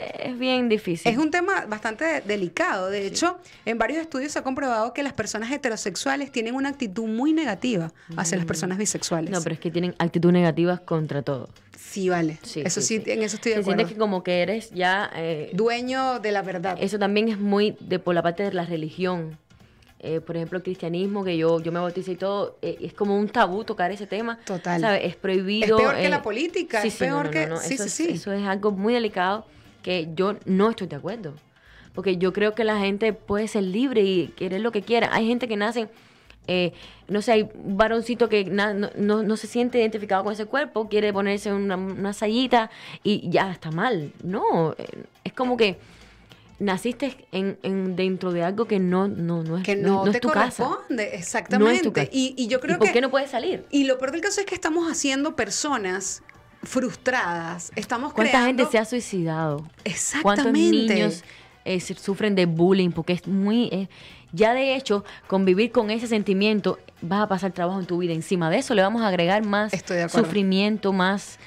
es 0.00 0.38
bien 0.38 0.68
difícil. 0.68 1.10
Es 1.10 1.18
un 1.18 1.30
tema 1.30 1.66
bastante 1.66 2.22
delicado. 2.22 2.90
De 2.90 3.06
hecho, 3.06 3.38
en 3.64 3.78
varios 3.78 4.00
estudios 4.00 4.32
se 4.32 4.38
ha 4.38 4.42
comprobado 4.42 4.92
que 4.92 5.02
las 5.02 5.12
personas 5.12 5.50
heterosexuales 5.50 6.32
tienen 6.32 6.54
una 6.54 6.70
actitud 6.70 7.06
muy 7.06 7.32
negativa 7.32 7.92
hacia 8.16 8.36
las 8.36 8.44
mm. 8.44 8.48
personas 8.48 8.78
bisexuales. 8.78 9.30
No, 9.30 9.42
pero 9.42 9.54
es 9.54 9.60
que 9.60 9.70
tienen 9.70 9.94
actitud 9.98 10.32
negativas 10.32 10.80
contra 10.80 11.22
todo. 11.22 11.48
Sí, 11.78 12.08
vale. 12.08 12.38
eso 12.42 12.80
sí, 12.80 13.02
en 13.06 13.22
eso 13.22 13.36
estoy 13.36 13.52
de 13.52 13.58
acuerdo. 13.58 13.78
Sientes 13.78 13.94
que 13.94 13.98
como 13.98 14.22
que 14.22 14.42
eres 14.42 14.70
ya... 14.70 15.10
Eh, 15.14 15.50
Dueño 15.54 16.20
de 16.20 16.30
la 16.30 16.42
verdad. 16.42 16.78
Eso 16.80 16.98
también 16.98 17.28
es 17.28 17.38
muy 17.38 17.76
de 17.80 17.98
por 17.98 18.14
la 18.14 18.22
parte 18.22 18.44
de 18.44 18.52
la 18.52 18.64
religión. 18.64 19.36
Eh, 19.98 20.20
por 20.20 20.36
ejemplo, 20.36 20.56
el 20.58 20.62
cristianismo, 20.62 21.24
que 21.24 21.36
yo, 21.36 21.60
yo 21.60 21.72
me 21.72 21.80
bauticé 21.80 22.12
y 22.12 22.16
todo, 22.16 22.56
eh, 22.62 22.78
es 22.80 22.94
como 22.94 23.18
un 23.18 23.28
tabú 23.28 23.64
tocar 23.64 23.90
ese 23.90 24.06
tema. 24.06 24.38
Total. 24.46 24.80
¿sabes? 24.80 25.02
Es 25.04 25.16
prohibido. 25.16 25.76
Es 25.76 25.82
peor 25.82 25.96
que 25.96 26.08
la 26.08 26.22
política, 26.22 26.82
es 26.82 26.94
peor 26.94 27.30
que... 27.30 27.48
sí, 27.60 27.76
sí, 27.76 27.88
sí. 27.88 28.08
Eso 28.12 28.32
es 28.32 28.46
algo 28.46 28.70
muy 28.70 28.94
delicado 28.94 29.44
que 29.82 30.08
yo 30.14 30.36
no 30.44 30.70
estoy 30.70 30.86
de 30.86 30.96
acuerdo. 30.96 31.34
Porque 31.94 32.16
yo 32.16 32.32
creo 32.32 32.54
que 32.54 32.64
la 32.64 32.78
gente 32.78 33.12
puede 33.12 33.48
ser 33.48 33.64
libre 33.64 34.02
y 34.02 34.28
querer 34.28 34.60
lo 34.60 34.72
que 34.72 34.82
quiera. 34.82 35.10
Hay 35.12 35.26
gente 35.26 35.48
que 35.48 35.56
nace, 35.56 35.88
eh, 36.46 36.72
no 37.08 37.20
sé, 37.20 37.32
hay 37.32 37.48
un 37.54 37.76
varoncito 37.76 38.28
que 38.28 38.44
no, 38.44 39.36
se 39.36 39.46
siente 39.46 39.78
identificado 39.78 40.22
con 40.22 40.32
ese 40.32 40.46
cuerpo, 40.46 40.88
quiere 40.88 41.12
ponerse 41.12 41.52
una, 41.52 41.76
una 41.76 42.12
sayita 42.12 42.70
y 43.02 43.28
ya 43.28 43.50
está 43.50 43.70
mal. 43.70 44.12
No, 44.22 44.74
eh, 44.78 45.04
es 45.24 45.32
como 45.32 45.56
que 45.56 45.78
naciste 46.60 47.16
en, 47.32 47.96
dentro 47.96 48.32
de 48.32 48.44
algo 48.44 48.66
que 48.66 48.78
no, 48.78 49.08
no, 49.08 49.42
no 49.42 49.58
es, 49.58 49.64
que 49.64 49.76
no, 49.76 50.04
te 50.10 50.20
tu 50.20 50.28
corresponde, 50.28 51.06
casa. 51.06 51.16
exactamente. 51.16 52.08
Y, 52.12 52.34
y, 52.36 52.46
yo 52.46 52.60
creo 52.60 52.76
¿Y 52.76 52.78
¿Por 52.78 52.92
qué 52.92 53.00
no 53.00 53.10
puedes 53.10 53.30
salir? 53.30 53.64
Y 53.70 53.84
lo 53.84 53.98
peor 53.98 54.12
del 54.12 54.20
caso 54.20 54.40
es 54.40 54.46
que 54.46 54.54
estamos 54.54 54.90
haciendo 54.90 55.34
personas 55.34 56.22
frustradas. 56.62 57.72
Estamos 57.76 58.12
¿Cuánta 58.12 58.44
gente 58.44 58.66
se 58.66 58.78
ha 58.78 58.84
suicidado? 58.84 59.66
Exactamente. 59.84 60.22
¿Cuántos 60.22 60.52
niños 60.52 61.24
eh, 61.64 61.80
sufren 61.80 62.34
de 62.34 62.46
bullying? 62.46 62.90
Porque 62.90 63.14
es 63.14 63.26
muy... 63.26 63.66
Eh, 63.66 63.88
ya 64.32 64.54
de 64.54 64.76
hecho, 64.76 65.04
convivir 65.26 65.72
con 65.72 65.90
ese 65.90 66.06
sentimiento, 66.06 66.78
vas 67.02 67.22
a 67.22 67.28
pasar 67.28 67.52
trabajo 67.52 67.80
en 67.80 67.86
tu 67.86 67.98
vida. 67.98 68.12
Encima 68.12 68.48
de 68.48 68.58
eso 68.58 68.74
le 68.74 68.82
vamos 68.82 69.02
a 69.02 69.08
agregar 69.08 69.44
más 69.44 69.72
sufrimiento, 70.08 70.92
más 70.92 71.38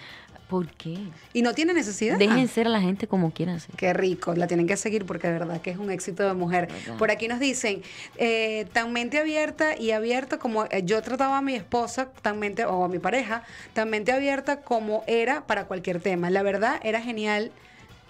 ¿Por 0.53 0.67
qué? 0.67 0.99
Y 1.33 1.41
no 1.41 1.55
tiene 1.55 1.73
necesidad. 1.73 2.19
Dejen 2.19 2.47
ser 2.47 2.67
a 2.67 2.69
la 2.69 2.79
gente 2.79 3.07
como 3.07 3.31
quieran 3.31 3.59
ser. 3.59 3.75
Qué 3.75 3.91
rico, 3.91 4.35
la 4.35 4.45
tienen 4.45 4.67
que 4.67 4.77
seguir 4.77 5.03
porque 5.03 5.27
de 5.27 5.33
verdad 5.39 5.59
que 5.61 5.71
es 5.71 5.79
un 5.79 5.89
éxito 5.89 6.21
de 6.27 6.35
mujer. 6.35 6.67
Por 6.99 7.09
aquí 7.09 7.27
nos 7.27 7.39
dicen, 7.39 7.81
eh, 8.17 8.67
tan 8.71 8.93
mente 8.93 9.17
abierta 9.17 9.75
y 9.75 9.89
abierta 9.89 10.37
como 10.37 10.65
eh, 10.65 10.83
yo 10.85 11.01
trataba 11.01 11.39
a 11.39 11.41
mi 11.41 11.55
esposa, 11.55 12.11
tan 12.21 12.37
mente, 12.37 12.65
o 12.65 12.83
a 12.83 12.87
mi 12.87 12.99
pareja, 12.99 13.41
tan 13.73 13.89
mente 13.89 14.11
abierta 14.11 14.61
como 14.61 15.03
era 15.07 15.47
para 15.47 15.65
cualquier 15.65 15.99
tema. 15.99 16.29
La 16.29 16.43
verdad 16.43 16.79
era 16.83 17.01
genial 17.01 17.51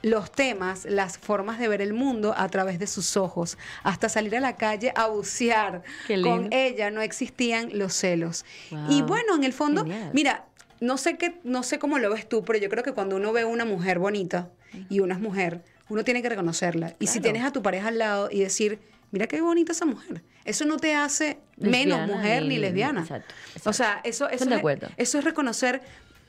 los 0.04 0.30
temas, 0.30 0.84
las 0.84 1.18
formas 1.18 1.58
de 1.60 1.70
ver 1.70 1.82
el 1.82 1.94
mundo 1.94 2.36
a 2.38 2.50
través 2.50 2.78
de 2.78 2.88
sus 2.88 3.16
ojos, 3.16 3.58
hasta 3.84 4.10
salir 4.10 4.36
a 4.36 4.42
la 4.42 4.58
calle 4.58 4.92
a 4.96 5.08
bucear. 5.08 5.82
Con 6.22 6.52
ella 6.52 6.92
no 6.92 7.02
existían 7.02 7.70
los 7.72 7.94
celos. 7.94 8.44
Y 8.90 9.02
bueno, 9.02 9.36
en 9.36 9.46
el 9.46 9.54
fondo, 9.54 9.86
mira, 10.12 10.46
no 10.84 10.98
sé 10.98 11.18
qué, 11.18 11.40
no 11.46 11.64
sé 11.64 11.80
cómo 11.80 11.98
lo 11.98 12.10
ves 12.10 12.28
tú, 12.28 12.44
pero 12.44 12.60
yo 12.60 12.70
creo 12.70 12.84
que 12.84 12.92
cuando 12.92 13.16
uno 13.16 13.32
ve 13.32 13.46
una 13.46 13.64
mujer 13.64 14.00
bonita 14.00 14.50
y 14.90 15.00
una 15.00 15.16
es 15.16 15.22
mujer, 15.22 15.64
uno 15.88 16.04
tiene 16.04 16.22
que 16.22 16.28
reconocerla. 16.28 16.96
Y 17.00 17.08
si 17.08 17.22
tienes 17.22 17.46
a 17.46 17.54
tu 17.54 17.62
pareja 17.62 17.88
al 17.88 18.00
lado 18.00 18.28
y 18.30 18.42
decir, 18.42 18.80
mira 19.12 19.28
qué 19.28 19.40
bonita 19.40 19.72
esa 19.72 19.86
mujer, 19.86 20.24
eso 20.44 20.66
no 20.66 20.76
te 20.76 20.94
hace 20.94 21.40
menos 21.56 22.06
mujer 22.06 22.44
ni 22.44 22.58
lesbiana. 22.58 23.02
Exacto, 23.02 23.34
O 23.64 23.72
sea, 23.72 24.02
eso, 24.04 24.28
eso, 24.28 24.54
es, 24.54 24.80
eso 24.98 25.18
es 25.20 25.24
reconocer 25.24 25.82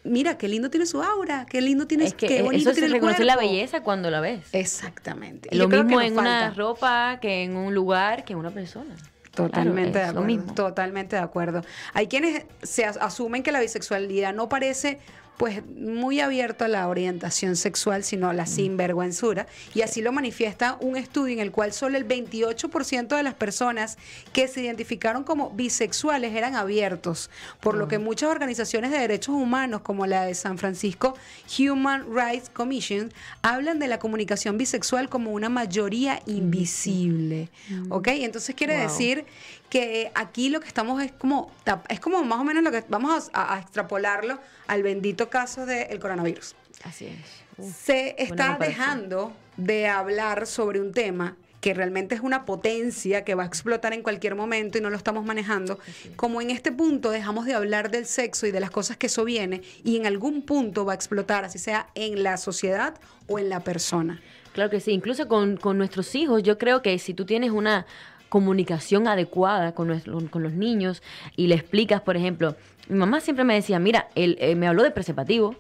mira, 0.04 0.38
qué 0.38 0.46
lindo 0.46 0.70
tiene 0.70 0.86
su 0.86 1.02
aura, 1.02 1.46
qué 1.48 1.60
lindo 1.60 1.86
tiene, 1.86 2.04
es 2.04 2.14
que 2.14 2.28
qué 2.28 2.42
bonito 2.42 2.70
eso 2.70 2.78
tiene 2.78 2.94
reconocer 2.94 3.24
la 3.24 3.36
belleza 3.36 3.82
cuando 3.82 4.10
la 4.10 4.20
ves. 4.20 4.46
Exactamente. 4.52 5.48
Lo 5.52 5.66
mismo 5.66 6.00
en 6.00 6.16
una 6.16 6.50
ropa 6.50 7.18
que 7.20 7.42
en 7.42 7.56
un 7.56 7.74
lugar 7.74 8.24
que 8.24 8.34
en 8.34 8.38
una 8.38 8.50
persona. 8.52 8.94
Totalmente 9.34 9.98
de 9.98 10.04
acuerdo. 10.04 10.54
Totalmente 10.54 11.16
de 11.16 11.22
acuerdo. 11.22 11.62
Hay 11.92 12.06
quienes 12.06 12.44
se 12.62 12.84
asumen 12.84 13.42
que 13.42 13.52
la 13.52 13.60
bisexualidad 13.60 14.32
no 14.34 14.48
parece 14.48 15.00
pues 15.36 15.62
muy 15.66 16.20
abierto 16.20 16.64
a 16.64 16.68
la 16.68 16.88
orientación 16.88 17.56
sexual, 17.56 18.04
sino 18.04 18.28
a 18.28 18.32
la 18.32 18.44
mm. 18.44 18.48
sinvergüenzura. 18.48 19.46
Y 19.74 19.82
así 19.82 20.00
lo 20.00 20.12
manifiesta 20.12 20.76
un 20.80 20.96
estudio 20.96 21.34
en 21.34 21.40
el 21.40 21.50
cual 21.50 21.72
solo 21.72 21.96
el 21.96 22.06
28% 22.06 23.16
de 23.16 23.22
las 23.22 23.34
personas 23.34 23.98
que 24.32 24.46
se 24.48 24.62
identificaron 24.62 25.24
como 25.24 25.50
bisexuales 25.50 26.34
eran 26.34 26.54
abiertos, 26.54 27.30
por 27.60 27.74
lo 27.74 27.88
que 27.88 27.98
mm. 27.98 28.04
muchas 28.04 28.30
organizaciones 28.30 28.90
de 28.90 28.98
derechos 28.98 29.34
humanos, 29.34 29.80
como 29.82 30.06
la 30.06 30.24
de 30.24 30.34
San 30.34 30.58
Francisco 30.58 31.16
Human 31.58 32.06
Rights 32.14 32.48
Commission, 32.48 33.12
hablan 33.42 33.78
de 33.78 33.88
la 33.88 33.98
comunicación 33.98 34.56
bisexual 34.56 35.08
como 35.08 35.32
una 35.32 35.48
mayoría 35.48 36.20
invisible. 36.26 37.48
¿Ok? 37.88 38.08
Entonces 38.08 38.54
quiere 38.54 38.76
decir 38.76 39.24
que 39.68 40.10
aquí 40.14 40.50
lo 40.50 40.60
que 40.60 40.68
estamos 40.68 41.02
es 41.02 41.12
como, 41.12 41.50
es 41.88 42.00
como 42.00 42.22
más 42.24 42.38
o 42.38 42.44
menos 42.44 42.62
lo 42.62 42.70
que 42.70 42.84
vamos 42.88 43.30
a, 43.32 43.58
extrapolarlo 43.58 44.38
al 44.66 44.82
bendito 44.82 45.30
caso 45.30 45.66
del 45.66 45.98
coronavirus. 45.98 46.54
Así 46.84 47.06
es. 47.06 47.74
Se 47.74 48.14
está 48.22 48.56
dejando 48.58 49.32
de 49.56 49.88
hablar 49.88 50.46
sobre 50.46 50.80
un 50.80 50.92
tema 50.92 51.36
que 51.64 51.72
realmente 51.72 52.14
es 52.14 52.20
una 52.20 52.44
potencia 52.44 53.24
que 53.24 53.34
va 53.34 53.44
a 53.44 53.46
explotar 53.46 53.94
en 53.94 54.02
cualquier 54.02 54.34
momento 54.34 54.76
y 54.76 54.82
no 54.82 54.90
lo 54.90 54.98
estamos 54.98 55.24
manejando, 55.24 55.78
como 56.14 56.42
en 56.42 56.50
este 56.50 56.72
punto 56.72 57.10
dejamos 57.10 57.46
de 57.46 57.54
hablar 57.54 57.90
del 57.90 58.04
sexo 58.04 58.46
y 58.46 58.50
de 58.50 58.60
las 58.60 58.70
cosas 58.70 58.98
que 58.98 59.06
eso 59.06 59.24
viene 59.24 59.62
y 59.82 59.96
en 59.96 60.04
algún 60.04 60.42
punto 60.42 60.84
va 60.84 60.92
a 60.92 60.94
explotar, 60.94 61.42
así 61.46 61.58
sea 61.58 61.88
en 61.94 62.22
la 62.22 62.36
sociedad 62.36 63.00
o 63.28 63.38
en 63.38 63.48
la 63.48 63.60
persona. 63.60 64.20
Claro 64.52 64.68
que 64.68 64.78
sí, 64.78 64.92
incluso 64.92 65.26
con, 65.26 65.56
con 65.56 65.78
nuestros 65.78 66.14
hijos, 66.14 66.42
yo 66.42 66.58
creo 66.58 66.82
que 66.82 66.98
si 66.98 67.14
tú 67.14 67.24
tienes 67.24 67.50
una 67.50 67.86
comunicación 68.28 69.06
adecuada 69.08 69.72
con, 69.74 69.88
nuestro- 69.88 70.18
con 70.30 70.42
los 70.42 70.52
niños 70.52 71.02
y 71.36 71.46
le 71.46 71.54
explicas, 71.54 72.00
por 72.00 72.16
ejemplo, 72.16 72.56
mi 72.88 72.96
mamá 72.98 73.20
siempre 73.20 73.44
me 73.44 73.54
decía, 73.54 73.78
mira, 73.78 74.08
él 74.14 74.36
eh, 74.40 74.54
me 74.56 74.66
habló 74.66 74.82
de 74.82 74.90
preservativo, 74.90 75.54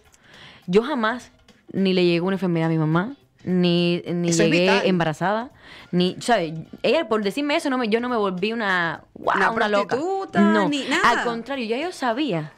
yo 0.66 0.82
jamás 0.82 1.30
ni 1.72 1.92
le 1.92 2.04
llegó 2.04 2.26
una 2.26 2.36
enfermedad 2.36 2.66
a 2.66 2.72
mi 2.72 2.78
mamá, 2.78 3.14
ni, 3.44 4.02
ni 4.06 4.28
Eso 4.30 4.42
llegué 4.44 4.88
embarazada, 4.88 5.50
ni, 5.92 6.16
¿sabes? 6.20 6.54
Ella 6.82 7.08
por 7.08 7.22
decirme 7.22 7.56
eso, 7.56 7.68
no 7.70 7.78
me, 7.78 7.88
yo 7.88 8.00
no 8.00 8.08
me 8.08 8.16
volví 8.16 8.52
una, 8.52 9.02
wow, 9.14 9.34
Una 9.36 9.50
una, 9.50 9.68
loca. 9.68 9.96
No, 10.40 10.68
ni 10.68 10.84
nada. 10.84 11.10
al 11.20 11.24
contrario, 11.24 11.66
ya 11.66 11.78
yo 11.78 11.92
sabía 11.92 12.52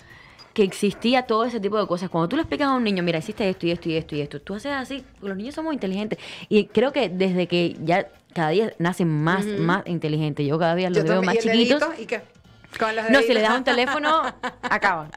que 0.56 0.62
existía 0.62 1.26
todo 1.26 1.44
ese 1.44 1.60
tipo 1.60 1.78
de 1.78 1.86
cosas. 1.86 2.08
Cuando 2.08 2.30
tú 2.30 2.36
le 2.36 2.40
explicas 2.40 2.68
a 2.68 2.72
un 2.72 2.82
niño, 2.82 3.02
mira, 3.02 3.18
hiciste 3.18 3.46
esto 3.46 3.66
y 3.66 3.72
esto 3.72 3.90
y 3.90 3.96
esto 3.96 4.16
y 4.16 4.22
esto, 4.22 4.40
tú 4.40 4.54
haces 4.54 4.72
así, 4.72 5.04
los 5.20 5.36
niños 5.36 5.54
somos 5.54 5.74
inteligentes. 5.74 6.18
Y 6.48 6.64
creo 6.64 6.94
que 6.94 7.10
desde 7.10 7.46
que 7.46 7.76
ya 7.84 8.08
cada 8.32 8.48
día 8.48 8.72
nacen 8.78 9.06
más, 9.06 9.44
más 9.44 9.86
inteligentes, 9.86 10.46
yo 10.46 10.58
cada 10.58 10.74
día 10.74 10.88
los 10.88 10.96
Yo 10.96 11.04
veo 11.04 11.22
más 11.22 11.34
¿Y 11.34 11.38
el 11.46 11.58
chiquitos. 11.58 11.84
¿Y 11.98 12.06
qué? 12.06 12.22
Con 12.78 12.96
los 12.96 13.10
No, 13.10 13.20
si 13.20 13.34
le 13.34 13.42
das 13.42 13.58
un 13.58 13.64
teléfono, 13.64 14.22
acaban. 14.62 15.10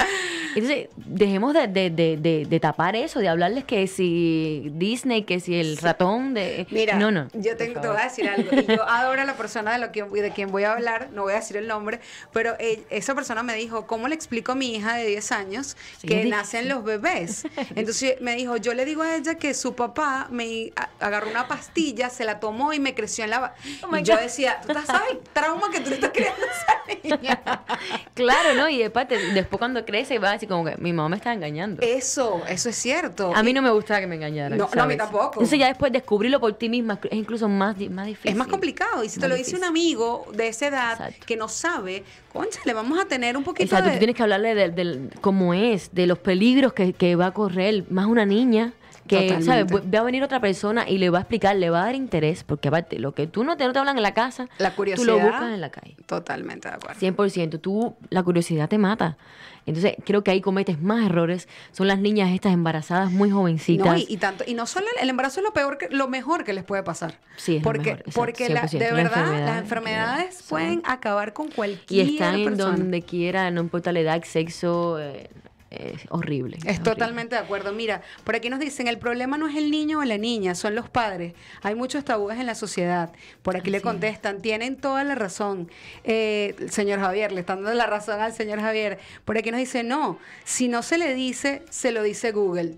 Entonces, 0.55 0.87
dejemos 0.95 1.53
de, 1.53 1.67
de, 1.67 1.89
de, 1.89 2.17
de, 2.17 2.45
de 2.45 2.59
tapar 2.59 2.95
eso, 2.95 3.19
de 3.19 3.27
hablarles 3.29 3.63
que 3.65 3.87
si 3.87 4.69
Disney, 4.73 5.23
que 5.23 5.39
si 5.39 5.55
el 5.59 5.77
ratón 5.77 6.33
de... 6.33 6.65
Mira, 6.71 6.95
no, 6.97 7.11
no. 7.11 7.27
yo 7.33 7.55
tengo, 7.57 7.79
te 7.81 7.87
voy 7.87 7.97
a 7.97 8.03
decir 8.05 8.27
algo. 8.27 8.49
Y 8.55 8.65
yo 8.65 8.83
adoro 8.89 9.21
a 9.21 9.25
la 9.25 9.35
persona 9.35 9.73
de, 9.73 9.79
lo 9.79 9.91
que, 9.91 10.03
de 10.03 10.31
quien 10.31 10.51
voy 10.51 10.63
a 10.63 10.73
hablar, 10.73 11.09
no 11.13 11.23
voy 11.23 11.33
a 11.33 11.37
decir 11.37 11.57
el 11.57 11.67
nombre, 11.67 11.99
pero 12.33 12.55
eh, 12.59 12.83
esa 12.89 13.15
persona 13.15 13.43
me 13.43 13.55
dijo, 13.55 13.85
¿cómo 13.87 14.07
le 14.07 14.15
explico 14.15 14.53
a 14.53 14.55
mi 14.55 14.75
hija 14.75 14.95
de 14.95 15.05
10 15.05 15.31
años 15.31 15.77
que 16.01 16.25
nacen 16.25 16.67
los 16.69 16.83
bebés? 16.83 17.45
Entonces 17.75 18.19
me 18.21 18.35
dijo, 18.35 18.57
yo 18.57 18.73
le 18.73 18.85
digo 18.85 19.03
a 19.03 19.15
ella 19.15 19.35
que 19.35 19.53
su 19.53 19.75
papá 19.75 20.27
me 20.31 20.71
agarró 20.99 21.29
una 21.29 21.47
pastilla, 21.47 22.09
se 22.09 22.25
la 22.25 22.39
tomó 22.39 22.73
y 22.73 22.79
me 22.79 22.93
creció 22.95 23.23
en 23.23 23.29
la... 23.29 23.39
ba-". 23.39 23.53
Oh 23.89 23.95
y 23.95 24.03
yo 24.03 24.17
decía, 24.17 24.59
¿tú 24.65 24.71
estás- 24.71 24.87
sabes 24.87 25.11
el 25.11 25.19
trauma 25.33 25.69
que 25.71 25.79
tú 25.79 25.89
le 25.89 25.95
estás 25.95 26.11
creando 26.13 26.41
a 26.45 26.97
esa 27.05 27.17
niña? 27.17 27.41
Claro, 28.13 28.53
¿no? 28.55 28.67
Y 28.67 28.83
aparte, 28.83 29.17
después 29.33 29.59
cuando 29.59 29.85
crece 29.85 30.19
va 30.19 30.31
a 30.31 30.38
decir 30.39 30.49
como 30.49 30.65
que 30.65 30.75
mi 30.77 30.93
mamá 30.93 31.09
me 31.09 31.17
está 31.17 31.33
engañando. 31.33 31.81
Eso, 31.81 32.41
eso 32.47 32.69
es 32.69 32.75
cierto. 32.75 33.33
A 33.35 33.43
mí 33.43 33.53
no 33.53 33.61
me 33.61 33.69
gustaba 33.69 33.99
que 33.99 34.07
me 34.07 34.15
engañaran. 34.15 34.57
No, 34.57 34.69
no, 34.73 34.83
a 34.83 34.85
mí 34.85 34.97
tampoco. 34.97 35.33
Entonces 35.33 35.59
ya 35.59 35.67
después 35.67 35.91
descubrirlo 35.91 36.39
por 36.39 36.53
ti 36.53 36.69
misma 36.69 36.99
es 37.03 37.13
incluso 37.13 37.47
más, 37.47 37.77
más 37.89 38.07
difícil. 38.07 38.31
Es 38.31 38.37
más 38.37 38.47
complicado. 38.47 39.03
Y 39.03 39.09
si 39.09 39.19
te 39.19 39.27
lo 39.27 39.35
dice 39.35 39.55
un 39.55 39.63
amigo 39.63 40.25
de 40.33 40.47
esa 40.47 40.67
edad 40.67 40.93
Exacto. 40.93 41.25
que 41.25 41.35
no 41.35 41.47
sabe, 41.47 42.03
concha, 42.31 42.59
le 42.65 42.73
vamos 42.73 42.99
a 42.99 43.05
tener 43.05 43.37
un 43.37 43.43
poquito 43.43 43.63
Exacto, 43.63 43.87
de... 43.87 43.93
tú 43.93 43.99
tienes 43.99 44.15
que 44.15 44.23
hablarle 44.23 44.55
del, 44.55 44.75
del 44.75 45.09
cómo 45.21 45.53
es, 45.53 45.93
de 45.93 46.07
los 46.07 46.19
peligros 46.19 46.73
que, 46.73 46.93
que 46.93 47.15
va 47.15 47.27
a 47.27 47.31
correr, 47.31 47.85
más 47.89 48.05
una 48.05 48.25
niña 48.25 48.73
que, 49.09 49.41
¿sabes? 49.41 49.65
Va 49.73 49.99
a 49.99 50.03
venir 50.03 50.23
otra 50.23 50.39
persona 50.39 50.87
y 50.87 50.97
le 50.99 51.09
va 51.09 51.17
a 51.17 51.21
explicar, 51.21 51.55
le 51.55 51.69
va 51.69 51.81
a 51.81 51.85
dar 51.85 51.95
interés, 51.95 52.43
porque 52.43 52.67
aparte, 52.69 52.99
lo 52.99 53.13
que 53.13 53.27
tú 53.27 53.43
no 53.43 53.57
te, 53.57 53.65
no 53.65 53.73
te 53.73 53.79
hablan 53.79 53.97
en 53.97 54.03
la 54.03 54.13
casa, 54.13 54.47
La 54.59 54.69
tú 54.69 54.75
curiosidad. 54.77 55.07
lo 55.07 55.19
buscas 55.19 55.53
en 55.53 55.61
la 55.61 55.69
calle. 55.71 55.95
Totalmente 56.05 56.69
de 56.69 56.75
acuerdo. 56.75 56.99
100%, 56.99 57.59
tú, 57.59 57.95
la 58.09 58.23
curiosidad 58.23 58.69
te 58.69 58.77
mata. 58.77 59.17
Entonces, 59.65 59.95
creo 60.03 60.23
que 60.23 60.31
ahí 60.31 60.41
cometes 60.41 60.81
más 60.81 61.05
errores. 61.05 61.47
Son 61.73 61.85
las 61.87 61.99
niñas 61.99 62.31
estas 62.31 62.53
embarazadas 62.53 63.11
muy 63.11 63.29
jovencitas. 63.29 63.85
No, 63.85 63.97
y, 63.97 64.05
y 64.09 64.17
tanto, 64.17 64.43
y 64.47 64.53
no 64.55 64.65
solo 64.65 64.87
el, 64.95 65.03
el 65.03 65.09
embarazo 65.09 65.41
es 65.41 65.43
lo 65.43 65.53
peor 65.53 65.77
que, 65.77 65.89
lo 65.89 66.07
mejor 66.07 66.43
que 66.43 66.53
les 66.53 66.63
puede 66.63 66.81
pasar. 66.81 67.19
Sí, 67.35 67.57
es 67.57 67.61
lo 67.61 67.63
porque, 67.65 67.79
mejor, 67.95 67.99
exacto, 67.99 68.19
porque 68.19 68.49
la- 68.49 68.61
100%, 68.63 68.71
de 68.71 68.79
la 68.79 68.93
verdad 68.95 69.19
enfermedad, 69.19 69.45
las 69.45 69.57
enfermedades 69.59 70.43
pueden 70.49 70.81
acabar 70.85 71.33
con 71.33 71.49
cualquier 71.49 72.07
y 72.07 72.13
están 72.15 72.35
en 72.35 72.43
persona. 72.45 72.77
donde 72.77 73.01
quiera, 73.03 73.51
no 73.51 73.61
importa 73.61 73.91
la 73.91 73.99
edad, 73.99 74.23
sexo, 74.23 74.97
eh, 74.99 75.29
es 75.71 76.01
horrible. 76.09 76.57
Es 76.65 76.81
totalmente 76.81 77.35
de 77.35 77.41
acuerdo. 77.41 77.71
Mira, 77.71 78.01
por 78.23 78.35
aquí 78.35 78.49
nos 78.49 78.59
dicen, 78.59 78.87
el 78.87 78.97
problema 78.97 79.37
no 79.37 79.47
es 79.47 79.55
el 79.55 79.69
niño 79.69 79.99
o 79.99 80.03
la 80.03 80.17
niña, 80.17 80.55
son 80.55 80.73
los 80.75 80.89
padres. 80.89 81.33
Hay 81.61 81.75
muchos 81.75 82.03
tabúes 82.03 82.39
en 82.39 82.45
la 82.47 82.55
sociedad. 82.55 83.11
Por 83.43 83.55
aquí 83.55 83.69
le 83.69 83.77
es. 83.77 83.83
contestan, 83.83 84.41
tienen 84.41 84.77
toda 84.77 85.03
la 85.03 85.15
razón. 85.15 85.69
Eh, 86.03 86.55
el 86.59 86.71
señor 86.71 86.99
Javier, 86.99 87.31
le 87.31 87.41
están 87.41 87.63
dando 87.63 87.77
la 87.77 87.85
razón 87.85 88.19
al 88.19 88.33
señor 88.33 88.59
Javier. 88.61 88.99
Por 89.25 89.37
aquí 89.37 89.51
nos 89.51 89.59
dice, 89.59 89.83
no, 89.83 90.17
si 90.43 90.67
no 90.67 90.81
se 90.81 90.97
le 90.97 91.13
dice, 91.13 91.61
se 91.69 91.91
lo 91.91 92.01
dice 92.01 92.31
Google. 92.31 92.77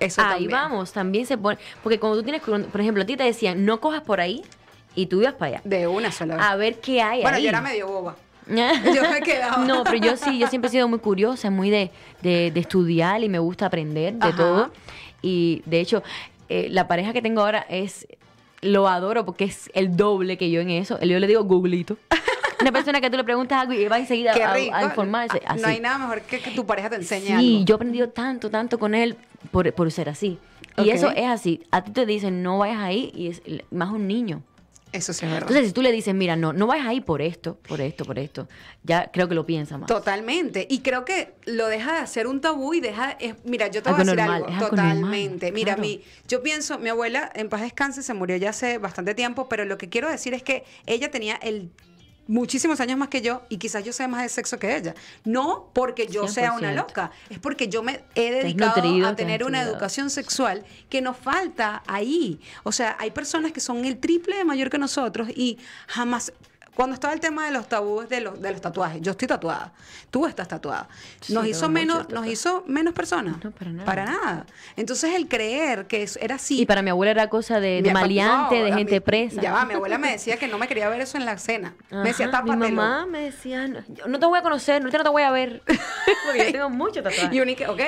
Eso 0.00 0.20
Ahí 0.20 0.30
también. 0.30 0.50
vamos, 0.50 0.92
también 0.92 1.26
se 1.26 1.38
pone. 1.38 1.58
Porque 1.82 2.00
cuando 2.00 2.18
tú 2.18 2.24
tienes, 2.24 2.42
por 2.42 2.80
ejemplo, 2.80 3.04
a 3.04 3.06
ti 3.06 3.16
te 3.16 3.22
decían, 3.22 3.64
no 3.64 3.80
cojas 3.80 4.02
por 4.02 4.20
ahí 4.20 4.42
y 4.96 5.06
tú 5.06 5.20
ibas 5.20 5.34
para 5.34 5.58
allá. 5.58 5.60
De 5.62 5.86
una 5.86 6.10
sola 6.10 6.36
vez. 6.36 6.44
A 6.44 6.56
ver 6.56 6.80
qué 6.80 7.00
hay 7.00 7.22
bueno, 7.22 7.36
ahí. 7.36 7.44
yo 7.44 7.48
era 7.50 7.60
medio 7.60 7.86
boba. 7.86 8.16
Yo 8.94 9.10
me 9.10 9.20
quedaba. 9.22 9.64
No, 9.64 9.84
pero 9.84 9.96
yo 9.96 10.16
sí, 10.16 10.38
yo 10.38 10.46
siempre 10.48 10.68
he 10.68 10.70
sido 10.70 10.88
muy 10.88 10.98
curiosa, 10.98 11.50
muy 11.50 11.70
de, 11.70 11.90
de, 12.22 12.50
de 12.50 12.60
estudiar 12.60 13.22
y 13.22 13.28
me 13.28 13.38
gusta 13.38 13.66
aprender 13.66 14.14
de 14.14 14.28
Ajá. 14.28 14.36
todo. 14.36 14.72
Y 15.22 15.62
de 15.66 15.80
hecho, 15.80 16.02
eh, 16.48 16.68
la 16.70 16.88
pareja 16.88 17.12
que 17.12 17.22
tengo 17.22 17.40
ahora 17.40 17.64
es, 17.68 18.06
lo 18.60 18.88
adoro 18.88 19.24
porque 19.24 19.44
es 19.44 19.70
el 19.74 19.96
doble 19.96 20.36
que 20.36 20.50
yo 20.50 20.60
en 20.60 20.70
eso. 20.70 21.00
Yo 21.00 21.18
le 21.18 21.26
digo 21.26 21.44
googlito. 21.44 21.96
Una 22.60 22.70
persona 22.70 23.00
que 23.00 23.10
tú 23.10 23.16
le 23.16 23.24
preguntas 23.24 23.60
algo 23.60 23.72
y 23.72 23.88
va 23.88 23.98
enseguida 23.98 24.32
a, 24.34 24.84
informarse. 24.84 25.42
Ah, 25.44 25.54
Así. 25.54 25.62
No 25.62 25.68
hay 25.68 25.80
nada 25.80 25.98
mejor 25.98 26.22
que 26.22 26.38
que 26.38 26.50
tu 26.52 26.64
pareja 26.64 26.90
te 26.90 26.96
enseñe 26.96 27.26
Sí, 27.26 27.32
algo. 27.32 27.64
yo 27.64 27.74
he 27.74 27.76
aprendido 27.76 28.08
tanto, 28.10 28.50
tanto 28.50 28.78
con 28.78 28.94
él 28.94 29.16
por, 29.50 29.72
por 29.72 29.90
ser 29.90 30.08
así. 30.08 30.38
Y 30.76 30.90
eso 30.90 31.10
es 31.10 31.26
así. 31.26 31.62
A 31.70 31.82
ti 31.82 31.90
te 31.90 32.06
dicen, 32.06 32.42
no 32.42 32.58
vayas 32.58 32.78
ahí, 32.78 33.10
y 33.14 33.28
es 33.28 33.42
más 33.70 33.90
un 33.90 34.06
niño. 34.06 34.42
Eso 34.92 35.12
sí 35.12 35.24
es 35.24 35.30
verdad. 35.32 35.48
Entonces, 35.48 35.68
si 35.68 35.72
tú 35.72 35.80
le 35.82 35.90
dices, 35.90 36.14
mira, 36.14 36.36
no, 36.36 36.52
no 36.52 36.66
vayas 36.66 36.86
ahí 36.86 37.00
por 37.00 37.22
esto, 37.22 37.56
por 37.66 37.80
esto, 37.80 38.04
por 38.04 38.18
esto, 38.18 38.46
ya 38.82 39.10
creo 39.10 39.28
que 39.28 39.34
lo 39.34 39.46
piensa 39.46 39.78
más. 39.78 39.86
Totalmente. 39.88 40.66
Y 40.68 40.80
creo 40.80 41.04
que 41.04 41.32
lo 41.46 41.66
deja 41.68 41.92
de 41.94 41.98
hacer 42.00 42.26
un 42.26 42.40
tabú 42.40 42.74
y 42.74 42.80
deja. 42.80 43.12
es- 43.12 43.34
mira, 43.44 43.68
yo 43.68 43.82
te 43.82 43.90
voy 43.90 44.00
a 44.00 44.04
decir 44.04 44.16
normal, 44.18 44.34
algo. 44.36 44.48
normal, 44.50 44.70
Totalmente. 44.70 45.50
Mira, 45.52 45.74
claro. 45.76 45.80
mi, 45.88 46.02
yo 46.28 46.42
pienso, 46.42 46.78
mi 46.78 46.90
abuela 46.90 47.30
en 47.34 47.48
paz 47.48 47.62
descanse, 47.62 48.02
se 48.02 48.12
murió 48.14 48.36
ya 48.36 48.50
hace 48.50 48.78
bastante 48.78 49.14
tiempo, 49.14 49.48
pero 49.48 49.64
lo 49.64 49.78
que 49.78 49.88
quiero 49.88 50.10
decir 50.10 50.34
es 50.34 50.42
que 50.42 50.64
ella 50.86 51.10
tenía 51.10 51.36
el 51.36 51.70
muchísimos 52.26 52.80
años 52.80 52.98
más 52.98 53.08
que 53.08 53.20
yo 53.20 53.42
y 53.48 53.58
quizás 53.58 53.84
yo 53.84 53.92
sé 53.92 54.06
más 54.08 54.22
de 54.22 54.28
sexo 54.28 54.58
que 54.58 54.76
ella. 54.76 54.94
No 55.24 55.70
porque 55.72 56.06
yo 56.06 56.28
sea 56.28 56.52
una 56.52 56.72
100%. 56.72 56.76
loca, 56.76 57.10
es 57.30 57.38
porque 57.38 57.68
yo 57.68 57.82
me 57.82 58.04
he 58.14 58.30
dedicado 58.30 58.76
nutrido, 58.76 59.08
a 59.08 59.10
te 59.10 59.22
tener 59.22 59.44
una 59.44 59.62
educación 59.62 60.10
sexual 60.10 60.64
que 60.88 61.00
nos 61.00 61.16
falta 61.16 61.82
ahí. 61.86 62.40
O 62.62 62.72
sea, 62.72 62.96
hay 62.98 63.10
personas 63.10 63.52
que 63.52 63.60
son 63.60 63.84
el 63.84 63.98
triple 63.98 64.36
de 64.36 64.44
mayor 64.44 64.70
que 64.70 64.78
nosotros 64.78 65.28
y 65.34 65.58
jamás... 65.86 66.32
Cuando 66.74 66.94
estaba 66.94 67.12
el 67.12 67.20
tema 67.20 67.44
de 67.44 67.52
los 67.52 67.68
tabúes 67.68 68.08
de 68.08 68.20
los, 68.20 68.40
de 68.40 68.50
los 68.50 68.60
tatuajes, 68.60 69.02
yo 69.02 69.10
estoy 69.10 69.28
tatuada, 69.28 69.72
tú 70.10 70.26
estás 70.26 70.48
tatuada. 70.48 70.88
Nos 71.28 71.46
hizo 71.46 71.68
menos, 71.68 72.08
nos 72.08 72.26
hizo 72.26 72.64
menos 72.66 72.94
personas. 72.94 73.36
No, 73.44 73.50
para 73.50 73.70
nada. 73.72 73.84
Para 73.84 74.04
nada. 74.06 74.46
Entonces 74.76 75.14
el 75.14 75.28
creer 75.28 75.86
que 75.86 76.02
eso 76.02 76.18
era 76.22 76.36
así. 76.36 76.62
Y 76.62 76.66
para 76.66 76.80
mi 76.80 76.88
abuela 76.88 77.10
era 77.10 77.28
cosa 77.28 77.60
de, 77.60 77.82
de 77.82 77.92
maleante, 77.92 78.58
no, 78.58 78.64
de 78.64 78.72
gente 78.72 79.00
presa. 79.02 79.40
Ya 79.42 79.52
va, 79.52 79.66
mi 79.66 79.74
abuela 79.74 79.98
me 79.98 80.10
decía 80.12 80.38
que 80.38 80.48
no 80.48 80.56
me 80.56 80.66
quería 80.66 80.88
ver 80.88 81.02
eso 81.02 81.18
en 81.18 81.26
la 81.26 81.36
cena. 81.36 81.74
me 81.90 82.04
decía, 82.04 82.30
tápatelo. 82.30 82.56
Mi 82.56 82.72
mamá 82.72 83.04
me 83.04 83.20
decía, 83.20 83.68
no, 83.68 83.80
yo 83.88 84.06
no 84.06 84.18
te 84.18 84.24
voy 84.24 84.38
a 84.38 84.42
conocer, 84.42 84.82
no 84.82 84.90
te 84.90 85.08
voy 85.10 85.22
a 85.22 85.30
ver. 85.30 85.62
Porque 86.26 86.46
yo 86.46 86.52
tengo 86.52 86.70
mucho 86.70 87.02
tatuaje. 87.02 87.34
Y 87.34 87.40
uno 87.40 87.52
ok. 87.68 87.80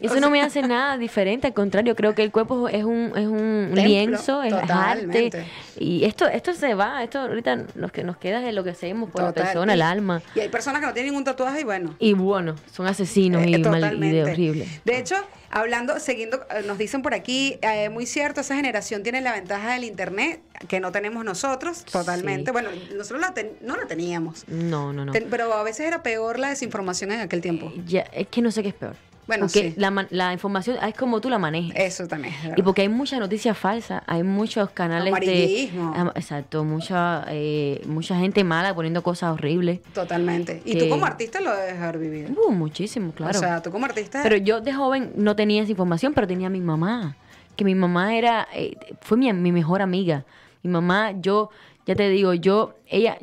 Eso 0.00 0.20
no 0.20 0.30
me 0.30 0.40
hace 0.42 0.62
nada 0.62 0.96
diferente, 0.98 1.46
al 1.46 1.54
contrario, 1.54 1.94
creo 1.94 2.14
que 2.14 2.22
el 2.22 2.30
cuerpo 2.30 2.68
es 2.68 2.84
un, 2.84 3.12
es 3.16 3.26
un 3.26 3.70
Templo, 3.74 3.82
lienzo, 3.82 4.42
es 4.42 4.50
totalmente. 4.58 5.38
arte. 5.38 5.46
Y 5.78 6.04
esto, 6.04 6.26
esto 6.28 6.54
se 6.54 6.74
va, 6.74 7.02
esto 7.02 7.18
ahorita 7.20 7.64
lo 7.74 7.88
que 7.90 8.02
nos 8.04 8.16
queda 8.16 8.46
es 8.46 8.54
lo 8.54 8.64
que 8.64 8.70
hacemos 8.70 9.10
por 9.10 9.22
la 9.22 9.28
total. 9.28 9.44
persona, 9.44 9.72
Y- 9.72 9.76
el 9.76 9.82
alma. 9.82 10.22
Y 10.34 10.40
hay 10.40 10.48
personas 10.48 10.80
que 10.80 10.86
no 10.86 10.92
tienen 10.92 11.12
ningún 11.12 11.24
tatuaje 11.24 11.60
y 11.60 11.64
bueno. 11.64 11.94
Y 11.98 12.12
bueno, 12.14 12.54
son 12.72 12.86
asesinos 12.86 13.46
y, 13.46 13.54
Eh, 13.54 13.58
mal, 13.58 14.02
y 14.02 14.10
de 14.10 14.24
horrible. 14.24 14.66
De 14.84 14.98
hecho, 14.98 15.14
hablando, 15.50 15.98
siguiendo, 16.00 16.40
eh, 16.50 16.62
nos 16.66 16.78
dicen 16.78 17.02
por 17.02 17.14
aquí, 17.14 17.58
eh, 17.62 17.88
muy 17.88 18.06
cierto, 18.06 18.40
esa 18.40 18.54
generación 18.56 19.02
tiene 19.02 19.20
la 19.20 19.32
ventaja 19.32 19.72
del 19.74 19.84
internet 19.84 20.40
que 20.68 20.80
no 20.80 20.92
tenemos 20.92 21.24
nosotros, 21.24 21.84
totalmente. 21.84 22.46
Sí. 22.46 22.52
Bueno, 22.52 22.68
nosotros 22.96 23.20
la 23.20 23.32
ten- 23.34 23.52
no 23.62 23.76
la 23.76 23.86
teníamos. 23.86 24.44
No, 24.48 24.92
no, 24.92 25.04
no. 25.04 25.12
Ten- 25.12 25.28
pero 25.30 25.52
a 25.54 25.62
veces 25.62 25.86
era 25.86 26.02
peor 26.02 26.38
la 26.38 26.48
desinformación 26.50 27.12
en 27.12 27.20
aquel 27.20 27.40
tiempo. 27.40 27.72
Ya, 27.86 28.02
es 28.12 28.26
que 28.28 28.42
no 28.42 28.50
sé 28.50 28.62
qué 28.62 28.68
es 28.70 28.74
peor. 28.74 28.94
Bueno, 29.30 29.44
porque 29.46 29.70
sí. 29.70 29.74
la, 29.76 30.08
la 30.10 30.32
información 30.32 30.76
es 30.84 30.92
como 30.96 31.20
tú 31.20 31.30
la 31.30 31.38
manejes. 31.38 31.72
Eso 31.76 32.08
también. 32.08 32.34
es 32.44 32.58
Y 32.58 32.62
porque 32.62 32.82
hay 32.82 32.88
mucha 32.88 33.16
noticia 33.20 33.54
falsa, 33.54 34.02
hay 34.08 34.24
muchos 34.24 34.70
canales 34.70 35.14
de... 35.20 35.70
Exacto, 36.16 36.64
mucha, 36.64 37.24
eh, 37.28 37.80
mucha 37.86 38.18
gente 38.18 38.42
mala 38.42 38.74
poniendo 38.74 39.04
cosas 39.04 39.34
horribles. 39.34 39.82
Totalmente. 39.94 40.62
Y 40.64 40.76
tú 40.76 40.88
como 40.88 41.06
artista 41.06 41.40
lo 41.40 41.54
debes 41.54 41.80
haber 41.80 41.98
vivido. 41.98 42.30
Uh, 42.44 42.50
muchísimo, 42.50 43.12
claro. 43.12 43.38
O 43.38 43.40
sea, 43.40 43.62
tú 43.62 43.70
como 43.70 43.84
artista. 43.84 44.20
Pero 44.24 44.36
yo 44.36 44.60
de 44.60 44.72
joven 44.72 45.12
no 45.14 45.36
tenía 45.36 45.62
esa 45.62 45.70
información, 45.70 46.12
pero 46.12 46.26
tenía 46.26 46.48
a 46.48 46.50
mi 46.50 46.60
mamá. 46.60 47.16
Que 47.54 47.64
mi 47.64 47.76
mamá 47.76 48.16
era, 48.16 48.48
eh, 48.52 48.74
fue 49.00 49.16
mi, 49.16 49.32
mi 49.32 49.52
mejor 49.52 49.80
amiga. 49.80 50.24
Mi 50.64 50.72
mamá, 50.72 51.12
yo, 51.12 51.50
ya 51.86 51.94
te 51.94 52.08
digo, 52.08 52.34
yo, 52.34 52.74
ella, 52.88 53.16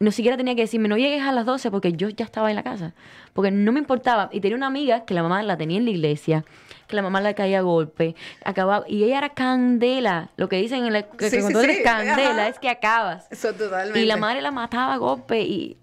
no 0.00 0.10
siquiera 0.12 0.38
tenía 0.38 0.54
que 0.54 0.62
decirme, 0.62 0.88
no 0.88 0.96
llegues 0.96 1.22
a 1.22 1.30
las 1.30 1.44
12 1.44 1.70
porque 1.70 1.92
yo 1.92 2.08
ya 2.08 2.24
estaba 2.24 2.48
en 2.48 2.56
la 2.56 2.62
casa. 2.62 2.94
Porque 3.34 3.50
no 3.50 3.70
me 3.70 3.80
importaba. 3.80 4.30
Y 4.32 4.40
tenía 4.40 4.56
una 4.56 4.66
amiga 4.66 5.04
que 5.04 5.12
la 5.12 5.22
mamá 5.22 5.42
la 5.42 5.58
tenía 5.58 5.76
en 5.76 5.84
la 5.84 5.90
iglesia, 5.90 6.44
que 6.88 6.96
la 6.96 7.02
mamá 7.02 7.20
la 7.20 7.34
caía 7.34 7.58
a 7.58 7.62
golpe, 7.62 8.16
acababa, 8.42 8.86
y 8.88 9.04
ella 9.04 9.18
era 9.18 9.28
candela. 9.28 10.30
Lo 10.38 10.48
que 10.48 10.56
dicen 10.56 10.86
en 10.86 10.94
la, 10.94 11.02
que, 11.02 11.28
Sí, 11.28 11.36
sí, 11.36 11.42
cuando 11.42 11.58
tú 11.58 11.64
eres 11.64 11.76
sí, 11.76 11.82
candela 11.82 12.30
ajá. 12.30 12.48
es 12.48 12.58
que 12.58 12.70
acabas. 12.70 13.26
Eso 13.30 13.52
totalmente. 13.52 14.00
Y 14.00 14.06
la 14.06 14.16
madre 14.16 14.40
la 14.40 14.50
mataba 14.50 14.94
a 14.94 14.96
golpe 14.96 15.42
y 15.42 15.76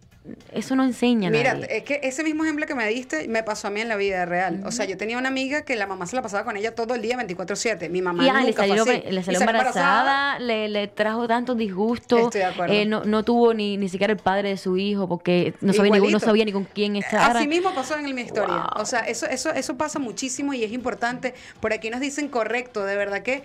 eso 0.52 0.76
no 0.76 0.84
enseña 0.84 1.30
Mira, 1.30 1.54
nadie. 1.54 1.78
es 1.78 1.84
que 1.84 2.00
ese 2.04 2.24
mismo 2.24 2.44
ejemplo 2.44 2.66
que 2.66 2.76
me 2.76 2.88
diste 2.88 3.28
me 3.28 3.44
pasó 3.44 3.68
a 3.68 3.72
mí 3.72 3.82
en 3.82 3.90
la 3.90 3.96
vida 3.96 4.26
real. 4.26 4.62
O 4.66 4.72
sea, 4.72 4.86
yo 4.86 4.98
tenía 4.98 5.18
una 5.18 5.30
amiga 5.30 5.64
que 5.64 5.76
la 5.76 5.88
mamá 5.88 6.06
se 6.08 6.16
la 6.16 6.22
pasaba 6.22 6.44
con 6.44 6.58
ella 6.58 6.74
todo 6.76 6.96
el 6.96 7.02
día 7.02 7.18
24/7. 7.18 7.90
Mi 7.90 8.02
mamá 8.02 8.24
Y 8.26 8.30
ah, 8.30 8.34
nunca 8.42 8.46
le 8.46 8.54
salió, 8.54 8.86
fue 8.86 8.96
así. 8.98 9.04
le 9.12 9.22
Y 9.22 9.24
salió 9.24 9.40
salió 9.40 9.40
embarazada, 9.52 10.40
le, 10.40 10.68
le 10.70 10.88
trajo 10.88 11.28
tantos 11.28 11.58
disgustos. 11.58 12.20
Estoy 12.22 12.40
de 12.42 12.46
acuerdo. 12.46 12.74
Eh, 12.74 12.86
no, 12.86 13.04
no 13.06 13.24
tuvo 13.24 13.54
ni, 13.54 13.78
ni 13.78 13.90
siquiera 13.90 14.14
el 14.14 14.20
padre 14.20 14.50
de 14.50 14.58
su 14.58 14.78
hijo 14.78 15.08
porque 15.08 15.54
no 15.62 15.74
sabía, 15.74 15.92
ni, 15.92 15.98
no 16.00 16.06
Igualito. 16.06 16.20
sabía 16.26 16.46
ni 16.46 16.52
con 16.52 16.66
quién 16.66 16.96
estaba. 16.96 17.28
Así 17.28 17.48
mismo 17.48 17.74
pasó 17.74 17.98
en 17.98 18.14
mi 18.16 18.22
historia. 18.22 18.68
Wow. 18.74 18.82
O 18.82 18.86
sea, 18.86 19.02
eso, 19.02 19.26
eso, 19.28 19.52
eso 19.52 19.78
pasa 19.78 20.00
muchísimo 20.00 20.54
y 20.54 20.64
es 20.64 20.72
importante. 20.72 21.34
Por 21.60 21.74
aquí 21.74 21.90
nos 21.90 22.00
dicen 22.00 22.28
correcto, 22.30 22.84
de 22.86 22.96
verdad 22.96 23.22
que 23.22 23.34
eh, 23.36 23.44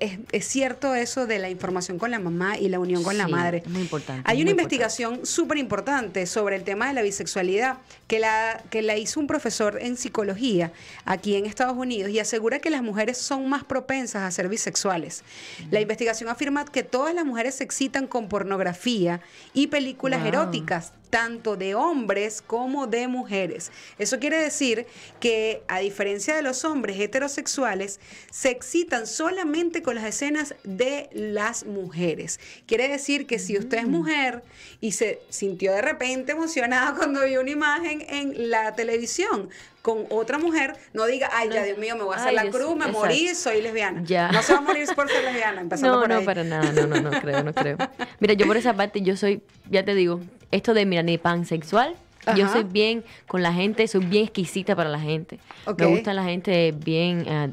es, 0.00 0.18
es 0.32 0.46
cierto 0.46 0.94
eso 0.94 1.26
de 1.26 1.38
la 1.38 1.48
información 1.50 1.98
con 1.98 2.10
la 2.10 2.18
mamá 2.18 2.58
y 2.58 2.68
la 2.68 2.78
unión 2.78 3.02
con 3.02 3.16
la 3.16 3.28
madre. 3.28 3.62
es 3.64 3.70
muy 3.70 3.82
importante, 3.82 4.22
Hay 4.24 4.42
una 4.42 4.50
investigación 4.50 5.24
súper 5.24 5.58
importante 5.58 6.26
sobre 6.26 6.56
el 6.56 6.64
tema 6.64 6.88
de 6.88 6.94
la 6.94 7.02
bisexualidad 7.02 7.78
que 8.06 8.18
la, 8.18 8.62
que 8.70 8.82
la 8.82 8.96
hizo 8.96 9.20
un 9.20 9.26
profesor 9.26 9.78
en 9.80 9.96
psicología 9.96 10.72
aquí 11.04 11.36
en 11.36 11.46
Estados 11.46 11.76
Unidos 11.76 12.10
y 12.10 12.18
asegura 12.18 12.58
que 12.58 12.70
las 12.70 12.82
mujeres 12.82 13.18
son 13.18 13.48
más 13.48 13.64
propensas 13.64 14.22
a 14.22 14.30
ser 14.30 14.48
bisexuales. 14.48 15.22
La 15.70 15.80
investigación 15.80 16.28
afirma 16.28 16.64
que 16.64 16.82
todas 16.82 17.14
las 17.14 17.24
mujeres 17.24 17.54
se 17.56 17.64
excitan 17.64 18.06
con 18.06 18.28
pornografía 18.28 19.20
y 19.54 19.68
películas 19.68 20.20
Wow. 20.20 20.28
eróticas 20.28 20.92
tanto 21.10 21.56
de 21.56 21.74
hombres 21.74 22.42
como 22.46 22.86
de 22.86 23.08
mujeres. 23.08 23.70
Eso 23.98 24.18
quiere 24.18 24.38
decir 24.40 24.86
que, 25.18 25.62
a 25.68 25.80
diferencia 25.80 26.34
de 26.34 26.42
los 26.42 26.64
hombres 26.64 26.98
heterosexuales, 26.98 28.00
se 28.30 28.50
excitan 28.50 29.06
solamente 29.06 29.82
con 29.82 29.96
las 29.96 30.04
escenas 30.04 30.54
de 30.64 31.10
las 31.12 31.66
mujeres. 31.66 32.40
Quiere 32.66 32.88
decir 32.88 33.26
que 33.26 33.38
si 33.38 33.58
usted 33.58 33.78
es 33.78 33.88
mujer 33.88 34.42
y 34.80 34.92
se 34.92 35.20
sintió 35.28 35.72
de 35.72 35.82
repente 35.82 36.32
emocionada 36.32 36.94
cuando 36.96 37.24
vio 37.24 37.40
una 37.40 37.50
imagen 37.50 38.06
en 38.08 38.50
la 38.50 38.74
televisión 38.74 39.50
con 39.82 40.04
otra 40.10 40.38
mujer, 40.38 40.74
no 40.92 41.06
diga, 41.06 41.30
ay, 41.32 41.48
ya 41.50 41.62
Dios 41.64 41.78
mío, 41.78 41.96
me 41.96 42.02
voy 42.04 42.14
a 42.14 42.18
hacer 42.18 42.28
Ay, 42.30 42.34
la 42.46 42.50
cruz, 42.50 42.70
me 42.76 42.84
exacto. 42.86 42.98
morí, 42.98 43.34
soy 43.34 43.62
lesbiana. 43.62 44.02
Ya. 44.04 44.30
No 44.30 44.42
se 44.42 44.52
va 44.52 44.58
a 44.58 44.62
morir 44.62 44.86
por 44.94 45.08
ser 45.08 45.24
lesbiana, 45.24 45.60
empezando 45.62 45.94
No, 45.94 46.00
por 46.00 46.08
no, 46.10 46.16
ahí. 46.18 46.24
para 46.24 46.44
nada, 46.44 46.70
no, 46.72 46.86
no, 46.86 47.00
no 47.00 47.10
creo, 47.20 47.42
no 47.42 47.54
creo. 47.54 47.76
Mira, 48.18 48.34
yo 48.34 48.46
por 48.46 48.56
esa 48.56 48.74
parte, 48.74 49.00
yo 49.00 49.16
soy, 49.16 49.42
ya 49.70 49.84
te 49.84 49.94
digo, 49.94 50.20
esto 50.50 50.74
de, 50.74 50.84
mira, 50.84 51.02
ni 51.02 51.16
pansexual, 51.18 51.94
yo 52.36 52.44
Ajá. 52.44 52.52
soy 52.52 52.64
bien 52.64 53.02
con 53.26 53.42
la 53.42 53.52
gente, 53.54 53.88
soy 53.88 54.04
bien 54.04 54.24
exquisita 54.24 54.76
para 54.76 54.90
la 54.90 55.00
gente. 55.00 55.38
Me 55.78 55.86
gusta 55.86 56.12
la 56.12 56.24
gente 56.24 56.74
bien, 56.76 57.24
eh, 57.26 57.50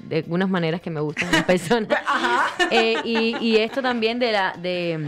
de 0.00 0.16
algunas 0.16 0.48
maneras 0.48 0.80
que 0.80 0.90
me 0.90 1.00
gustan 1.00 1.30
las 1.30 1.44
personas. 1.44 1.88
Eh, 2.70 2.96
y, 3.04 3.36
y 3.40 3.56
esto 3.58 3.80
también 3.82 4.18
de 4.18 4.32
la, 4.32 4.52
de, 4.58 5.06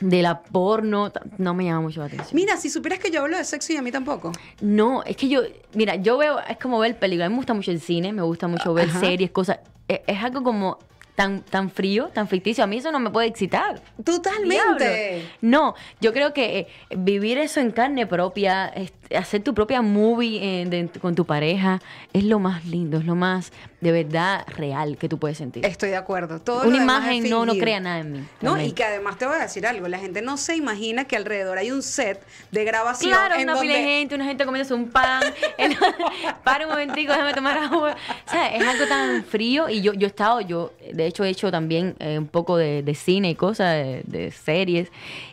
de 0.00 0.22
la 0.22 0.42
porno, 0.42 1.12
no 1.38 1.54
me 1.54 1.64
llama 1.64 1.80
mucho 1.80 2.00
la 2.00 2.06
atención. 2.06 2.30
Mira, 2.32 2.56
si 2.56 2.70
supieras 2.70 2.98
que 2.98 3.10
yo 3.10 3.22
hablo 3.22 3.36
de 3.36 3.44
sexo 3.44 3.72
y 3.72 3.76
a 3.76 3.82
mí 3.82 3.90
tampoco. 3.90 4.32
No, 4.60 5.02
es 5.04 5.16
que 5.16 5.28
yo, 5.28 5.42
mira, 5.74 5.96
yo 5.96 6.18
veo, 6.18 6.38
es 6.40 6.58
como 6.58 6.78
ver 6.78 6.98
películas. 6.98 7.26
A 7.26 7.28
mí 7.28 7.34
me 7.34 7.38
gusta 7.38 7.54
mucho 7.54 7.70
el 7.70 7.80
cine, 7.80 8.12
me 8.12 8.22
gusta 8.22 8.48
mucho 8.48 8.74
ver 8.74 8.88
Ajá. 8.88 9.00
series, 9.00 9.30
cosas. 9.30 9.58
Es, 9.88 10.00
es 10.06 10.22
algo 10.22 10.42
como 10.42 10.78
tan, 11.18 11.42
tan 11.42 11.68
frío, 11.68 12.10
tan 12.14 12.28
ficticio. 12.28 12.62
A 12.62 12.68
mí 12.68 12.76
eso 12.76 12.92
no 12.92 13.00
me 13.00 13.10
puede 13.10 13.26
excitar. 13.26 13.82
Totalmente. 14.04 14.84
Diablo. 14.84 15.28
No, 15.40 15.74
yo 16.00 16.12
creo 16.12 16.32
que 16.32 16.60
eh, 16.60 16.68
vivir 16.96 17.38
eso 17.38 17.58
en 17.58 17.72
carne 17.72 18.06
propia, 18.06 18.68
este, 18.68 18.97
hacer 19.16 19.42
tu 19.42 19.54
propia 19.54 19.82
movie 19.82 20.62
eh, 20.62 20.66
de- 20.66 20.88
con 21.00 21.14
tu 21.14 21.24
pareja, 21.24 21.80
es 22.12 22.24
lo 22.24 22.38
más 22.38 22.64
lindo, 22.66 22.98
es 22.98 23.04
lo 23.04 23.14
más 23.14 23.52
de 23.80 23.92
verdad 23.92 24.44
real 24.56 24.96
que 24.98 25.08
tú 25.08 25.18
puedes 25.18 25.38
sentir. 25.38 25.64
Estoy 25.64 25.90
de 25.90 25.96
acuerdo. 25.96 26.40
Todo 26.40 26.66
Una 26.66 26.76
imagen 26.78 27.28
no, 27.30 27.46
no 27.46 27.54
crea 27.56 27.78
nada 27.80 28.00
en 28.00 28.12
mí. 28.12 28.24
No, 28.40 28.60
y 28.60 28.72
que 28.72 28.84
además 28.84 29.16
te 29.18 29.26
voy 29.26 29.36
a 29.36 29.38
decir 29.38 29.66
algo, 29.66 29.86
la 29.88 29.98
gente 29.98 30.20
no 30.22 30.36
se 30.36 30.56
imagina 30.56 31.04
que 31.04 31.16
alrededor 31.16 31.58
hay 31.58 31.70
un 31.70 31.82
set 31.82 32.20
de 32.50 32.64
grabación 32.64 33.12
Claro, 33.12 33.34
en 33.36 33.42
una 33.42 33.52
donde 33.54 33.68
pila 33.68 33.78
de 33.78 33.84
gente, 33.84 34.14
una 34.14 34.24
gente 34.24 34.44
comiéndose 34.44 34.74
un 34.74 34.88
pan. 34.90 35.22
para 36.44 36.64
un 36.66 36.70
momentico, 36.72 37.12
déjame 37.12 37.34
tomar 37.34 37.58
agua. 37.58 37.96
O 38.26 38.30
sea, 38.30 38.54
es 38.54 38.66
algo 38.66 38.86
tan 38.86 39.24
frío. 39.24 39.68
Y 39.68 39.80
yo, 39.80 39.92
yo 39.94 40.06
he 40.06 40.10
estado, 40.10 40.40
yo 40.40 40.72
de 40.92 41.06
hecho 41.06 41.24
he 41.24 41.28
hecho 41.28 41.50
también 41.50 41.94
eh, 41.98 42.18
un 42.18 42.26
poco 42.26 42.56
de, 42.56 42.82
de 42.82 42.94
cine 42.94 43.30
y 43.30 43.34
cosas, 43.34 43.72
de, 43.74 44.02
de 44.06 44.30
series. 44.30 44.90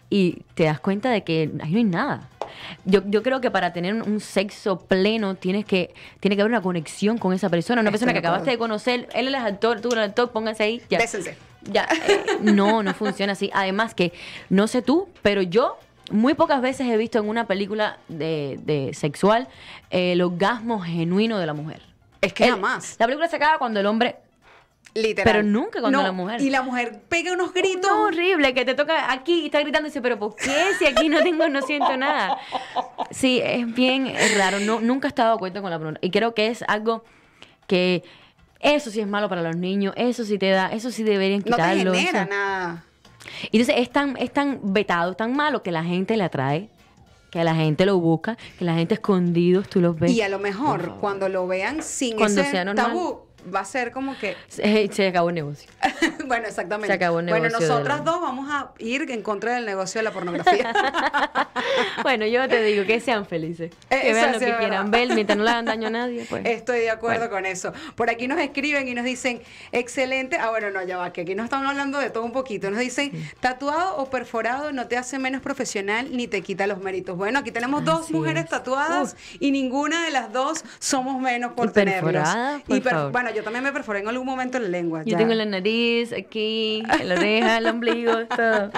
Y 0.10 0.44
te 0.54 0.66
das 0.66 0.80
cuenta 0.80 1.10
de 1.10 1.24
que 1.24 1.50
ahí 1.62 1.72
no 1.72 1.78
hay 1.78 1.84
nada. 1.84 2.30
Yo, 2.86 3.02
yo 3.06 3.24
creo 3.24 3.42
que 3.42 3.52
para 3.52 3.74
tener 3.74 3.94
un, 3.94 4.20
sexo 4.20 4.80
pleno 4.80 5.36
tienes 5.36 5.66
que, 5.66 5.94
tiene 6.20 6.36
que 6.36 6.42
haber 6.42 6.52
una 6.52 6.62
conexión 6.62 7.18
con 7.18 7.34
esa 7.34 7.50
persona. 7.50 7.82
Una 7.82 7.92
persona 7.92 8.14
que 8.14 8.20
acabaste 8.20 8.52
de 8.52 8.58
conocer, 8.58 9.08
él 9.14 9.28
es 9.28 9.34
el 9.34 9.36
actor, 9.36 9.82
tú 9.82 9.90
eres 9.90 10.04
el 10.04 10.10
actor, 10.10 10.32
pónganse 10.32 10.64
ahí. 10.64 10.82
Ya. 10.90 10.98
Bésense. 10.98 11.38
Ya, 11.64 11.88
eh, 12.08 12.38
no, 12.42 12.84
no 12.84 12.94
funciona 12.94 13.34
así. 13.34 13.50
Además 13.54 13.96
que, 13.96 14.14
no 14.50 14.68
sé 14.68 14.82
tú, 14.82 15.10
pero 15.22 15.42
yo 15.42 15.78
muy 16.12 16.36
pocas 16.36 16.62
veces 16.62 16.88
he 16.88 16.98
visto 16.98 17.18
en 17.18 17.28
una 17.28 17.48
película 17.48 17.98
de, 18.08 18.60
de 18.64 18.94
sexual 18.94 19.48
eh, 19.90 20.12
el 20.12 20.22
orgasmo 20.22 20.80
genuino 20.80 21.40
de 21.40 21.46
la 21.46 21.54
mujer. 21.54 21.82
Es 22.22 22.34
que 22.34 22.46
El- 22.46 22.52
jamás. 22.52 22.96
La 23.00 23.06
película 23.06 23.28
se 23.28 23.36
acaba 23.36 23.58
cuando 23.58 23.80
el 23.80 23.86
hombre... 23.86 24.18
Literal. 24.96 25.32
Pero 25.32 25.44
nunca 25.44 25.82
cuando 25.82 26.00
No, 26.00 26.04
la 26.04 26.12
mujer. 26.14 26.42
Y 26.42 26.50
la 26.50 26.62
mujer 26.64 27.02
pega 27.10 27.34
unos 27.34 27.54
gritos. 27.54 27.92
No, 27.92 28.04
horrible, 28.06 28.54
que 28.54 28.64
te 28.66 28.74
toca 28.76 29.12
aquí 29.12 29.42
y 29.42 29.46
está 29.46 29.60
gritando 29.60 29.88
y 29.88 29.92
dice, 29.92 30.02
pero 30.02 30.18
¿por 30.18 30.36
qué 30.36 30.54
si 30.80 30.86
aquí 30.88 31.10
no 31.10 31.22
tengo, 31.22 31.48
no 31.50 31.62
siento 31.62 31.96
nada? 31.98 32.38
Sí, 33.12 33.42
es 33.44 33.72
bien 33.74 34.14
raro. 34.38 34.60
No, 34.62 34.80
nunca 34.80 35.08
he 35.08 35.10
estado 35.10 35.30
de 35.32 35.36
acuerdo 35.36 35.62
con 35.62 35.70
la 35.70 35.78
pornografía. 35.78 36.08
Y 36.08 36.12
creo 36.12 36.34
que 36.34 36.48
es 36.48 36.64
algo 36.68 37.04
que 37.68 38.04
eso 38.62 38.90
sí 38.90 39.02
es 39.02 39.08
malo 39.08 39.28
para 39.30 39.42
los 39.44 39.58
niños, 39.58 39.94
eso 39.98 40.24
sí 40.24 40.38
te 40.40 40.50
da, 40.50 40.68
eso 40.72 40.90
sí 40.92 41.04
deberían 41.04 41.40
No 41.40 41.44
te 41.46 41.52
quitarlo. 41.52 41.92
o 41.92 41.94
genera 41.94 42.12
sea. 42.12 42.26
nada. 42.26 42.86
Y 43.52 43.58
entonces 43.60 43.76
es 43.84 43.92
tan, 43.92 44.16
es 44.18 44.32
tan 44.32 44.60
vetado, 44.64 45.14
tan 45.16 45.36
malo 45.36 45.62
que 45.62 45.72
la 45.72 45.84
gente 45.84 46.16
le 46.16 46.24
atrae, 46.24 46.70
que 47.32 47.44
la 47.44 47.54
gente 47.54 47.86
lo 47.86 48.00
busca, 48.00 48.38
que 48.58 48.64
la 48.66 48.76
gente 48.76 48.94
escondidos 48.94 49.68
tú 49.68 49.82
los 49.82 50.00
ves. 50.00 50.12
Y 50.12 50.22
a 50.22 50.30
lo 50.30 50.40
mejor 50.40 50.96
cuando 51.02 51.28
lo 51.28 51.48
vean 51.48 51.84
sin 51.84 52.16
Cuando 52.16 52.42
ese 52.42 52.52
sea 52.52 52.64
normal. 52.66 52.86
tabú, 52.86 53.20
va 53.54 53.60
a 53.62 53.66
ser 53.66 53.92
como 53.92 54.18
que 54.18 54.36
Se, 54.48 54.88
se 54.92 55.08
acabó 55.08 55.30
el 55.30 55.36
negocio. 55.36 55.70
bueno, 56.26 56.48
exactamente. 56.48 56.88
Se 56.88 56.94
acabó 56.94 57.20
el 57.20 57.26
bueno, 57.28 57.44
negocio 57.46 57.60
de 57.68 57.72
nosotras 57.74 58.00
la- 58.00 58.04
dos 58.06 58.22
vamos 58.22 58.50
a 58.52 58.72
ir 58.80 59.10
en 59.12 59.22
contra 59.22 59.56
del 59.56 59.66
negocio 59.66 60.00
de 60.00 60.04
la 60.04 60.12
pornografía. 60.12 60.74
bueno, 62.04 62.26
yo 62.26 62.48
te 62.48 62.62
digo 62.64 62.86
que 62.86 63.00
sean 63.00 63.26
felices. 63.26 63.72
Eh, 63.90 64.00
Que 64.02 64.14
vean 64.14 64.32
lo 64.34 64.40
que 64.40 64.56
quieran 64.58 64.92
ver 64.92 65.14
mientras 65.14 65.38
no 65.38 65.44
le 65.44 65.50
hagan 65.50 65.66
daño 65.66 65.88
a 65.88 65.92
nadie. 65.92 66.26
Pues. 66.30 66.46
Estoy 66.46 66.80
de 66.80 66.90
acuerdo 66.90 67.20
Bueno. 67.30 67.34
con 67.36 67.46
eso. 67.46 67.74
Por 67.96 68.10
aquí 68.10 68.28
nos 68.28 68.40
escriben 68.40 68.88
y 68.88 68.94
nos 68.94 69.06
dicen, 69.06 69.42
excelente. 69.72 70.38
Ah, 70.40 70.50
bueno, 70.50 70.70
no, 70.72 70.84
ya 70.84 70.98
va, 70.98 71.12
que 71.14 71.22
aquí 71.22 71.36
nos 71.36 71.46
están 71.46 71.66
hablando 71.66 72.00
de 72.00 72.10
todo 72.10 72.24
un 72.24 72.32
poquito. 72.32 72.70
Nos 72.70 72.80
dicen, 72.80 73.12
tatuado 73.40 73.98
o 73.98 74.10
perforado 74.10 74.72
no 74.72 74.88
te 74.88 74.98
hace 74.98 75.20
menos 75.20 75.42
profesional 75.42 76.10
ni 76.12 76.28
te 76.28 76.42
quita 76.42 76.68
los 76.68 76.80
méritos. 76.80 77.18
Bueno, 77.18 77.40
aquí 77.40 77.52
tenemos 77.52 77.84
dos 77.84 78.02
Así 78.06 78.14
mujeres 78.14 78.46
es. 78.46 78.50
tatuadas 78.50 79.16
y 79.40 79.52
ninguna 79.52 80.06
de 80.06 80.12
las 80.12 80.32
dos 80.32 80.64
somos 80.80 81.20
menos 81.22 81.54
por 81.54 81.70
Y 81.70 81.72
tenerlos. 81.72 82.12
perforada, 82.14 82.60
por 82.66 82.78
Y 82.78 82.82
per- 82.82 82.94
favor. 82.94 83.12
bueno, 83.12 83.32
yo 83.36 83.44
también 83.44 83.64
me 83.64 83.72
perforé 83.72 84.00
en 84.00 84.08
algún 84.08 84.26
momento 84.26 84.58
en 84.58 84.64
la 84.64 84.70
lengua. 84.70 85.04
Yo 85.04 85.12
ya. 85.12 85.18
tengo 85.18 85.34
la 85.34 85.46
nariz, 85.46 86.14
aquí, 86.14 86.82
en 87.00 87.10
la 87.10 87.16
oreja, 87.16 87.58
el 87.58 87.68
ombligo, 87.68 88.26
todo. 88.36 88.72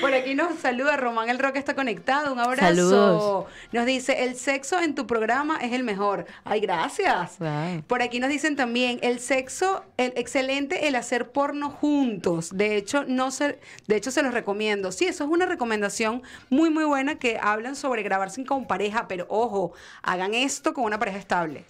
Por 0.00 0.14
aquí 0.14 0.34
nos 0.34 0.58
saluda 0.58 0.96
Román 0.96 1.28
El 1.28 1.38
Roque 1.38 1.58
está 1.58 1.74
conectado. 1.74 2.32
Un 2.32 2.40
abrazo. 2.40 2.62
Saludos. 2.62 3.46
Nos 3.72 3.86
dice, 3.86 4.24
el 4.24 4.36
sexo 4.36 4.80
en 4.80 4.94
tu 4.94 5.06
programa 5.06 5.58
es 5.60 5.72
el 5.72 5.84
mejor. 5.84 6.26
Ay, 6.44 6.60
gracias. 6.60 7.38
Wow. 7.38 7.82
Por 7.86 8.02
aquí 8.02 8.18
nos 8.18 8.30
dicen 8.30 8.56
también, 8.56 8.98
el 9.02 9.20
sexo, 9.20 9.84
el 9.96 10.12
excelente 10.16 10.88
el 10.88 10.94
hacer 10.94 11.30
porno 11.30 11.70
juntos. 11.70 12.56
De 12.56 12.76
hecho, 12.76 13.04
no 13.06 13.30
se, 13.30 13.58
de 13.86 13.96
hecho 13.96 14.10
se 14.10 14.22
los 14.22 14.32
recomiendo. 14.32 14.92
Sí, 14.92 15.04
eso 15.06 15.24
es 15.24 15.30
una 15.30 15.46
recomendación 15.46 16.22
muy 16.48 16.70
muy 16.70 16.84
buena 16.84 17.16
que 17.16 17.38
hablan 17.40 17.76
sobre 17.76 18.02
grabarse 18.02 18.44
con 18.44 18.66
pareja, 18.66 19.08
pero 19.08 19.26
ojo, 19.28 19.72
hagan 20.02 20.34
esto 20.34 20.74
con 20.74 20.84
una 20.84 20.98
pareja 20.98 21.18
estable. 21.18 21.64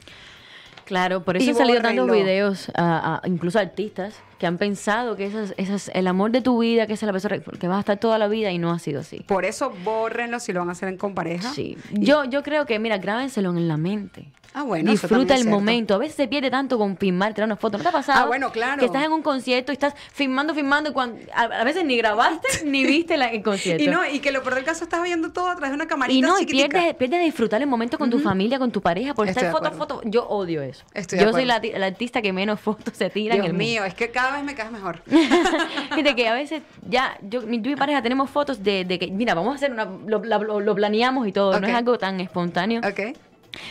Claro, 0.87 1.22
por 1.24 1.37
eso 1.37 1.43
han 1.51 1.57
salido 1.57 1.82
tantos 1.82 2.07
videos, 2.22 2.70
a- 2.74 3.20
a- 3.22 3.28
incluso 3.28 3.59
artistas, 3.59 4.14
que 4.39 4.47
han 4.47 4.59
pensado 4.59 5.16
que 5.16 5.26
ese 5.26 5.55
es, 5.57 5.68
es 5.70 5.91
el 5.95 6.07
amor 6.07 6.30
de 6.30 6.43
tu 6.43 6.59
vida, 6.61 6.87
que 6.87 6.93
esa 6.93 7.07
es 7.07 7.09
la 7.09 7.12
persona 7.12 7.39
que 7.39 7.68
vas 7.68 7.76
a 7.78 7.80
estar 7.80 7.99
toda 7.99 8.18
la 8.18 8.28
vida 8.28 8.51
y 8.53 8.59
no 8.59 8.70
ha 8.72 8.78
sido 8.78 9.01
así. 9.01 9.20
Por 9.20 9.45
eso 9.45 9.72
bórrenlo 9.84 10.41
si 10.41 10.53
lo 10.53 10.61
van 10.61 10.68
a 10.68 10.72
hacer 10.72 10.89
en 10.89 10.97
con 10.99 11.14
pareja. 11.14 11.53
Sí. 11.55 11.76
Yo, 11.93 12.24
yo 12.24 12.43
creo 12.43 12.66
que, 12.66 12.78
mira, 12.78 12.99
grábenselo 12.99 13.51
en 13.51 13.66
la 13.68 13.76
mente. 13.76 14.26
Ah, 14.59 14.62
bueno, 14.62 14.91
eso 14.91 15.07
Disfruta 15.07 15.34
el 15.34 15.47
momento. 15.47 15.95
A 15.95 15.99
veces 15.99 16.16
se 16.16 16.28
pierde 16.28 16.51
tanto 16.51 16.78
con 16.78 16.97
filmar, 16.97 17.34
tirar 17.34 17.47
una 17.47 17.57
foto. 17.57 17.76
¿No 17.76 17.82
te 17.82 17.91
ha 17.91 17.93
pasado? 17.93 18.24
Ah, 18.24 18.26
bueno, 18.26 18.51
claro. 18.53 18.78
Que 18.80 18.87
estás 18.87 19.05
en 19.05 19.12
un 19.12 19.20
concierto 19.20 19.70
y 19.70 19.74
estás 19.74 19.93
filmando, 20.14 20.55
filmando 20.55 20.89
y 20.89 20.93
cuando, 20.95 21.20
a, 21.34 21.43
a 21.43 21.64
veces 21.64 21.84
ni 21.84 21.95
grabaste 21.99 22.49
ni 22.64 22.87
viste 22.87 23.18
la- 23.18 23.26
el 23.26 23.43
concierto. 23.43 23.84
Y 23.84 23.89
no, 23.89 24.01
y 24.09 24.18
que 24.20 24.32
lo 24.32 24.43
peor 24.43 24.55
del 24.55 24.64
caso 24.64 24.84
estás 24.84 25.03
viendo 25.03 25.30
todo 25.30 25.49
a 25.51 25.57
través 25.57 25.72
de 25.72 25.74
una 25.74 25.87
camarita 25.87 26.16
Y 26.16 26.22
no, 26.22 26.41
y 26.41 26.47
pierdes, 26.47 26.95
pierdes 26.95 27.18
de 27.20 27.24
disfrutar 27.26 27.61
el 27.61 27.66
momento 27.68 27.99
con 27.99 28.09
tu 28.09 28.18
familia, 28.18 28.59
con 28.59 28.70
tu 28.70 28.80
pareja, 28.80 29.12
por 29.12 29.28
Estoy 29.28 29.45
estar 29.45 29.53
de 29.62 29.68
foto 29.68 29.68
a 29.68 29.78
foto. 29.78 30.01
Yo 30.09 30.26
odio 30.26 30.62
eso. 30.62 30.87
Estoy 30.95 31.18
de 31.18 31.24
Yo 31.26 31.32
soy 31.32 31.43
acuerdo. 31.51 31.68
la, 31.74 31.78
la 31.80 31.87
artista 31.87 32.22
que 32.22 32.32
menos 32.32 32.59
fotos 32.59 32.95
se 32.97 33.11
tira 33.11 33.34
en 33.34 33.43
Dios 33.43 33.47
el 33.49 33.53
mundo. 33.53 33.62
mío, 33.66 33.84
es 33.84 33.93
que 33.93 34.11
cada 34.11 34.26
vez 34.35 34.45
me 34.45 34.55
caes 34.55 34.70
mejor. 34.72 35.01
Fíjate 35.07 36.14
que 36.16 36.29
a 36.29 36.35
veces 36.35 36.62
ya, 36.89 37.16
yo, 37.22 37.43
mi, 37.43 37.59
yo 37.61 37.66
y 37.70 37.74
mi 37.74 37.77
pareja 37.77 38.03
tenemos 38.03 38.31
fotos 38.31 38.62
de, 38.62 38.85
de 38.85 38.99
que, 38.99 39.09
mira, 39.11 39.35
vamos 39.35 39.53
a 39.53 39.57
hacer 39.57 39.72
una, 39.72 39.85
lo, 39.85 40.18
lo- 40.24 40.61
lo 40.61 40.74
planeamos 40.74 41.27
y 41.29 41.33
todo, 41.33 41.51
Ok. 41.57 41.61
no 41.61 41.66
es 41.68 41.74
algo 41.74 41.99
tan 41.99 42.20
espontáneo. 42.20 42.81
¿Ok? 42.81 43.16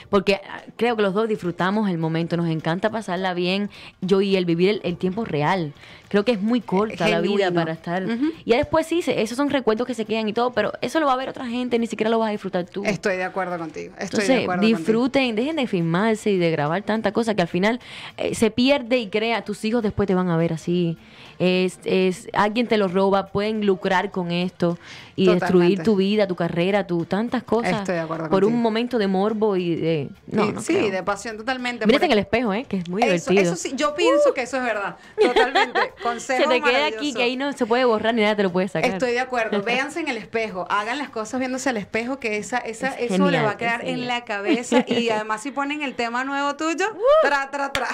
Porque 0.10 0.42
ah, 0.50 0.62
creo 0.78 0.96
que 0.96 1.04
los 1.04 1.14
dos 1.14 1.28
disfrutamos 1.28 1.90
el 1.90 2.00
momento, 2.00 2.38
nos 2.38 2.48
encanta 2.48 2.90
pasarla 2.90 3.34
bien, 3.36 3.70
yo 4.02 4.20
y 4.22 4.36
él, 4.36 4.46
vivir 4.46 4.70
el, 4.70 4.82
el 4.84 4.98
tiempo 4.98 5.26
real. 5.26 5.74
Creo 6.08 6.24
que 6.24 6.34
es 6.34 6.42
muy 6.42 6.62
corta 6.62 7.08
la 7.08 7.20
vida 7.22 7.52
para 7.52 7.74
estar. 7.74 8.04
Y 8.46 8.52
ya 8.52 8.58
después 8.58 8.86
sí, 8.86 9.02
esos 9.06 9.36
son 9.36 9.50
recuerdos 9.50 9.88
que 9.88 9.94
se 9.94 10.06
quedan 10.06 10.30
y 10.30 10.34
todo, 10.34 10.52
pero 10.54 10.72
eso 10.82 11.00
lo 11.00 11.08
va 11.08 11.14
a 11.14 11.18
ver 11.18 11.30
otra 11.30 11.46
gente, 11.48 11.80
ni 11.80 11.88
siquiera 11.88 12.10
lo 12.10 12.20
vas 12.20 12.30
a 12.30 12.32
disfrutar 12.32 12.66
tú. 12.66 12.84
Estoy 12.86 13.18
de 13.18 13.24
acuerdo 13.24 13.58
contigo. 13.58 13.94
Estoy 13.94 14.06
Entonces, 14.06 14.28
de 14.30 14.44
acuerdo 14.44 14.62
contigo. 14.62 14.78
disfruten, 14.78 15.36
dejen 15.36 15.56
de 15.56 15.68
filmarse 15.68 16.32
y 16.32 16.38
de 16.38 16.52
grabar 16.52 16.84
tanta 16.84 17.12
cosa 17.12 17.34
que 17.36 17.42
al 17.42 17.48
final 17.48 17.80
eh, 18.18 18.36
se 18.36 18.52
pierde 18.52 18.98
y 18.98 19.08
crea, 19.08 19.44
tus 19.44 19.64
hijos 19.66 19.82
después 19.84 20.08
te 20.08 20.14
van 20.16 20.30
a 20.30 20.38
ver 20.38 20.54
así. 20.54 20.98
Es, 21.38 21.80
es, 21.84 22.30
alguien 22.32 22.66
te 22.68 22.78
lo 22.78 22.88
roba, 22.88 23.28
pueden 23.28 23.66
lucrar 23.66 24.10
con 24.10 24.32
esto 24.32 24.78
y 25.18 25.26
Totalmente. 25.26 25.46
destruir 25.46 25.84
tu 25.84 25.96
vida, 25.98 26.28
tu 26.28 26.36
carrera, 26.36 26.88
tu 26.88 27.04
tantas 27.04 27.44
cosas 27.44 27.80
Estoy 27.80 27.96
de 27.96 28.02
acuerdo 28.02 28.30
por 28.30 28.46
un 28.46 28.62
momento 28.62 28.98
de 28.98 29.08
morbo 29.08 29.58
y 29.58 29.76
de 29.76 30.10
no, 30.28 30.46
Y- 30.46 30.52
no 30.54 30.62
sí, 30.62 30.74
creo. 30.76 30.92
de 30.92 31.04
pasión 31.04 31.36
totalmente. 31.36 31.86
Mírate 31.88 32.06
en 32.06 32.12
el 32.14 32.20
espejo, 32.20 32.54
¿eh? 32.54 32.66
que 32.68 32.78
es 32.78 32.90
muy 32.90 33.02
eso, 33.04 33.32
divertido. 33.32 33.54
eso 33.54 33.56
sí, 33.62 33.74
yo 33.76 33.94
pienso 33.96 34.34
que 34.34 34.44
eso 34.44 34.58
es 34.58 34.64
verdad. 34.64 34.96
Totalmente. 35.22 35.80
Consejo 36.02 36.44
se 36.44 36.50
te 36.50 36.62
queda 36.62 36.88
aquí 36.88 37.14
que 37.14 37.24
ahí 37.24 37.36
no 37.36 37.52
se 37.54 37.66
puede 37.66 37.86
borrar 37.86 38.14
ni 38.14 38.22
nada 38.22 38.36
te 38.36 38.44
lo 38.44 38.52
puede 38.52 38.68
sacar. 38.68 38.92
Estoy 38.92 39.12
de 39.12 39.20
acuerdo. 39.20 39.62
Véanse 39.64 40.00
en 40.00 40.08
el 40.08 40.18
espejo. 40.18 40.66
Hagan 40.70 40.98
las 40.98 41.10
cosas 41.10 41.40
viéndose 41.40 41.70
al 41.70 41.78
espejo, 41.78 42.20
que 42.20 42.38
esa, 42.38 42.58
esa, 42.58 42.90
Es 42.90 43.12
eso 43.12 43.30
le 43.30 43.42
va 43.42 43.52
a 43.52 43.58
quedar 43.58 43.88
en 43.88 44.08
la 44.08 44.26
cabeza. 44.26 44.84
Y 44.88 45.10
además, 45.12 45.42
si 45.42 45.52
ponen 45.52 45.82
el 45.82 45.96
tema 45.96 46.24
nuevo 46.24 46.56
tuyo, 46.56 46.86
tra, 47.22 47.50
tra, 47.52 47.72
tra. 47.72 47.88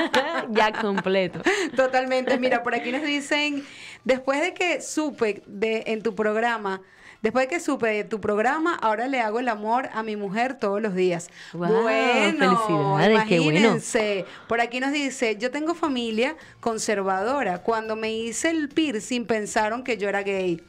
ya 0.50 0.72
completo. 0.72 1.40
Totalmente. 1.76 2.38
Mira, 2.38 2.62
por 2.62 2.74
aquí 2.74 2.92
nos 2.92 3.02
dicen, 3.02 3.64
después 4.04 4.40
de 4.40 4.54
que 4.54 4.80
supe 4.80 5.42
de 5.46 5.84
en 5.86 6.02
tu 6.02 6.14
programa, 6.14 6.80
después 7.22 7.46
de 7.48 7.54
que 7.54 7.60
supe 7.60 7.88
de 7.88 8.04
tu 8.04 8.20
programa, 8.20 8.74
ahora 8.80 9.08
le 9.08 9.20
hago 9.20 9.40
el 9.40 9.48
amor 9.48 9.88
a 9.92 10.02
mi 10.02 10.16
mujer 10.16 10.54
todos 10.54 10.80
los 10.80 10.94
días. 10.94 11.28
Bueno, 11.52 11.82
felicidades, 11.84 13.24
qué 13.28 13.38
bueno. 13.40 13.58
imagínense. 13.58 14.24
Por 14.48 14.60
aquí 14.60 14.80
nos 14.80 14.92
dice, 14.92 15.36
yo 15.38 15.50
tengo 15.50 15.74
familia 15.74 16.36
conservadora. 16.60 17.58
Cuando 17.62 17.96
me 17.96 18.12
hice 18.12 18.50
el 18.50 18.68
piercing 18.68 19.24
pensaron 19.26 19.84
que 19.84 19.96
yo 19.96 20.08
era 20.08 20.22
gay. 20.22 20.62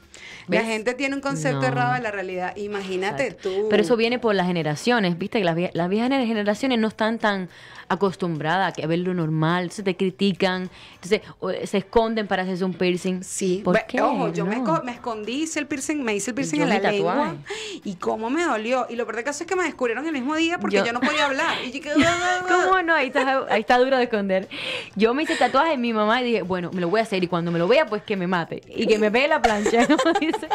La 0.47 0.63
gente 0.63 0.93
tiene 0.93 1.15
un 1.15 1.21
concepto 1.21 1.61
No. 1.61 1.67
errado 1.67 1.93
de 1.93 2.01
la 2.01 2.11
realidad. 2.11 2.55
Imagínate 2.57 3.27
Exacto. 3.27 3.49
tú. 3.49 3.67
Pero 3.69 3.81
eso 3.83 3.95
viene 3.95 4.19
por 4.19 4.35
las 4.35 4.45
generaciones, 4.47 5.17
viste 5.17 5.39
que 5.39 5.45
las, 5.45 5.55
vie- 5.55 5.71
las 5.73 5.87
viejas 5.89 6.09
generaciones 6.09 6.79
no 6.79 6.89
están 6.89 7.17
tan 7.17 7.47
acostumbradas 7.91 8.73
a 8.81 8.87
ver 8.87 8.99
lo 8.99 9.13
normal, 9.13 9.63
entonces 9.63 9.83
te 9.85 9.95
critican, 9.95 10.69
entonces 11.01 11.21
se 11.69 11.77
esconden 11.77 12.25
para 12.27 12.43
hacerse 12.43 12.63
un 12.63 12.73
piercing. 12.73 13.23
Sí, 13.23 13.61
¿Por 13.63 13.85
qué? 13.85 14.01
ojo, 14.01 14.31
yo 14.31 14.45
me, 14.45 14.55
No. 14.57 14.63
esco- 14.65 14.83
me 14.83 14.91
escondí, 14.93 15.43
hice 15.43 15.59
el 15.59 15.67
piercing, 15.67 15.97
me 16.03 16.15
hice 16.15 16.31
el 16.31 16.35
piercing 16.35 16.57
Yo 16.59 16.63
en 16.63 16.69
la 16.69 16.75
tatuaje. 16.81 16.97
lengua 16.97 17.35
y 17.83 17.95
cómo 17.95 18.29
me 18.29 18.43
dolió. 18.43 18.87
Y 18.89 18.95
lo 18.95 19.05
peor 19.05 19.17
de 19.17 19.23
caso 19.23 19.43
es 19.43 19.47
que 19.49 19.55
me 19.55 19.63
descubrieron 19.63 20.05
el 20.05 20.13
mismo 20.13 20.35
día 20.35 20.57
porque 20.57 20.77
yo, 20.77 20.85
Yo- 20.85 20.93
no 20.93 20.99
podía 21.01 21.25
hablar. 21.25 21.57
Y 21.65 21.71
yo, 21.79 21.81
¿Cómo 22.47 22.81
no? 22.81 22.93
Ahí 22.95 23.07
está, 23.07 23.45
ahí 23.49 23.61
está 23.61 23.77
duro 23.77 23.97
de 23.97 24.03
esconder. 24.03 24.47
Yo 24.95 25.13
me 25.13 25.23
hice 25.23 25.35
tatuaje 25.35 25.73
en 25.73 25.81
mi 25.81 25.93
mamá 25.93 26.21
y 26.21 26.25
dije, 26.25 26.41
bueno, 26.43 26.71
me 26.73 26.81
lo 26.81 26.89
voy 26.89 26.99
a 26.99 27.03
hacer 27.03 27.23
y 27.23 27.27
cuando 27.27 27.51
me 27.51 27.59
lo 27.59 27.67
vea, 27.67 27.85
pues 27.85 28.03
que 28.03 28.15
me 28.15 28.27
mate 28.27 28.61
y 28.67 28.87
que 28.87 28.97
me 28.99 29.11
pegue 29.11 29.27
la 29.27 29.41
plancha, 29.41 29.85
dice. 30.19 30.47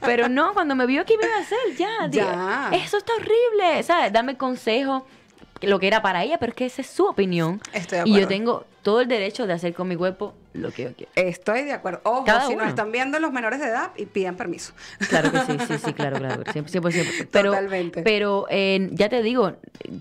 Pero 0.00 0.28
no, 0.28 0.52
cuando 0.52 0.74
me 0.74 0.86
vio 0.86 1.04
que 1.04 1.16
me 1.16 1.24
iba 1.26 1.36
a 1.36 1.40
hacer, 1.40 1.58
ya, 1.78 1.88
Ya. 2.10 2.70
eso 2.72 2.96
está 2.98 3.12
horrible, 3.14 3.82
¿sabes? 3.84 4.12
Dame 4.12 4.36
consejo, 4.36 5.06
lo 5.62 5.78
que 5.78 5.86
era 5.86 6.02
para 6.02 6.22
ella, 6.24 6.38
pero 6.38 6.50
es 6.50 6.56
que 6.56 6.66
esa 6.66 6.82
es 6.82 6.88
su 6.88 7.06
opinión. 7.06 7.60
Estoy 7.72 7.98
de 7.98 8.04
y 8.04 8.08
yo 8.10 8.14
acuerdo. 8.16 8.28
tengo 8.28 8.64
todo 8.82 9.00
el 9.00 9.08
derecho 9.08 9.46
de 9.46 9.52
hacer 9.52 9.74
con 9.74 9.88
mi 9.88 9.96
cuerpo 9.96 10.34
lo 10.54 10.70
que 10.70 10.82
yo 10.84 10.92
quiero. 10.94 11.10
Estoy 11.14 11.62
de 11.64 11.72
acuerdo. 11.72 12.00
Ojo, 12.04 12.24
Cada 12.24 12.46
si 12.46 12.52
uno. 12.54 12.62
nos 12.62 12.70
están 12.70 12.90
viendo 12.92 13.18
los 13.20 13.32
menores 13.32 13.60
de 13.60 13.66
edad 13.66 13.92
y 13.96 14.06
pidan 14.06 14.36
permiso. 14.36 14.72
Claro 15.08 15.30
que 15.32 15.38
sí, 15.40 15.58
sí, 15.68 15.74
sí, 15.84 15.92
claro, 15.94 16.18
claro. 16.18 16.44
100%. 16.44 17.28
Pero, 17.30 17.50
Totalmente. 17.50 18.02
Pero 18.02 18.46
eh, 18.50 18.88
ya 18.92 19.08
te 19.08 19.22
digo, 19.22 19.52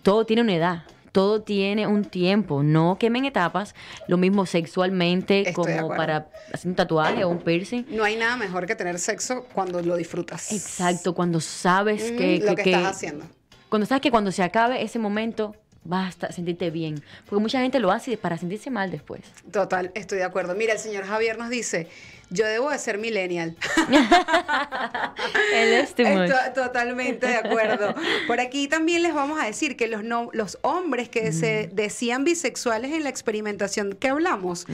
todo 0.03 0.26
tiene 0.26 0.41
una 0.41 0.55
edad. 0.55 0.84
Todo 1.12 1.41
tiene 1.41 1.88
un 1.88 2.05
tiempo. 2.05 2.64
No 2.64 2.97
quemen 2.97 3.26
etapas. 3.26 3.76
Lo 4.07 4.18
mismo 4.18 4.45
sexualmente, 4.45 5.39
Estoy 5.41 5.53
como 5.53 5.70
acuerdo. 5.76 5.97
para 5.97 6.28
hacer 6.53 6.70
un 6.70 6.76
tatuaje 6.76 7.24
o 7.26 7.30
un 7.30 7.39
piercing. 7.39 7.84
No 7.89 8.03
hay 8.05 8.16
nada 8.16 8.38
mejor 8.38 8.66
que 8.66 8.76
tener 8.76 8.97
sexo 8.97 9.45
cuando 9.53 9.82
lo 9.82 9.97
disfrutas. 9.97 10.51
Exacto, 10.53 11.14
cuando 11.14 11.41
sabes 11.41 12.14
que, 12.14 12.39
lo 12.39 12.55
que 12.55 12.72
estás 12.72 12.86
haciendo. 12.95 13.26
Cuando 13.72 13.86
sabes 13.86 14.01
que 14.01 14.11
cuando 14.11 14.34
se 14.34 14.43
acabe 14.43 14.84
ese 14.84 14.99
momento 14.99 15.55
vas 15.86 16.22
a 16.26 16.34
sentirte 16.34 16.72
bien. 16.72 17.01
Porque 17.26 17.41
mucha 17.41 17.61
gente 17.61 17.80
lo 17.80 17.89
hace 17.89 18.17
para 18.17 18.38
sentirse 18.38 18.69
mal 18.69 18.91
después. 18.91 19.22
Total, 19.49 19.91
estoy 19.95 20.17
de 20.17 20.26
acuerdo. 20.26 20.55
Mira, 20.55 20.74
el 20.74 20.80
señor 20.80 21.05
Javier 21.05 21.38
nos 21.38 21.49
dice, 21.49 21.88
yo 22.32 22.45
debo 22.47 22.71
de 22.71 22.79
ser 22.79 22.97
millennial. 22.97 23.55
Él 25.53 25.73
es 25.73 25.93
too 25.95 26.03
much. 26.05 26.29
Esto- 26.29 26.63
totalmente 26.63 27.27
de 27.27 27.36
acuerdo. 27.36 27.93
Por 28.27 28.39
aquí 28.39 28.67
también 28.67 29.03
les 29.03 29.13
vamos 29.13 29.39
a 29.39 29.45
decir 29.45 29.75
que 29.77 29.88
los, 29.88 30.03
no, 30.03 30.29
los 30.34 30.57
hombres 30.61 31.09
que 31.09 31.32
se 31.32 31.69
decían 31.73 32.23
bisexuales 32.23 32.91
en 32.93 33.03
la 33.03 33.09
experimentación 33.09 33.93
que 33.93 34.07
hablamos 34.09 34.65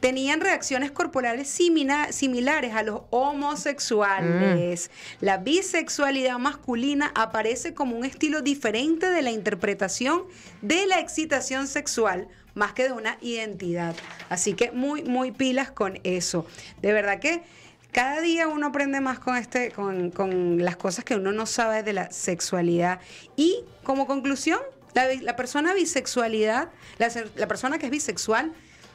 tenían 0.00 0.40
reacciones 0.40 0.90
corporales 0.90 1.48
simina- 1.48 2.12
similares 2.12 2.74
a 2.74 2.82
los 2.82 3.02
homosexuales. 3.10 4.90
La 5.20 5.36
bisexualidad 5.38 6.38
masculina 6.38 7.12
aparece 7.14 7.74
como 7.74 7.96
un 7.96 8.04
estilo 8.04 8.40
diferente 8.40 9.10
de 9.10 9.22
la 9.22 9.30
interpretación 9.30 10.22
de 10.62 10.86
la 10.86 11.00
excitación 11.00 11.66
sexual 11.66 12.28
más 12.60 12.72
que 12.74 12.84
de 12.84 12.92
una 12.92 13.16
identidad. 13.22 13.94
Así 14.28 14.52
que 14.52 14.70
muy, 14.70 15.02
muy 15.02 15.32
pilas 15.32 15.70
con 15.70 15.98
eso. 16.04 16.46
De 16.82 16.92
verdad 16.92 17.18
que 17.18 17.42
cada 17.90 18.20
día 18.20 18.46
uno 18.48 18.66
aprende 18.66 19.00
más 19.00 19.18
con 19.18 19.36
este, 19.36 19.70
con, 19.72 20.10
con 20.10 20.62
las 20.62 20.76
cosas 20.76 21.04
que 21.04 21.14
uno 21.16 21.32
no 21.32 21.46
sabe 21.46 21.82
de 21.82 21.94
la 21.94 22.10
sexualidad. 22.12 23.00
Y 23.34 23.64
como 23.82 24.06
conclusión, 24.06 24.60
la, 24.92 25.08
la 25.22 25.34
persona 25.36 25.72
bisexualidad, 25.72 26.68
la, 26.98 27.08
la 27.34 27.48
persona 27.48 27.78
que 27.78 27.86
es 27.86 27.90
bisexual, 27.90 28.52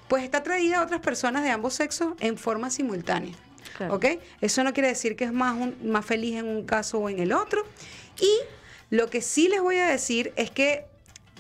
pues 0.08 0.24
está 0.24 0.38
atraída 0.38 0.80
a 0.80 0.84
otras 0.84 1.02
personas 1.02 1.44
de 1.44 1.50
ambos 1.50 1.74
sexos 1.74 2.14
en 2.20 2.38
forma 2.38 2.70
simultánea. 2.70 3.34
Claro. 3.78 3.96
¿Ok? 3.96 4.06
Eso 4.42 4.64
no 4.64 4.74
quiere 4.74 4.90
decir 4.90 5.16
que 5.16 5.24
es 5.26 5.34
más, 5.34 5.56
un- 5.60 5.76
más 5.90 6.06
feliz 6.06 6.38
en 6.38 6.46
un 6.48 6.66
caso 6.66 7.00
o 7.00 7.10
en 7.10 7.18
el 7.20 7.34
otro. 7.34 7.66
Y 8.22 8.32
lo 8.92 9.10
que 9.10 9.22
sí 9.22 9.48
les 9.50 9.60
voy 9.62 9.78
a 9.80 9.88
decir 9.88 10.32
es 10.36 10.52
que 10.52 10.86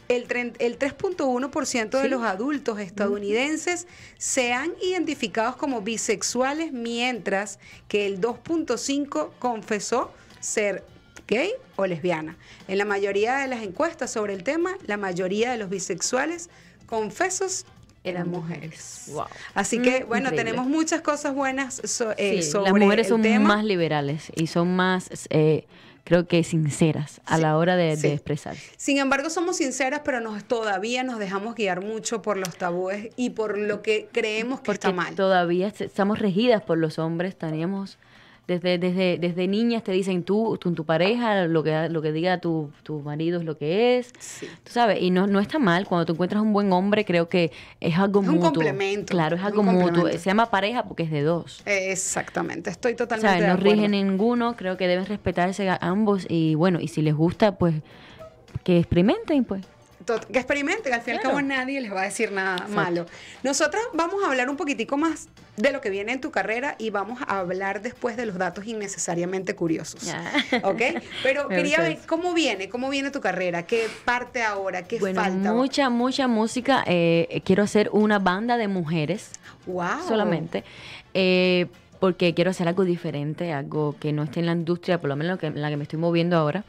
el, 0.08 0.28
tren- 0.28 0.56
el 0.60 0.78
3.1% 0.78 1.90
de 1.90 2.04
Sí. 2.04 2.08
los 2.10 2.24
adultos 2.24 2.80
estadounidenses 2.80 3.88
se 4.18 4.54
han 4.54 4.72
identificado 4.82 5.58
como 5.58 5.82
bisexuales, 5.82 6.72
mientras 6.72 7.60
que 7.88 8.06
el 8.06 8.20
2.5% 8.22 9.32
confesó 9.40 10.12
ser 10.40 10.84
gay 11.28 11.52
o 11.76 11.86
lesbiana. 11.88 12.38
En 12.68 12.78
la 12.78 12.86
mayoría 12.86 13.38
de 13.38 13.48
las 13.48 13.64
encuestas 13.64 14.12
sobre 14.12 14.34
el 14.34 14.44
tema, 14.44 14.72
la 14.86 14.98
mayoría 14.98 15.52
de 15.52 15.58
los 15.58 15.70
bisexuales 15.70 16.50
confesos 16.86 17.66
eran 18.04 18.30
mujeres. 18.30 19.06
Wow. 19.08 19.26
Así 19.56 19.80
que, 19.82 20.04
Mm, 20.04 20.08
bueno, 20.08 20.28
increíble. 20.30 20.52
tenemos 20.52 20.68
muchas 20.68 21.02
cosas 21.02 21.34
buenas 21.34 21.82
so- 21.86 22.12
eh, 22.18 22.44
Sí, 22.44 22.52
sobre 22.52 22.72
las 22.72 22.80
mujeres 22.80 23.08
el 23.08 23.10
son 23.10 23.22
tema. 23.24 23.48
más 23.56 23.66
liberales 23.66 24.32
y 24.36 24.46
son 24.46 24.76
más, 24.76 25.10
eh, 25.32 25.66
creo 26.06 26.28
que 26.28 26.42
sinceras 26.46 27.20
a 27.26 27.36
Sí, 27.36 27.42
la 27.42 27.58
hora 27.58 27.76
de, 27.76 27.92
expresarse. 27.94 28.62
Sin 28.78 29.00
embargo, 29.00 29.30
somos 29.30 29.58
sinceras, 29.58 30.02
pero 30.06 30.22
nos, 30.22 30.46
todavía 30.46 31.04
nos 31.04 31.20
dejamos 31.20 31.56
guiar 31.56 31.84
mucho 31.84 32.22
por 32.22 32.38
los 32.38 32.56
tabúes 32.58 33.10
y 33.18 33.32
por 33.32 33.58
lo 33.58 33.82
que 33.82 34.08
creemos 34.14 34.60
que 34.62 34.66
Porque 34.68 34.88
está 34.88 34.94
mal. 34.94 35.14
todavía 35.16 35.68
est- 35.68 35.82
estamos 35.82 36.20
regidas 36.20 36.62
por 36.62 36.78
los 36.78 36.98
hombres, 37.00 37.36
teníamos 37.38 37.98
desde, 38.48 38.78
desde, 38.78 39.18
desde 39.18 39.48
niñas 39.48 39.84
te 39.84 39.92
dicen 39.92 40.24
tú, 40.24 40.58
tú, 40.60 40.72
tu 40.74 40.86
pareja, 40.86 41.46
lo 41.48 41.64
que, 41.64 41.90
lo 41.90 42.02
que 42.02 42.12
diga 42.12 42.40
tu, 42.40 42.70
tu 42.84 43.00
marido 43.00 43.40
es 43.40 43.46
lo 43.46 43.58
que 43.58 43.98
es. 43.98 44.12
Sí. 44.20 44.48
Tú 44.64 44.72
sabes, 44.72 45.02
y 45.02 45.10
no, 45.12 45.26
no 45.28 45.40
está 45.40 45.58
mal. 45.60 45.88
Cuando 45.88 46.06
tú 46.06 46.14
encuentras 46.14 46.42
un 46.44 46.54
buen 46.54 46.72
hombre, 46.72 47.06
creo 47.06 47.28
que 47.28 47.52
es 47.82 47.98
algo 47.98 48.22
Es 48.22 48.28
un 48.28 48.36
mutuo. 48.36 48.52
complemento, 48.52 49.12
Claro, 49.12 49.36
es 49.36 49.42
algo 49.44 49.64
mutuo. 49.64 50.10
Se 50.12 50.20
llama 50.20 50.52
pareja 50.52 50.84
porque 50.84 51.04
es 51.04 51.12
de 51.12 51.24
dos. 51.24 51.64
Exactamente, 51.66 52.70
estoy 52.70 52.96
totalmente 52.96 53.28
¿Sabes? 53.30 53.42
de 53.42 53.48
No 53.48 53.54
acuerdo. 53.56 53.72
rige 53.76 53.88
ninguno, 53.90 54.56
creo 54.56 54.78
que 54.78 54.88
deben 54.88 55.06
respetarse 55.06 55.68
a 55.70 55.78
ambos 55.82 56.26
y 56.30 56.56
bueno, 56.56 56.80
y 56.80 56.88
si 56.88 57.02
les 57.02 57.16
gusta, 57.16 57.58
pues 57.58 57.76
que 58.64 58.78
experimenten, 58.80 59.44
pues. 59.44 59.66
Que 60.32 60.40
experimenten, 60.40 60.94
al 60.94 61.02
fin 61.02 61.16
y 61.16 61.18
al 61.18 61.24
cabo 61.24 61.42
nadie 61.42 61.82
les 61.82 61.92
va 61.92 62.02
a 62.02 62.06
decir 62.06 62.32
nada 62.32 62.68
malo. 62.68 63.06
Nosotras 63.44 63.82
vamos 63.94 64.24
a 64.24 64.28
hablar 64.28 64.50
un 64.50 64.58
poquitico 64.58 64.98
más 64.98 65.28
de 65.58 65.72
lo 65.72 65.82
que 65.82 65.90
viene 65.90 66.12
en 66.12 66.22
tu 66.22 66.32
carrera 66.32 66.76
y 66.78 66.90
vamos 66.90 67.20
a 67.28 67.40
hablar 67.40 67.82
después 67.82 68.18
de 68.18 68.26
los 68.26 68.38
datos 68.38 68.66
innecesariamente 68.68 69.56
curiosos. 69.56 70.14
¿Ok? 70.64 70.82
Pero 71.24 71.48
quería 71.50 71.80
ver 71.80 72.00
cómo 72.08 72.34
viene, 72.34 72.70
cómo 72.70 72.90
viene 72.90 73.10
tu 73.12 73.22
carrera, 73.22 73.64
qué 73.66 73.88
parte 74.04 74.44
ahora, 74.44 74.84
qué 74.84 75.00
Bueno, 75.00 75.22
falta. 75.22 75.54
mucha, 75.54 75.90
mucha 75.90 76.28
música. 76.28 76.84
eh, 76.86 77.42
quiero 77.46 77.64
hacer 77.64 77.90
una 77.92 78.20
banda 78.20 78.58
de 78.58 78.68
mujeres 78.68 79.32
Wow. 79.66 80.08
solamente. 80.08 80.64
eh, 81.14 81.68
porque 82.00 82.34
quiero 82.34 82.52
hacer 82.52 82.68
algo 82.68 82.84
diferente, 82.84 83.54
algo 83.54 83.96
que 84.00 84.12
no 84.12 84.24
esté 84.24 84.42
en 84.42 84.46
la 84.48 84.52
industria, 84.52 85.00
por 85.00 85.10
lo 85.10 85.16
menos 85.16 85.32
lo 85.36 85.40
que- 85.40 85.48
en 85.48 85.62
la 85.62 85.70
que 85.70 85.78
me 85.78 85.84
estoy 85.84 85.98
moviendo 85.98 86.36
ahora. 86.38 86.64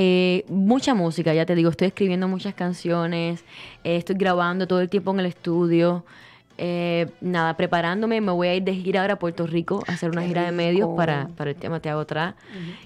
Eh, 0.00 0.44
mucha 0.48 0.94
música, 0.94 1.34
ya 1.34 1.44
te 1.44 1.56
digo, 1.56 1.70
estoy 1.70 1.88
escribiendo 1.88 2.28
muchas 2.28 2.54
canciones, 2.54 3.40
eh, 3.82 3.96
estoy 3.96 4.14
grabando 4.14 4.68
todo 4.68 4.80
el 4.80 4.88
tiempo 4.88 5.10
en 5.10 5.18
el 5.18 5.26
estudio. 5.26 6.04
Eh, 6.56 7.08
nada, 7.20 7.56
preparándome, 7.56 8.20
me 8.20 8.30
voy 8.30 8.46
a 8.46 8.54
ir 8.54 8.62
de 8.62 8.74
gira 8.74 9.00
ahora 9.00 9.14
a 9.14 9.18
Puerto 9.18 9.44
Rico 9.48 9.82
a 9.88 9.94
hacer 9.94 10.10
una 10.10 10.22
Qué 10.22 10.28
gira 10.28 10.44
de 10.44 10.52
medios 10.52 10.88
para, 10.96 11.26
para 11.36 11.50
el 11.50 11.56
tema 11.56 11.80
Te 11.80 11.88
hago 11.88 12.02
atrás. 12.02 12.36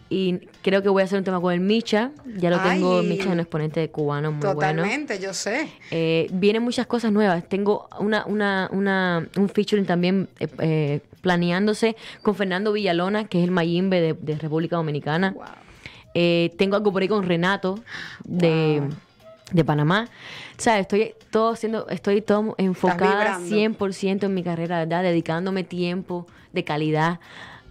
Y 0.09 0.39
creo 0.63 0.83
que 0.83 0.89
voy 0.89 1.03
a 1.03 1.05
hacer 1.05 1.19
un 1.19 1.25
tema 1.25 1.39
con 1.39 1.53
el 1.53 1.61
Micha. 1.61 2.13
Ya 2.39 2.49
lo 2.49 2.59
tengo. 2.61 3.03
Micha 3.03 3.25
es 3.25 3.29
un 3.29 3.41
exponente 3.41 3.87
cubano 3.91 4.33
muy 4.33 4.41
bueno. 4.41 4.83
Totalmente, 4.83 5.19
yo 5.19 5.35
sé. 5.35 5.69
Eh, 5.91 6.29
vienen 6.33 6.63
muchas 6.63 6.87
cosas 6.87 7.13
nuevas. 7.13 7.47
Tengo 7.47 7.91
una, 7.99 8.25
una, 8.25 8.71
una, 8.73 9.29
un 9.37 9.49
featuring 9.51 9.85
también 9.85 10.31
eh, 10.41 10.49
eh, 10.61 11.01
planeándose 11.21 11.95
con 12.23 12.35
Fernando 12.35 12.73
Villalona, 12.73 13.25
que 13.25 13.39
es 13.39 13.45
el 13.45 13.51
Mayimbe 13.51 14.01
de, 14.01 14.15
de 14.15 14.37
República 14.37 14.77
Dominicana. 14.77 15.33
Wow. 15.33 15.45
Eh, 16.15 16.53
tengo 16.59 16.77
algo 16.77 16.93
por 16.93 17.03
ahí 17.03 17.09
con 17.09 17.25
Renato 17.25 17.79
de, 18.25 18.81
Wow. 18.81 18.91
de 19.53 19.65
Panamá. 19.65 20.09
O 20.59 20.61
sea, 20.63 20.79
estoy 20.79 21.15
todo 21.31 21.53
haciendo, 21.53 21.89
estoy 21.89 22.21
todo 22.23 22.55
enfocada 22.59 23.39
vibrando. 23.39 23.87
100% 23.87 24.25
en 24.25 24.35
mi 24.35 24.43
carrera, 24.43 24.79
¿verdad? 24.81 25.03
Dedicándome 25.03 25.65
tiempo 25.65 26.27
de 26.53 26.65
calidad 26.65 27.19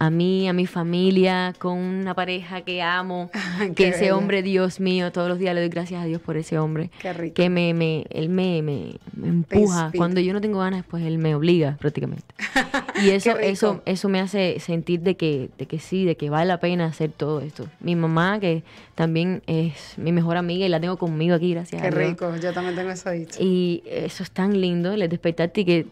a 0.02 0.10
mí, 0.10 0.48
a 0.48 0.52
mi 0.52 0.66
familia, 0.66 1.54
con 1.58 1.78
una 1.78 2.14
pareja 2.14 2.62
que 2.62 2.82
amo, 2.82 3.30
Qué 3.60 3.72
que 3.74 3.88
ese 3.88 4.00
bella. 4.00 4.16
hombre, 4.16 4.42
Dios 4.42 4.80
mío, 4.80 5.12
todos 5.12 5.28
los 5.28 5.38
días 5.38 5.54
le 5.54 5.60
doy 5.60 5.70
gracias 5.70 6.02
a 6.02 6.06
Dios 6.06 6.20
por 6.20 6.36
ese 6.36 6.58
hombre. 6.58 6.90
Qué 7.00 7.12
rico. 7.12 7.34
Que 7.34 7.48
me, 7.48 7.72
me, 7.72 8.04
él 8.10 8.28
me, 8.28 8.62
me, 8.62 8.96
me 9.14 9.28
empuja. 9.28 9.92
Cuando 9.96 10.20
yo 10.20 10.32
no 10.32 10.40
tengo 10.40 10.58
ganas, 10.58 10.84
pues 10.88 11.04
él 11.04 11.18
me 11.18 11.34
obliga 11.34 11.76
prácticamente. 11.78 12.24
Y 13.02 13.10
eso, 13.10 13.36
eso, 13.38 13.82
eso 13.84 14.08
me 14.08 14.20
hace 14.20 14.60
sentir 14.60 15.00
de 15.00 15.16
que, 15.16 15.48
de 15.58 15.66
que 15.66 15.78
sí, 15.80 16.04
de 16.04 16.16
que 16.16 16.30
vale 16.30 16.46
la 16.46 16.60
pena 16.60 16.84
hacer 16.84 17.10
todo 17.10 17.40
esto. 17.40 17.66
Mi 17.80 17.96
mamá, 17.96 18.38
que 18.38 18.62
también 18.94 19.42
es 19.46 19.94
mi 19.96 20.12
mejor 20.12 20.36
amiga 20.36 20.66
y 20.66 20.68
la 20.68 20.78
tengo 20.78 20.98
conmigo 20.98 21.34
aquí, 21.34 21.52
gracias 21.52 21.80
Qué 21.80 21.88
a 21.88 21.90
Dios. 21.90 22.10
rico, 22.10 22.36
yo 22.36 22.52
también 22.52 22.76
tengo 22.76 22.90
eso 22.90 23.10
dicho. 23.10 23.38
Y 23.42 23.82
eso 23.86 24.22
es 24.22 24.30
tan 24.30 24.60
lindo, 24.60 24.92
el 24.92 25.08
despertarte 25.08 25.62
y 25.62 25.64
que, 25.64 25.86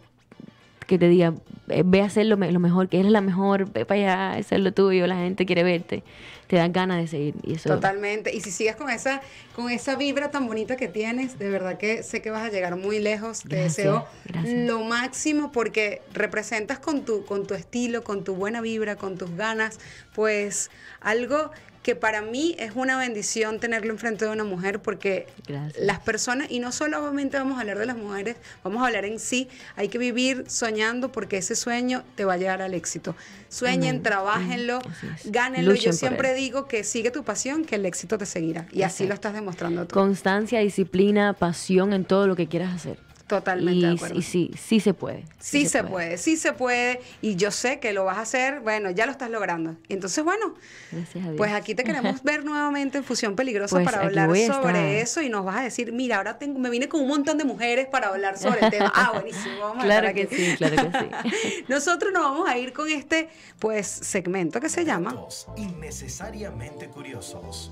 que 0.91 0.99
te 0.99 1.09
diga, 1.09 1.33
ve 1.69 2.03
a 2.03 2.07
hacer 2.07 2.27
lo, 2.27 2.37
me- 2.37 2.51
lo 2.51 2.59
mejor, 2.59 2.89
que 2.89 2.99
eres 2.99 3.13
la 3.13 3.21
mejor, 3.21 3.71
ve 3.73 3.87
para 3.87 4.01
allá, 4.01 4.39
hacer 4.41 4.59
lo 4.59 4.73
tuyo, 4.73 5.07
la 5.07 5.15
gente 5.17 5.47
quiere 5.47 5.63
verte, 5.63 6.03
te 6.49 6.57
dan 6.57 6.73
ganas 6.73 6.99
de 6.99 7.07
seguir. 7.07 7.35
Y 7.45 7.55
eso, 7.55 7.69
Totalmente. 7.69 8.35
Y 8.35 8.41
si 8.41 8.51
sigues 8.51 8.75
con 8.75 8.91
esa, 8.91 9.21
con 9.55 9.71
esa 9.71 9.95
vibra 9.95 10.33
tan 10.33 10.49
bonita 10.49 10.75
que 10.77 10.89
tienes, 10.89 11.39
de 11.39 11.49
verdad 11.49 11.79
que 11.79 12.03
sé 12.03 12.21
que 12.23 12.31
vas 12.31 12.43
a 12.43 12.51
llegar 12.51 12.75
muy 12.75 12.99
lejos. 12.99 13.43
Te 13.43 13.51
Gracias, 13.57 13.77
deseo 13.77 14.07
gracias. 14.25 14.67
lo 14.69 14.81
máximo 14.81 15.53
porque 15.53 16.03
representas 16.13 16.81
con 16.81 17.05
tu, 17.05 17.25
con 17.25 17.47
tu 17.47 17.55
estilo, 17.55 18.03
con 18.03 18.25
tu 18.25 18.35
buena 18.35 18.61
vibra, 18.61 18.97
con 18.97 19.17
tus 19.17 19.35
ganas, 19.37 19.79
pues 20.15 20.71
algo 21.01 21.53
que 21.83 21.97
para 21.97 22.21
mí 22.21 22.55
es 22.59 22.73
una 22.75 22.99
bendición 22.99 23.59
tenerlo 23.59 23.93
enfrente 23.93 24.27
de 24.27 24.31
una 24.31 24.45
mujer 24.45 24.81
porque 24.81 25.27
Gracias. 25.47 25.83
las 25.83 26.01
personas, 26.01 26.51
y 26.51 26.61
no 26.61 26.73
solamente 26.73 27.39
vamos 27.39 27.57
a 27.57 27.61
hablar 27.61 27.79
de 27.79 27.87
las 27.87 27.97
mujeres, 27.97 28.37
vamos 28.63 28.83
a 28.83 28.87
hablar 28.87 29.07
en 29.07 29.19
sí, 29.19 29.49
hay 29.77 29.89
que 29.89 29.97
vivir 29.97 30.45
soñando 30.49 31.11
porque 31.11 31.39
ese 31.39 31.57
sueño 31.57 32.05
te 32.17 32.25
va 32.25 32.35
a 32.35 32.37
llegar 32.37 32.61
al 32.61 32.75
éxito. 32.75 33.17
Sueñen, 33.49 33.91
Amén. 33.91 34.03
trabajenlo, 34.03 34.81
gánenlo. 35.25 35.73
Luchen 35.73 35.93
Yo 35.93 35.93
siempre 35.93 36.35
digo 36.35 36.69
que 36.69 36.85
sigue 36.85 37.11
tu 37.11 37.25
pasión, 37.25 37.65
que 37.65 37.77
el 37.77 37.87
éxito 37.87 38.19
te 38.19 38.27
seguirá. 38.27 38.67
Y 38.73 38.83
así 38.83 39.07
lo 39.07 39.15
estás 39.15 39.33
demostrando 39.33 39.87
tú. 39.87 39.95
Constancia, 39.95 40.61
disciplina, 40.61 41.33
pasión 41.33 41.93
en 41.93 42.05
todo 42.05 42.27
lo 42.27 42.37
que 42.37 42.47
quieras 42.47 42.75
hacer. 42.75 43.10
Totalmente 43.31 43.79
y, 43.79 43.83
de 43.83 43.93
acuerdo. 43.93 44.19
y 44.19 44.23
sí, 44.23 44.51
sí 44.61 44.81
se 44.81 44.93
puede. 44.93 45.25
Sí, 45.39 45.67
se, 45.67 45.85
puede. 45.85 46.19
sí 46.19 46.37
se 46.37 46.53
puede. 46.53 47.01
Y 47.23 47.37
yo 47.37 47.53
sé 47.53 47.79
que 47.79 47.93
lo 47.93 48.05
vas 48.05 48.19
a 48.19 48.23
hacer, 48.23 48.59
bueno, 48.59 48.91
ya 48.91 49.07
lo 49.07 49.13
estás 49.13 49.31
logrando. 49.31 49.77
Entonces, 49.89 50.25
bueno, 50.25 50.57
Gracias 50.91 51.25
a 51.25 51.29
Dios. 51.29 51.37
pues 51.39 51.53
aquí 51.53 51.77
te 51.77 51.85
queremos 51.85 52.25
ver 52.25 52.45
nuevamente 52.45 52.99
en 52.99 53.05
Fusión 53.05 53.37
Peligrosa 53.37 53.77
Pues 53.77 53.85
para 53.85 54.03
hablar 54.03 54.29
a 54.29 54.53
sobre 54.53 55.01
eso 55.01 55.23
y 55.23 55.29
nos 55.29 55.45
vas 55.45 55.59
a 55.59 55.63
decir, 55.63 55.93
mira, 55.93 56.17
ahora 56.17 56.39
tengo, 56.39 56.59
me 56.59 56.71
vine 56.71 56.89
con 56.89 57.03
un 57.03 57.09
montón 57.09 57.39
de 57.39 57.45
mujeres 57.45 57.87
para 57.87 58.09
hablar 58.09 58.37
sobre 58.37 58.65
el 58.67 58.71
tema. 58.73 58.93
Ah, 59.03 59.13
buenísimo, 59.13 59.61
vamos 59.61 59.79
a 59.79 59.87
Claro 59.87 60.09
estar 60.09 60.15
que 60.15 60.23
aquí. 60.35 60.37
sí, 60.51 60.57
claro 60.57 60.77
que 60.77 61.31
sí. 61.31 61.65
Nosotros 61.69 62.13
nos 62.13 62.23
vamos 62.23 62.49
a 62.49 62.59
ir 62.59 62.73
con 62.73 62.89
este, 62.91 63.29
pues, 63.61 63.87
segmento 63.87 64.61
que 64.61 64.69
se 64.69 64.85
llama 64.85 65.15
innecesariamente 65.57 66.89
curiosos. 66.89 67.71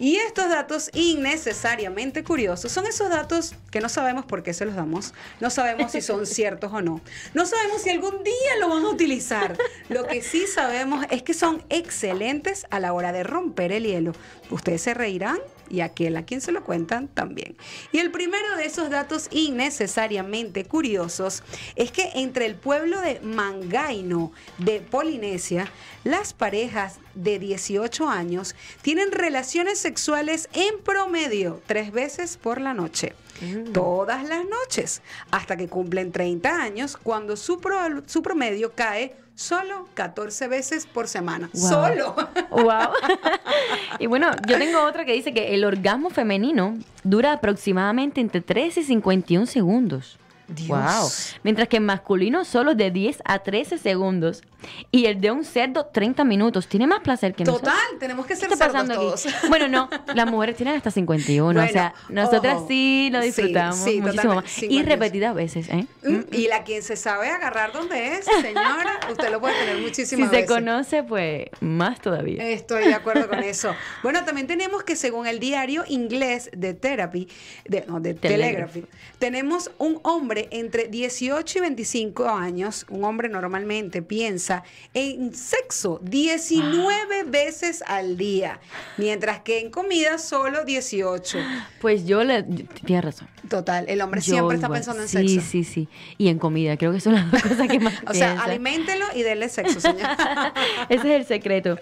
Y 0.00 0.16
estos 0.16 0.48
datos 0.48 0.90
innecesariamente 0.94 2.24
curiosos 2.24 2.72
son 2.72 2.86
esos 2.86 3.10
datos 3.10 3.54
que 3.70 3.80
no 3.80 3.90
sabemos 3.90 4.24
por 4.24 4.42
qué 4.42 4.54
se 4.54 4.64
los 4.64 4.74
damos, 4.74 5.12
no 5.40 5.50
sabemos 5.50 5.92
si 5.92 6.00
son 6.00 6.24
ciertos 6.26 6.72
o 6.72 6.80
no, 6.80 7.02
no 7.34 7.44
sabemos 7.44 7.82
si 7.82 7.90
algún 7.90 8.24
día 8.24 8.56
lo 8.60 8.70
van 8.70 8.82
a 8.82 8.88
utilizar. 8.88 9.58
Lo 9.90 10.06
que 10.06 10.22
sí 10.22 10.46
sabemos 10.46 11.04
es 11.10 11.22
que 11.22 11.34
son 11.34 11.62
excelentes 11.68 12.66
a 12.70 12.80
la 12.80 12.94
hora 12.94 13.12
de 13.12 13.24
romper 13.24 13.72
el 13.72 13.84
hielo. 13.84 14.12
Ustedes 14.50 14.80
se 14.80 14.94
reirán 14.94 15.38
y 15.70 15.80
aquel 15.80 16.16
a 16.16 16.24
quien 16.24 16.40
se 16.40 16.52
lo 16.52 16.62
cuentan 16.64 17.08
también. 17.08 17.56
Y 17.92 17.98
el 17.98 18.10
primero 18.10 18.56
de 18.56 18.66
esos 18.66 18.90
datos 18.90 19.28
innecesariamente 19.30 20.64
curiosos 20.64 21.42
es 21.76 21.92
que 21.92 22.10
entre 22.14 22.44
el 22.46 22.56
pueblo 22.56 23.00
de 23.00 23.20
Mangaino 23.20 24.32
de 24.58 24.80
Polinesia, 24.80 25.70
las 26.04 26.32
parejas 26.34 26.98
de 27.14 27.38
18 27.38 28.08
años 28.08 28.54
tienen 28.82 29.12
relaciones 29.12 29.78
sexuales 29.78 30.48
en 30.52 30.80
promedio 30.82 31.62
tres 31.66 31.92
veces 31.92 32.36
por 32.36 32.60
la 32.60 32.74
noche. 32.74 33.14
Todas 33.72 34.28
las 34.28 34.44
noches, 34.44 35.00
hasta 35.30 35.56
que 35.56 35.66
cumplen 35.68 36.12
30 36.12 36.62
años, 36.62 36.98
cuando 36.98 37.36
su, 37.36 37.58
pro- 37.58 38.02
su 38.06 38.22
promedio 38.22 38.72
cae 38.74 39.14
solo 39.40 39.88
14 39.94 40.48
veces 40.48 40.86
por 40.86 41.08
semana. 41.08 41.48
Wow. 41.54 41.68
Solo. 41.68 42.14
Wow. 42.50 42.90
y 43.98 44.06
bueno, 44.06 44.30
yo 44.46 44.58
tengo 44.58 44.84
otra 44.84 45.06
que 45.06 45.14
dice 45.14 45.32
que 45.32 45.54
el 45.54 45.64
orgasmo 45.64 46.10
femenino 46.10 46.78
dura 47.04 47.32
aproximadamente 47.32 48.20
entre 48.20 48.42
13 48.42 48.80
y 48.80 48.84
51 48.84 49.46
segundos. 49.46 50.19
Dios. 50.54 50.68
Wow. 50.68 51.08
Mientras 51.42 51.68
que 51.68 51.76
el 51.78 51.82
masculino 51.84 52.44
solo 52.44 52.74
de 52.74 52.90
10 52.90 53.22
a 53.24 53.38
13 53.40 53.78
segundos. 53.78 54.42
Y 54.90 55.06
el 55.06 55.22
de 55.22 55.30
un 55.30 55.42
cerdo 55.44 55.86
30 55.86 56.22
minutos. 56.24 56.66
Tiene 56.68 56.86
más 56.86 57.00
placer 57.00 57.34
que 57.34 57.44
nosotros. 57.44 57.72
Total, 57.72 57.98
tenemos 57.98 58.26
que 58.26 58.34
¿Qué 58.34 58.40
ser 58.40 58.56
cerdos 58.56 58.88
todos. 58.88 59.26
aquí? 59.26 59.34
Bueno, 59.48 59.68
no, 59.68 59.88
las 60.14 60.30
mujeres 60.30 60.56
tienen 60.56 60.74
hasta 60.76 60.90
51. 60.90 61.44
Bueno, 61.54 61.62
o 61.66 61.72
sea, 61.72 61.94
nosotras 62.10 62.56
ojo. 62.58 62.68
sí 62.68 63.08
lo 63.10 63.20
disfrutamos 63.22 63.76
sí, 63.78 64.00
muchísimo 64.02 64.34
más. 64.34 64.44
50. 64.50 64.74
Y 64.74 64.82
repetidas 64.82 65.34
veces, 65.34 65.68
¿eh? 65.70 65.86
Mm, 66.02 66.20
Y 66.32 66.48
la 66.48 66.62
quien 66.64 66.82
se 66.82 66.96
sabe 66.96 67.30
agarrar 67.30 67.72
donde 67.72 68.16
es, 68.16 68.26
señora, 68.26 69.00
usted 69.10 69.30
lo 69.30 69.40
puede 69.40 69.54
tener 69.58 69.76
Si 69.76 69.82
muchísimas 69.82 70.28
se 70.30 70.36
veces. 70.36 70.50
conoce, 70.50 71.02
pues 71.04 71.46
más 71.60 72.00
todavía. 72.00 72.46
Estoy 72.46 72.84
de 72.84 72.94
acuerdo 72.94 73.28
con 73.30 73.38
eso. 73.42 73.74
Bueno, 74.02 74.24
también 74.26 74.46
tenemos 74.46 74.82
que 74.82 74.94
según 74.94 75.26
el 75.26 75.40
diario 75.40 75.84
inglés 75.88 76.50
de 76.54 76.74
Therapy, 76.74 77.28
de, 77.66 77.84
no, 77.86 77.98
de 78.00 78.12
Telegraph. 78.14 78.72
Telegraphy, 78.72 78.84
tenemos 79.18 79.70
un 79.78 80.00
hombre 80.02 80.39
entre 80.50 80.88
18 80.88 81.58
y 81.58 81.60
25 81.60 82.28
años, 82.28 82.86
un 82.88 83.04
hombre 83.04 83.28
normalmente 83.28 84.02
piensa 84.02 84.62
en 84.94 85.34
sexo 85.34 86.00
19 86.02 87.24
veces 87.24 87.82
al 87.86 88.16
día, 88.16 88.60
mientras 88.96 89.40
que 89.40 89.60
en 89.60 89.70
comida 89.70 90.18
solo 90.18 90.64
18. 90.64 91.38
Pues 91.80 92.06
yo 92.06 92.24
le. 92.24 92.42
Tienes 92.42 93.04
razón. 93.04 93.28
Total, 93.48 93.84
el 93.88 94.00
hombre 94.00 94.20
Yo 94.20 94.32
siempre 94.34 94.56
está 94.56 94.68
pensando 94.68 95.02
en 95.02 95.08
sí, 95.08 95.16
sexo. 95.28 95.50
Sí, 95.50 95.64
sí, 95.64 95.88
Y 96.18 96.28
en 96.28 96.38
comida. 96.38 96.76
Creo 96.76 96.92
que 96.92 97.00
son 97.00 97.14
las 97.14 97.30
dos 97.30 97.42
cosas 97.42 97.68
que 97.68 97.80
más 97.80 97.94
O 98.06 98.14
sea, 98.14 98.28
piensa. 98.28 98.44
aliméntelo 98.44 99.06
y 99.14 99.22
denle 99.22 99.48
sexo, 99.48 99.80
señor. 99.80 100.08
Ese 100.88 101.14
es 101.14 101.20
el 101.20 101.26
secreto. 101.26 101.78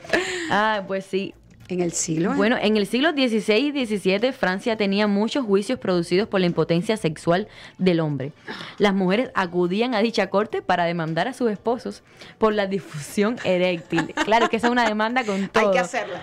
Ah, 0.51 0.85
pues 0.87 1.05
sí. 1.05 1.35
En 1.69 1.81
el 1.81 1.93
siglo. 1.93 2.35
Bueno, 2.35 2.57
en 2.61 2.77
el 2.77 2.87
siglo 2.87 3.11
XVI 3.11 3.73
y 3.75 3.87
XVII 3.87 4.33
Francia 4.33 4.77
tenía 4.77 5.07
muchos 5.07 5.45
juicios 5.45 5.79
producidos 5.79 6.29
por 6.29 6.41
la 6.41 6.47
impotencia 6.47 6.97
sexual 6.97 7.49
del 7.79 8.01
hombre. 8.01 8.33
Las 8.79 8.95
mujeres 8.95 9.31
acudían 9.35 9.95
a 9.95 10.01
dicha 10.01 10.29
corte 10.31 10.63
para 10.63 10.85
demandar 10.85 11.29
a 11.29 11.33
sus 11.33 11.51
esposos 11.51 12.03
por 12.39 12.55
la 12.55 12.67
difusión 12.67 13.37
eréctil. 13.45 14.15
Claro 14.25 14.49
que 14.49 14.57
esa 14.57 14.69
es 14.69 14.73
una 14.73 14.89
demanda 14.89 15.25
con 15.25 15.49
todo. 15.49 15.69
hay 15.69 15.73
que 15.73 15.79
hacerla. 15.79 16.23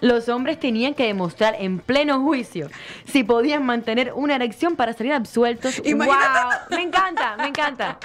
Los 0.00 0.28
hombres 0.28 0.58
tenían 0.60 0.94
que 0.94 1.04
demostrar 1.06 1.56
en 1.58 1.78
pleno 1.78 2.20
juicio 2.22 2.68
si 3.10 3.24
podían 3.24 3.64
mantener 3.64 4.12
una 4.14 4.34
erección 4.36 4.76
para 4.76 4.92
salir 4.92 5.12
absueltos. 5.12 5.80
Imagínate. 5.84 6.40
¡Wow! 6.70 6.76
Me 6.78 6.82
encanta, 6.82 7.36
me 7.38 7.46
encanta. 7.48 7.98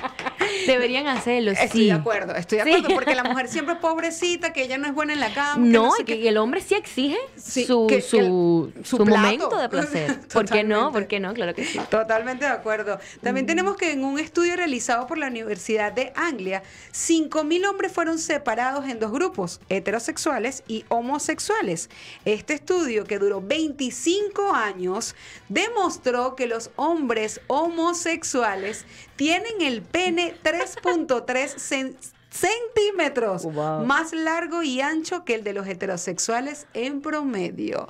Deberían 0.68 1.08
hacerlo, 1.08 1.52
Estoy 1.52 1.68
sí. 1.82 1.86
de 1.88 1.94
acuerdo, 1.94 2.36
estoy 2.36 2.60
de 2.60 2.64
Sí. 2.66 2.70
acuerdo, 2.74 2.96
porque 2.96 3.16
la 3.16 3.24
mujer 3.24 3.48
siempre 3.48 3.76
es 3.76 3.80
pobrecita, 3.82 4.54
que 4.54 4.64
ella 4.64 4.78
no 4.78 4.88
es 4.88 4.94
buena 4.94 5.14
en 5.14 5.20
la 5.20 5.34
cama. 5.34 5.56
No, 5.66 5.92
sé 5.92 6.04
y 6.04 6.06
que 6.06 6.28
el 6.30 6.38
hombre 6.38 6.62
sí 6.62 6.76
exige 6.76 7.18
Sí, 7.36 7.66
su, 7.66 7.88
que- 7.88 7.98
que 7.98 8.02
su, 8.02 8.72
el- 8.76 8.86
su 8.86 8.98
su 8.98 9.06
momento 9.06 9.58
de 9.58 9.70
placer. 9.70 10.20
¿Por 10.34 10.46
qué 10.50 10.64
no? 10.64 10.92
¿Por 10.92 11.08
qué 11.08 11.20
no? 11.20 11.34
Claro 11.34 11.54
que 11.54 11.66
sí. 11.66 11.80
Totalmente 11.90 12.46
de 12.46 12.52
acuerdo. 12.52 13.00
También 13.22 13.46
tenemos 13.46 13.76
que 13.78 13.92
en 13.92 14.04
un 14.04 14.20
estudio 14.20 14.56
realizado 14.56 15.08
por 15.08 15.18
la 15.18 15.28
Universidad 15.28 15.92
de 15.92 16.14
Anglia, 16.16 16.64
5.000 16.94 17.68
hombres 17.70 17.92
fueron 17.92 18.18
separados 18.20 18.86
en 18.88 19.00
dos 19.00 19.12
grupos, 19.12 19.60
heterosexuales 19.70 20.64
y 20.68 20.86
homosexuales. 20.90 21.81
Este 22.26 22.54
estudio, 22.56 23.04
que 23.06 23.20
duró 23.20 23.42
25 23.42 24.54
años, 24.54 25.16
demostró 25.50 26.36
que 26.36 26.48
los 26.48 26.72
hombres 26.76 27.42
homosexuales 27.48 28.86
tienen 29.16 29.62
el 29.62 29.82
pene 29.82 30.36
3.3 30.44 31.56
cen- 31.58 31.96
centímetros 32.32 33.44
Wow. 33.44 33.86
más 33.86 34.14
largo 34.14 34.64
y 34.64 34.80
ancho 34.82 35.26
que 35.26 35.36
el 35.36 35.44
de 35.44 35.54
los 35.54 35.68
heterosexuales 35.68 36.66
en 36.74 37.02
promedio. 37.02 37.90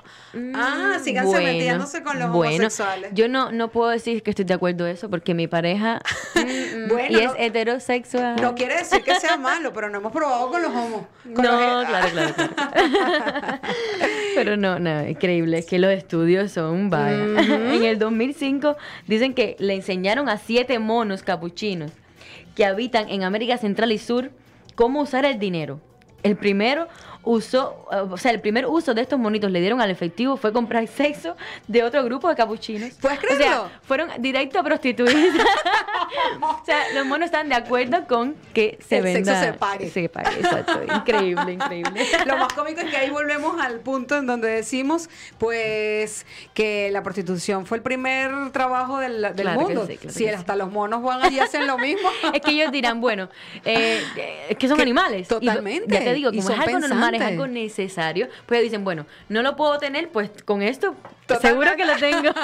ah, 0.54 0.98
síganse 1.02 1.30
Bueno, 1.30 1.46
metiéndose 1.46 2.02
con 2.02 2.18
los 2.18 2.30
bueno, 2.30 2.54
homosexuales. 2.56 3.12
Yo 3.14 3.28
no, 3.28 3.52
no 3.52 3.68
puedo 3.68 3.90
decir 3.90 4.22
que 4.22 4.30
estoy 4.30 4.44
de 4.44 4.54
acuerdo 4.54 4.86
en 4.86 4.94
eso 4.94 5.08
porque 5.08 5.32
mi 5.34 5.46
pareja 5.46 6.00
mm, 6.34 6.40
mm, 6.40 6.88
Bueno, 6.88 7.18
y 7.18 7.22
es 7.22 7.26
no- 7.30 7.34
heterosexual. 7.38 8.36
No 8.42 8.54
quiere 8.54 8.76
decir 8.78 9.02
que 9.02 9.14
sea 9.20 9.36
malo, 9.36 9.72
pero 9.72 9.88
no 9.90 9.98
hemos 9.98 10.12
probado 10.12 10.50
con 10.50 10.60
los 10.60 10.70
homos. 10.72 11.02
con 11.22 11.44
No, 11.44 11.80
los- 11.80 11.86
claro, 11.88 12.08
claro, 12.10 12.34
claro. 12.34 13.58
Pero 14.34 14.56
no, 14.56 14.78
no, 14.78 15.06
increíble, 15.06 15.58
es 15.58 15.66
que 15.66 15.78
los 15.78 15.90
estudios 15.92 16.50
son 16.52 16.90
vaya. 16.90 17.14
En 17.22 17.84
el 17.84 17.98
2005 17.98 18.76
dicen 19.06 19.34
que 19.34 19.56
le 19.58 19.74
enseñaron 19.74 20.28
a 20.28 20.38
siete 20.38 20.78
monos 20.78 21.22
capuchinos 21.22 21.92
que 22.54 22.64
habitan 22.64 23.08
en 23.08 23.22
América 23.22 23.58
Central 23.58 23.92
y 23.92 23.98
Sur 23.98 24.30
cómo 24.74 25.02
usar 25.02 25.24
el 25.24 25.38
dinero. 25.38 25.80
El 26.22 26.36
primero 26.36 26.88
usó, 27.24 27.86
o 28.10 28.16
sea, 28.16 28.30
el 28.32 28.40
primer 28.40 28.66
uso 28.66 28.94
de 28.94 29.02
estos 29.02 29.18
monitos 29.18 29.50
le 29.50 29.60
dieron 29.60 29.80
al 29.80 29.90
efectivo 29.90 30.36
fue 30.36 30.52
comprar 30.52 30.86
sexo 30.88 31.36
de 31.68 31.82
otro 31.84 32.02
grupo 32.04 32.28
de 32.28 32.34
capuchinos. 32.34 32.90
¿Puedes 33.00 33.18
O 33.18 33.20
creerlo? 33.20 33.44
sea, 33.44 33.80
fueron 33.82 34.10
directo 34.18 34.58
a 34.58 34.62
prostituirse. 34.62 35.38
o 36.42 36.64
sea, 36.64 36.78
los 36.94 37.06
monos 37.06 37.26
están 37.26 37.48
de 37.48 37.54
acuerdo 37.54 38.06
con 38.06 38.34
que 38.52 38.78
se 38.86 38.98
El 38.98 39.04
sexo 39.24 39.34
se 39.40 39.52
pague. 39.52 39.90
Se 39.90 40.08
pague, 40.08 40.40
exacto. 40.40 40.80
Increíble, 40.94 41.52
increíble. 41.52 42.06
Lo 42.26 42.36
más 42.36 42.52
cómico 42.52 42.80
es 42.80 42.90
que 42.90 42.96
ahí 42.96 43.10
volvemos 43.10 43.60
al 43.60 43.80
punto 43.80 44.16
en 44.16 44.26
donde 44.26 44.48
decimos, 44.48 45.08
pues, 45.38 46.26
que 46.54 46.90
la 46.92 47.02
prostitución 47.02 47.66
fue 47.66 47.78
el 47.78 47.82
primer 47.82 48.50
trabajo 48.52 48.98
del, 48.98 49.22
del 49.22 49.34
Claro 49.34 49.60
que 49.60 49.64
mundo. 49.74 49.86
sí, 49.86 49.96
claro 49.96 50.14
si 50.14 50.28
hasta 50.28 50.56
los 50.56 50.70
monos 50.72 51.02
van 51.02 51.22
allí 51.22 51.36
y 51.36 51.40
hacen 51.40 51.66
lo 51.66 51.78
mismo. 51.78 52.08
Es 52.32 52.40
que 52.40 52.50
ellos 52.52 52.72
dirán, 52.72 53.00
bueno, 53.00 53.28
eh, 53.64 54.02
eh, 54.16 54.46
es 54.50 54.56
que 54.56 54.66
son 54.68 54.76
Que- 54.76 54.82
animales. 54.82 55.26
Y 55.26 55.28
totalmente. 55.28 55.86
ya 55.92 56.00
te 56.00 56.14
digo, 56.14 56.30
Y 56.32 56.36
como 56.38 56.48
son 56.48 56.60
es 56.60 56.66
algo 56.66 56.78
normal, 56.80 57.11
es 57.14 57.20
pensantes. 57.20 57.40
algo 57.40 57.52
necesario, 57.52 58.28
pues 58.46 58.62
dicen, 58.62 58.84
bueno, 58.84 59.06
no 59.28 59.42
lo 59.42 59.56
puedo 59.56 59.78
tener, 59.78 60.10
pues 60.10 60.30
con 60.44 60.62
esto 60.62 60.94
Totalmente. 61.26 61.48
seguro 61.48 61.76
que 61.76 61.84
lo 61.84 61.96
tengo. 61.96 62.34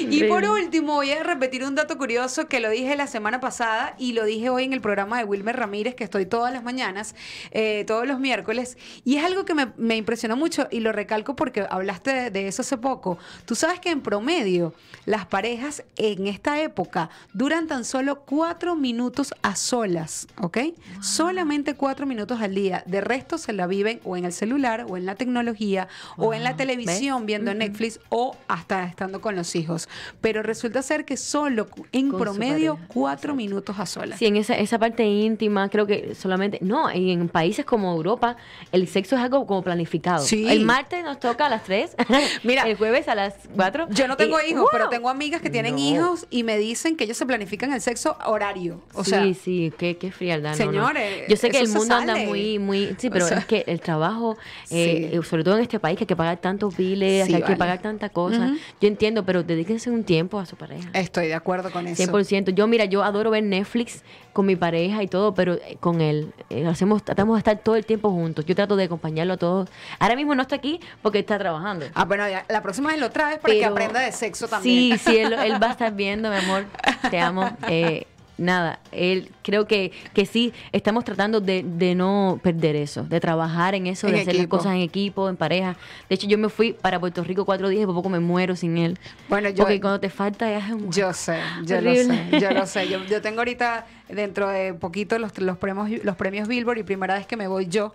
Y 0.10 0.24
por 0.24 0.44
último, 0.44 0.94
voy 0.94 1.10
a 1.12 1.22
repetir 1.22 1.64
un 1.64 1.74
dato 1.74 1.96
curioso 1.96 2.46
que 2.46 2.60
lo 2.60 2.70
dije 2.70 2.96
la 2.96 3.06
semana 3.06 3.40
pasada 3.40 3.94
y 3.98 4.12
lo 4.12 4.24
dije 4.24 4.50
hoy 4.50 4.64
en 4.64 4.72
el 4.72 4.80
programa 4.80 5.18
de 5.18 5.24
Wilmer 5.24 5.56
Ramírez, 5.56 5.94
que 5.94 6.04
estoy 6.04 6.26
todas 6.26 6.52
las 6.52 6.62
mañanas, 6.62 7.14
eh, 7.50 7.84
todos 7.86 8.06
los 8.06 8.18
miércoles. 8.18 8.76
Y 9.04 9.16
es 9.16 9.24
algo 9.24 9.44
que 9.44 9.54
me, 9.54 9.72
me 9.76 9.96
impresionó 9.96 10.36
mucho 10.36 10.66
y 10.70 10.80
lo 10.80 10.92
recalco 10.92 11.36
porque 11.36 11.66
hablaste 11.68 12.12
de, 12.12 12.30
de 12.30 12.48
eso 12.48 12.62
hace 12.62 12.76
poco. 12.76 13.18
Tú 13.46 13.54
sabes 13.54 13.80
que 13.80 13.90
en 13.90 14.00
promedio 14.00 14.74
las 15.04 15.26
parejas 15.26 15.84
en 15.96 16.26
esta 16.26 16.60
época 16.60 17.10
duran 17.32 17.66
tan 17.66 17.84
solo 17.84 18.20
cuatro 18.20 18.76
minutos 18.76 19.34
a 19.42 19.56
solas, 19.56 20.26
¿ok? 20.40 20.58
Solamente 21.00 21.74
cuatro 21.74 22.06
minutos 22.06 22.40
al 22.40 22.54
día. 22.54 22.82
De 22.86 23.00
resto 23.00 23.38
se 23.42 23.52
la 23.52 23.66
viven 23.66 24.00
o 24.04 24.16
en 24.16 24.24
el 24.24 24.32
celular 24.32 24.86
o 24.88 24.96
en 24.96 25.06
la 25.06 25.14
tecnología 25.14 25.88
o 26.16 26.32
en 26.34 26.44
la 26.44 26.56
televisión 26.56 27.20
¿Ves? 27.20 27.26
viendo 27.26 27.54
Netflix 27.54 28.00
o 28.08 28.36
hasta 28.48 28.84
estando 28.84 29.20
con 29.20 29.36
los 29.36 29.54
hijos. 29.56 29.88
Pero 30.20 30.42
resulta 30.42 30.82
ser 30.82 31.04
que 31.04 31.16
solo 31.16 31.66
en 31.92 32.10
Con 32.10 32.20
promedio 32.20 32.78
cuatro 32.88 33.34
minutos 33.34 33.78
a 33.78 33.86
solas. 33.86 34.18
Sí, 34.18 34.26
en 34.26 34.36
esa, 34.36 34.54
esa 34.56 34.78
parte 34.78 35.04
íntima, 35.04 35.68
creo 35.68 35.86
que 35.86 36.14
solamente. 36.14 36.58
No, 36.60 36.92
y 36.92 37.10
en 37.12 37.28
países 37.28 37.64
como 37.64 37.92
Europa, 37.92 38.36
el 38.72 38.88
sexo 38.88 39.16
es 39.16 39.22
algo 39.22 39.46
como 39.46 39.62
planificado. 39.62 40.24
Sí. 40.24 40.48
El 40.48 40.64
martes 40.64 41.02
nos 41.04 41.18
toca 41.20 41.46
a 41.46 41.50
las 41.50 41.64
3. 41.64 41.96
Mira, 42.44 42.62
el 42.64 42.76
jueves 42.76 43.08
a 43.08 43.14
las 43.14 43.34
4. 43.56 43.88
Yo 43.90 44.08
no 44.08 44.16
tengo 44.16 44.38
hijos, 44.40 44.66
pero 44.72 44.88
tengo 44.88 45.08
amigas 45.08 45.40
que 45.40 45.50
tienen 45.50 45.74
No. 45.74 45.80
hijos 45.80 46.26
y 46.30 46.42
me 46.44 46.58
dicen 46.58 46.96
que 46.96 47.04
ellos 47.04 47.16
se 47.16 47.26
planifican 47.26 47.72
el 47.72 47.80
sexo 47.80 48.16
horario. 48.26 48.80
O 48.94 49.04
sea, 49.04 49.22
sí, 49.22 49.34
sí, 49.34 49.72
qué, 49.78 49.96
qué 49.96 50.12
frialdad. 50.12 50.56
no, 50.58 50.64
no. 50.66 50.70
Señores, 50.72 51.28
Yo 51.28 51.36
sé 51.36 51.50
que 51.50 51.58
el 51.58 51.68
se 51.68 51.78
mundo 51.78 51.94
anda 51.94 52.16
muy, 52.16 52.58
muy. 52.58 52.94
Sí, 52.98 53.10
pero 53.10 53.26
sea, 53.34 53.38
es 53.40 53.44
que 53.46 53.64
el 53.66 53.80
trabajo, 53.80 54.36
eh, 54.70 55.08
Sí. 55.10 55.16
eh, 55.18 55.20
sobre 55.22 55.44
todo 55.44 55.56
en 55.56 55.62
este 55.62 55.78
país, 55.80 55.96
que 55.96 56.02
hay 56.04 56.06
que 56.06 56.16
pagar 56.16 56.36
tantos 56.38 56.76
biles, 56.76 57.26
Sí, 57.26 57.34
hay 57.34 57.42
que 57.42 57.56
pagar 57.56 57.80
tantas 57.80 58.10
cosas. 58.10 58.50
Ujú. 58.50 58.58
Yo 58.80 58.88
entiendo, 58.88 59.24
pero 59.24 59.42
dedíquense 59.42 59.90
un 59.90 60.04
tiempo 60.04 60.38
a 60.38 60.46
su 60.46 60.56
pareja. 60.56 60.88
estoy 60.92 61.26
de 61.28 61.34
acuerdo 61.34 61.70
con 61.70 61.86
eso. 61.86 62.02
100%. 62.02 62.50
Yo, 62.50 62.66
mira, 62.66 62.84
yo 62.84 63.02
adoro 63.02 63.30
ver 63.30 63.42
Netflix 63.42 64.02
con 64.32 64.46
mi 64.46 64.56
pareja 64.56 65.02
y 65.02 65.08
todo, 65.08 65.34
pero 65.34 65.54
eh, 65.54 65.76
con 65.80 66.00
él. 66.00 66.32
eh, 66.50 66.66
hacemos, 66.66 67.02
tratamos 67.04 67.34
de 67.36 67.38
estar 67.38 67.58
todo 67.58 67.76
el 67.76 67.84
tiempo 67.84 68.10
juntos. 68.10 68.44
Yo 68.46 68.54
trato 68.54 68.76
de 68.76 68.84
acompañarlo 68.84 69.34
a 69.34 69.36
todos. 69.36 69.68
Ahora 69.98 70.16
mismo 70.16 70.34
no 70.34 70.42
está 70.42 70.56
aquí 70.56 70.80
porque 71.02 71.18
está 71.18 71.38
trabajando. 71.38 71.86
Ah, 71.94 72.04
bueno, 72.04 72.28
ya, 72.28 72.44
la 72.48 72.62
próxima 72.62 72.90
vez 72.90 72.98
lo 73.00 73.10
traes 73.10 73.38
para 73.38 73.54
que 73.54 73.64
aprenda 73.64 74.00
de 74.00 74.12
sexo 74.12 74.48
también. 74.48 74.98
Sí, 74.98 75.04
sí, 75.04 75.18
él, 75.18 75.32
él 75.34 75.62
va 75.62 75.68
a 75.68 75.70
estar 75.72 75.92
viendo, 75.94 76.30
mi 76.30 76.36
amor. 76.36 76.64
Te 77.10 77.18
amo. 77.20 77.50
Eh, 77.68 78.06
nada, 78.38 78.80
él 78.92 79.30
creo 79.42 79.66
que, 79.66 79.92
que 80.14 80.26
sí, 80.26 80.52
estamos 80.72 81.04
tratando 81.04 81.40
de, 81.40 81.62
de 81.62 81.94
no 81.94 82.40
perder 82.42 82.76
eso, 82.76 83.04
de 83.04 83.20
trabajar 83.20 83.74
en 83.74 83.86
eso, 83.86 84.06
En 84.08 84.14
de 84.14 84.20
hacer 84.22 84.34
las 84.36 84.46
cosas 84.46 84.74
en 84.74 84.80
equipo, 84.80 85.28
en 85.28 85.36
pareja. 85.36 85.76
De 86.08 86.14
hecho, 86.14 86.26
yo 86.26 86.38
me 86.38 86.48
fui 86.48 86.72
para 86.72 86.98
Puerto 86.98 87.22
Rico 87.24 87.44
cuatro 87.44 87.68
días 87.68 87.82
y 87.82 87.86
por 87.86 87.94
poco 87.94 88.08
me 88.08 88.20
muero 88.20 88.56
sin 88.56 88.78
él. 88.78 88.98
Bueno, 89.28 89.48
yo- 89.50 89.64
Porque 89.64 89.80
cuando 89.80 90.00
te 90.00 90.10
falta 90.10 90.50
es 90.52 90.64
un... 90.72 90.90
Yo 90.92 91.12
sé, 91.12 91.38
yo 91.64 91.76
Horrible. 91.76 92.04
lo 92.04 92.14
sé, 92.14 92.40
yo 92.40 92.50
lo 92.52 92.66
sé. 92.66 92.88
Yo, 92.88 93.04
yo 93.04 93.20
tengo 93.22 93.38
ahorita 93.38 93.86
dentro 94.14 94.48
de 94.48 94.74
poquito 94.74 95.18
los, 95.18 95.36
los 95.38 95.58
premios 95.58 95.90
los 96.04 96.16
premios 96.16 96.48
Billboard 96.48 96.78
y 96.78 96.82
primera 96.82 97.14
vez 97.14 97.26
que 97.26 97.36
me 97.36 97.48
voy 97.48 97.66
yo. 97.66 97.94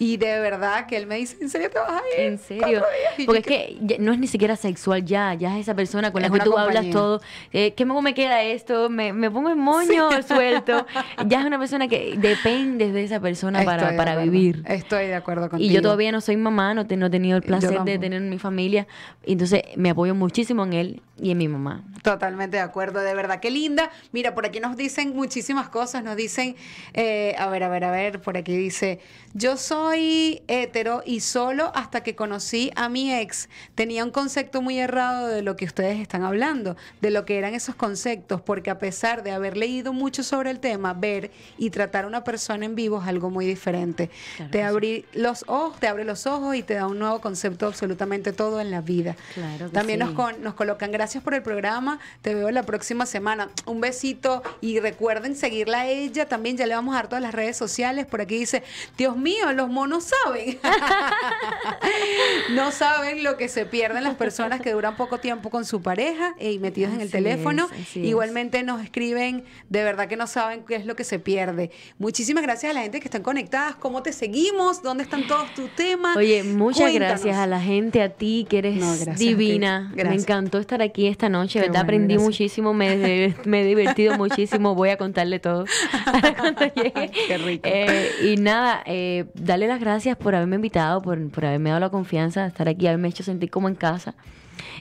Y 0.00 0.16
de 0.16 0.38
verdad 0.38 0.86
que 0.86 0.96
él 0.96 1.06
me 1.06 1.16
dice, 1.16 1.36
¿en 1.40 1.48
serio 1.50 1.70
te 1.70 1.78
vas 1.78 1.90
a 1.90 2.20
ir? 2.20 2.26
En 2.26 2.38
serio. 2.38 2.62
Cuatro 2.62 2.86
días". 2.98 3.14
Y 3.18 3.22
yo 3.22 3.26
Porque 3.26 3.78
es 3.80 3.88
que- 3.88 3.98
no 3.98 4.12
es 4.12 4.18
ni 4.18 4.26
siquiera 4.28 4.54
sexual 4.56 5.04
ya, 5.04 5.34
ya 5.34 5.56
es 5.56 5.62
esa 5.62 5.74
persona 5.74 6.12
con 6.12 6.22
la 6.22 6.30
que 6.30 6.38
tú 6.40 6.56
hablas 6.56 6.88
todo. 6.90 7.20
Eh, 7.52 7.74
¿Qué 7.74 7.84
me 7.84 8.14
queda 8.14 8.42
esto? 8.42 8.88
¿Me, 8.90 9.12
me 9.12 9.30
pongo 9.30 9.50
en 9.50 9.58
moño 9.58 10.08
suelto? 10.26 10.86
Ya 11.26 11.40
es 11.40 11.46
una 11.46 11.58
persona 11.58 11.88
que 11.88 12.14
depende 12.16 12.92
de 12.92 13.02
esa 13.04 13.18
persona 13.20 13.60
Estoy 13.60 13.76
para, 13.76 13.96
para 13.96 14.16
vivir. 14.16 14.62
Estoy 14.66 15.06
de 15.06 15.14
acuerdo 15.14 15.48
contigo. 15.50 15.68
Y 15.70 15.74
yo 15.74 15.82
todavía 15.82 16.12
no 16.12 16.20
soy 16.20 16.36
mamá, 16.36 16.74
no, 16.74 16.86
te- 16.86 16.96
no 16.96 17.06
he 17.06 17.10
tenido 17.10 17.36
el 17.36 17.42
placer 17.42 17.80
de 17.82 17.98
tener 17.98 18.20
mi 18.22 18.38
familia. 18.38 18.86
Entonces 19.24 19.62
me 19.76 19.90
apoyo 19.90 20.14
muchísimo 20.14 20.64
en 20.64 20.72
él 20.74 21.02
y 21.20 21.32
en 21.32 21.38
mi 21.38 21.48
mamá. 21.48 21.82
Totalmente 22.02 22.56
de 22.58 22.62
acuerdo, 22.62 23.00
de 23.00 23.12
verdad, 23.14 23.40
qué 23.40 23.50
linda. 23.50 23.90
Mira, 24.12 24.34
por 24.34 24.46
aquí 24.46 24.60
nos 24.60 24.76
dicen 24.76 25.14
muchísimas 25.48 25.70
cosas, 25.70 26.04
nos 26.04 26.14
dicen, 26.16 26.56
eh, 26.92 27.34
a 27.38 27.48
ver, 27.48 27.62
a 27.62 27.70
ver, 27.70 27.82
a 27.84 27.90
ver, 27.90 28.20
por 28.20 28.36
aquí 28.36 28.54
dice, 28.54 29.00
yo 29.32 29.56
soy 29.56 30.42
hetero 30.46 31.02
y 31.06 31.20
solo 31.20 31.72
hasta 31.74 32.02
que 32.02 32.14
conocí 32.14 32.70
a 32.76 32.90
mi 32.90 33.14
ex 33.14 33.48
tenía 33.74 34.04
un 34.04 34.10
concepto 34.10 34.60
muy 34.60 34.78
errado 34.78 35.26
de 35.28 35.40
lo 35.40 35.56
que 35.56 35.64
ustedes 35.64 36.00
están 36.00 36.22
hablando, 36.24 36.76
de 37.00 37.10
lo 37.10 37.24
que 37.24 37.38
eran 37.38 37.54
esos 37.54 37.74
conceptos, 37.76 38.42
porque 38.42 38.68
a 38.68 38.78
pesar 38.78 39.22
de 39.22 39.30
haber 39.30 39.56
leído 39.56 39.94
mucho 39.94 40.22
sobre 40.22 40.50
el 40.50 40.60
tema, 40.60 40.92
ver 40.92 41.30
y 41.56 41.70
tratar 41.70 42.04
a 42.04 42.08
una 42.08 42.24
persona 42.24 42.66
en 42.66 42.74
vivo 42.74 43.00
es 43.00 43.08
algo 43.08 43.30
muy 43.30 43.46
diferente. 43.46 44.10
Claro 44.36 44.50
te 44.50 44.62
abrí 44.62 45.04
los 45.14 45.44
ojos, 45.46 45.80
te 45.80 45.88
abre 45.88 46.04
los 46.04 46.26
ojos 46.26 46.56
y 46.56 46.62
te 46.62 46.74
da 46.74 46.86
un 46.86 46.98
nuevo 46.98 47.20
concepto 47.22 47.66
absolutamente 47.66 48.32
todo 48.34 48.60
en 48.60 48.70
la 48.70 48.82
vida. 48.82 49.16
Claro 49.32 49.70
También 49.70 50.00
nos 50.00 50.10
con- 50.10 50.42
nos 50.42 50.52
colocan 50.54 50.92
gracias 50.92 51.22
por 51.24 51.32
el 51.32 51.42
programa. 51.42 52.00
Te 52.20 52.34
veo 52.34 52.50
la 52.50 52.64
próxima 52.64 53.06
semana. 53.06 53.48
Un 53.66 53.80
besito 53.80 54.42
y 54.60 54.80
recuerden 54.80 55.27
seguirla 55.36 55.80
a 55.82 55.86
ella. 55.88 56.26
También 56.28 56.56
ya 56.56 56.66
le 56.66 56.74
vamos 56.74 56.94
a 56.94 56.98
dar 56.98 57.08
todas 57.08 57.22
las 57.22 57.34
redes 57.34 57.56
sociales. 57.56 58.06
Por 58.06 58.20
aquí 58.20 58.38
dice, 58.38 58.62
Dios 58.96 59.16
mío, 59.16 59.52
los 59.52 59.68
monos 59.68 60.04
saben. 60.24 60.58
no 62.54 62.70
saben 62.72 63.22
lo 63.22 63.36
que 63.36 63.48
se 63.48 63.66
pierden 63.66 64.04
las 64.04 64.14
personas 64.14 64.60
que 64.60 64.72
duran 64.72 64.96
poco 64.96 65.18
tiempo 65.18 65.50
con 65.50 65.64
su 65.64 65.82
pareja 65.82 66.34
y 66.40 66.58
metidos 66.58 66.92
en 66.94 67.00
el 67.00 67.10
teléfono. 67.10 67.68
es, 67.74 67.82
así 67.88 68.00
es. 68.00 68.06
Igualmente 68.08 68.62
nos 68.62 68.82
escriben, 68.82 69.44
de 69.68 69.84
verdad 69.84 70.08
que 70.08 70.16
no 70.16 70.26
saben 70.26 70.64
qué 70.66 70.76
es 70.76 70.86
lo 70.86 70.96
que 70.96 71.04
se 71.04 71.18
pierde. 71.18 71.70
Muchísimas 71.98 72.42
gracias 72.42 72.70
a 72.70 72.74
la 72.74 72.82
gente 72.82 73.00
que 73.00 73.06
están 73.06 73.22
conectadas. 73.22 73.76
¿Cómo 73.76 74.02
te 74.02 74.12
seguimos? 74.12 74.82
¿Dónde 74.82 75.04
están 75.04 75.26
todos 75.26 75.52
tus 75.54 75.74
temas? 75.74 76.16
Oye, 76.16 76.42
muchas 76.42 76.82
Cuéntanos. 76.90 77.08
gracias 77.22 77.36
a 77.36 77.46
la 77.46 77.60
gente, 77.60 78.02
a 78.02 78.08
ti 78.10 78.46
que 78.48 78.58
eres 78.58 78.76
No, 78.76 78.90
gracias 78.92 79.18
divina. 79.18 79.92
Me 79.94 80.14
encantó 80.14 80.58
estar 80.58 80.82
aquí 80.82 81.06
esta 81.06 81.28
noche, 81.28 81.54
Qué 81.54 81.66
¿verdad? 81.66 81.72
bueno, 81.72 81.82
Aprendí 81.84 82.14
gracias. 82.14 82.22
muchísimo, 82.28 82.74
me, 82.74 83.34
me 83.44 83.62
he 83.62 83.64
divertido 83.66 84.14
muchísimo. 84.18 84.74
Voy 84.74 84.90
a 84.90 84.96
contarle 85.18 85.38
todo 85.40 85.64
cuando 86.36 86.60
llegue. 86.74 87.10
Qué 87.26 87.38
rico. 87.38 87.68
Eh, 87.68 88.10
y 88.22 88.36
nada, 88.36 88.82
eh, 88.86 89.26
darle 89.34 89.66
las 89.66 89.80
gracias 89.80 90.16
por 90.16 90.34
haberme 90.34 90.56
invitado, 90.56 91.02
por, 91.02 91.30
por 91.30 91.44
haberme 91.44 91.70
dado 91.70 91.80
la 91.80 91.90
confianza 91.90 92.42
de 92.42 92.48
estar 92.48 92.68
aquí, 92.68 92.86
haberme 92.86 93.08
hecho 93.08 93.24
sentir 93.24 93.50
como 93.50 93.68
en 93.68 93.74
casa. 93.74 94.14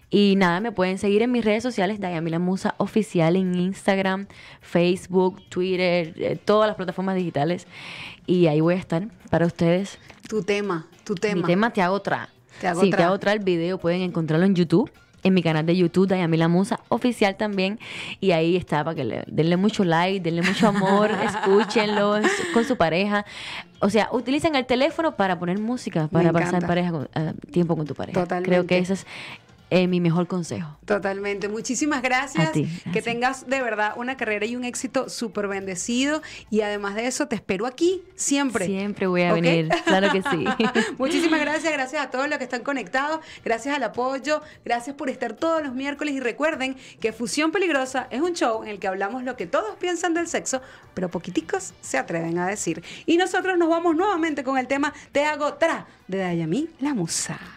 Y 0.09 0.35
nada, 0.37 0.59
me 0.59 0.71
pueden 0.71 0.97
seguir 0.99 1.21
en 1.21 1.31
mis 1.31 1.43
redes 1.43 1.63
sociales, 1.63 1.99
Dayamila 1.99 2.39
Musa 2.39 2.75
Oficial 2.77 3.35
en 3.35 3.55
Instagram, 3.55 4.27
Facebook, 4.61 5.41
Twitter, 5.49 6.13
eh, 6.17 6.39
todas 6.43 6.67
las 6.67 6.77
plataformas 6.77 7.15
digitales. 7.15 7.67
Y 8.25 8.47
ahí 8.47 8.61
voy 8.61 8.75
a 8.75 8.77
estar 8.77 9.07
para 9.29 9.45
ustedes. 9.45 9.99
Tu 10.29 10.43
tema, 10.43 10.87
tu 11.03 11.15
tema. 11.15 11.41
Mi 11.41 11.43
tema 11.43 11.71
Te 11.71 11.81
hago 11.81 12.01
tra. 12.01 12.29
Te 12.61 12.67
hago 12.67 12.81
sí, 12.81 12.89
tra. 12.89 12.97
Te 12.97 13.03
hago 13.03 13.19
tra 13.19 13.33
el 13.33 13.39
video. 13.39 13.77
Pueden 13.77 14.01
encontrarlo 14.01 14.45
en 14.45 14.55
YouTube. 14.55 14.91
En 15.23 15.33
mi 15.33 15.41
canal 15.41 15.65
de 15.65 15.75
YouTube, 15.75 16.07
Dayamila 16.07 16.47
Musa 16.47 16.79
Oficial 16.89 17.35
también. 17.35 17.79
Y 18.21 18.31
ahí 18.31 18.55
está 18.55 18.83
para 18.83 18.95
que 18.95 19.03
le 19.03 19.23
denle 19.27 19.57
mucho 19.57 19.83
like, 19.83 20.19
denle 20.21 20.41
mucho 20.43 20.67
amor, 20.67 21.09
escúchenlo 21.25 22.17
es- 22.17 22.31
con 22.53 22.63
su 22.63 22.77
pareja. 22.77 23.25
O 23.79 23.89
sea, 23.89 24.09
utilicen 24.11 24.55
el 24.55 24.65
teléfono 24.65 25.15
para 25.15 25.37
poner 25.39 25.59
música, 25.59 26.07
para 26.07 26.31
pasar 26.45 26.61
pareja 26.67 26.91
con- 26.91 27.09
eh, 27.15 27.33
tiempo 27.51 27.75
con 27.75 27.85
tu 27.85 27.93
pareja. 27.95 28.19
Totalmente. 28.21 28.49
Creo 28.49 28.65
que 28.67 28.77
esa 28.77 28.93
es 28.93 29.05
eh, 29.69 29.87
mi 29.87 29.99
mejor 29.99 30.27
consejo. 30.27 30.77
Totalmente. 30.85 31.49
Muchísimas 31.49 32.01
gracias. 32.01 32.49
A 32.49 32.51
ti, 32.51 32.67
Que 32.93 33.01
tengas 33.01 33.47
de 33.47 33.61
verdad 33.61 33.93
una 33.97 34.15
carrera 34.15 34.45
y 34.45 34.55
un 34.55 34.63
éxito 34.63 35.09
súper 35.09 35.47
bendecido. 35.47 36.21
Y 36.49 36.61
además 36.61 36.95
de 36.95 37.07
eso, 37.07 37.27
te 37.27 37.35
espero 37.35 37.65
aquí 37.65 38.01
siempre. 38.15 38.65
Siempre 38.65 39.07
voy 39.07 39.23
a 39.23 39.33
venir, 39.33 39.69
claro 39.85 40.11
que 40.11 40.21
sí. 40.23 40.45
Muchísimas 40.97 41.41
gracias, 41.41 41.73
gracias 41.73 42.01
a 42.01 42.09
todos 42.09 42.29
los 42.29 42.37
que 42.37 42.45
están 42.45 42.63
conectados, 42.63 43.19
gracias 43.43 43.75
al 43.75 43.83
apoyo, 43.83 44.41
gracias 44.63 44.95
por 44.95 45.09
estar 45.09 45.33
todos 45.33 45.63
los 45.63 45.73
miércoles 45.73 46.13
y 46.13 46.19
recuerden 46.19 46.77
que 46.99 47.11
Fusión 47.11 47.51
Peligrosa 47.51 48.07
es 48.09 48.21
un 48.21 48.33
show 48.33 48.63
en 48.63 48.69
el 48.69 48.79
que 48.79 48.87
hablamos 48.87 49.23
lo 49.23 49.35
que 49.35 49.47
todos 49.47 49.75
piensan 49.75 50.13
del 50.13 50.27
sexo, 50.27 50.61
pero 50.93 51.09
poquiticos 51.09 51.73
se 51.81 51.97
atreven 51.97 52.39
a 52.39 52.47
decir. 52.47 52.83
Y 53.05 53.17
nosotros 53.17 53.57
nos 53.57 53.69
vamos 53.69 53.95
nuevamente 53.95 54.43
con 54.43 54.57
el 54.57 54.67
tema 54.67 54.93
Te 55.11 55.25
hago 55.25 55.55
tra 55.55 55.87
de 56.07 56.19
Dayami 56.19 56.69
la 56.79 56.93
Musa. 56.93 57.56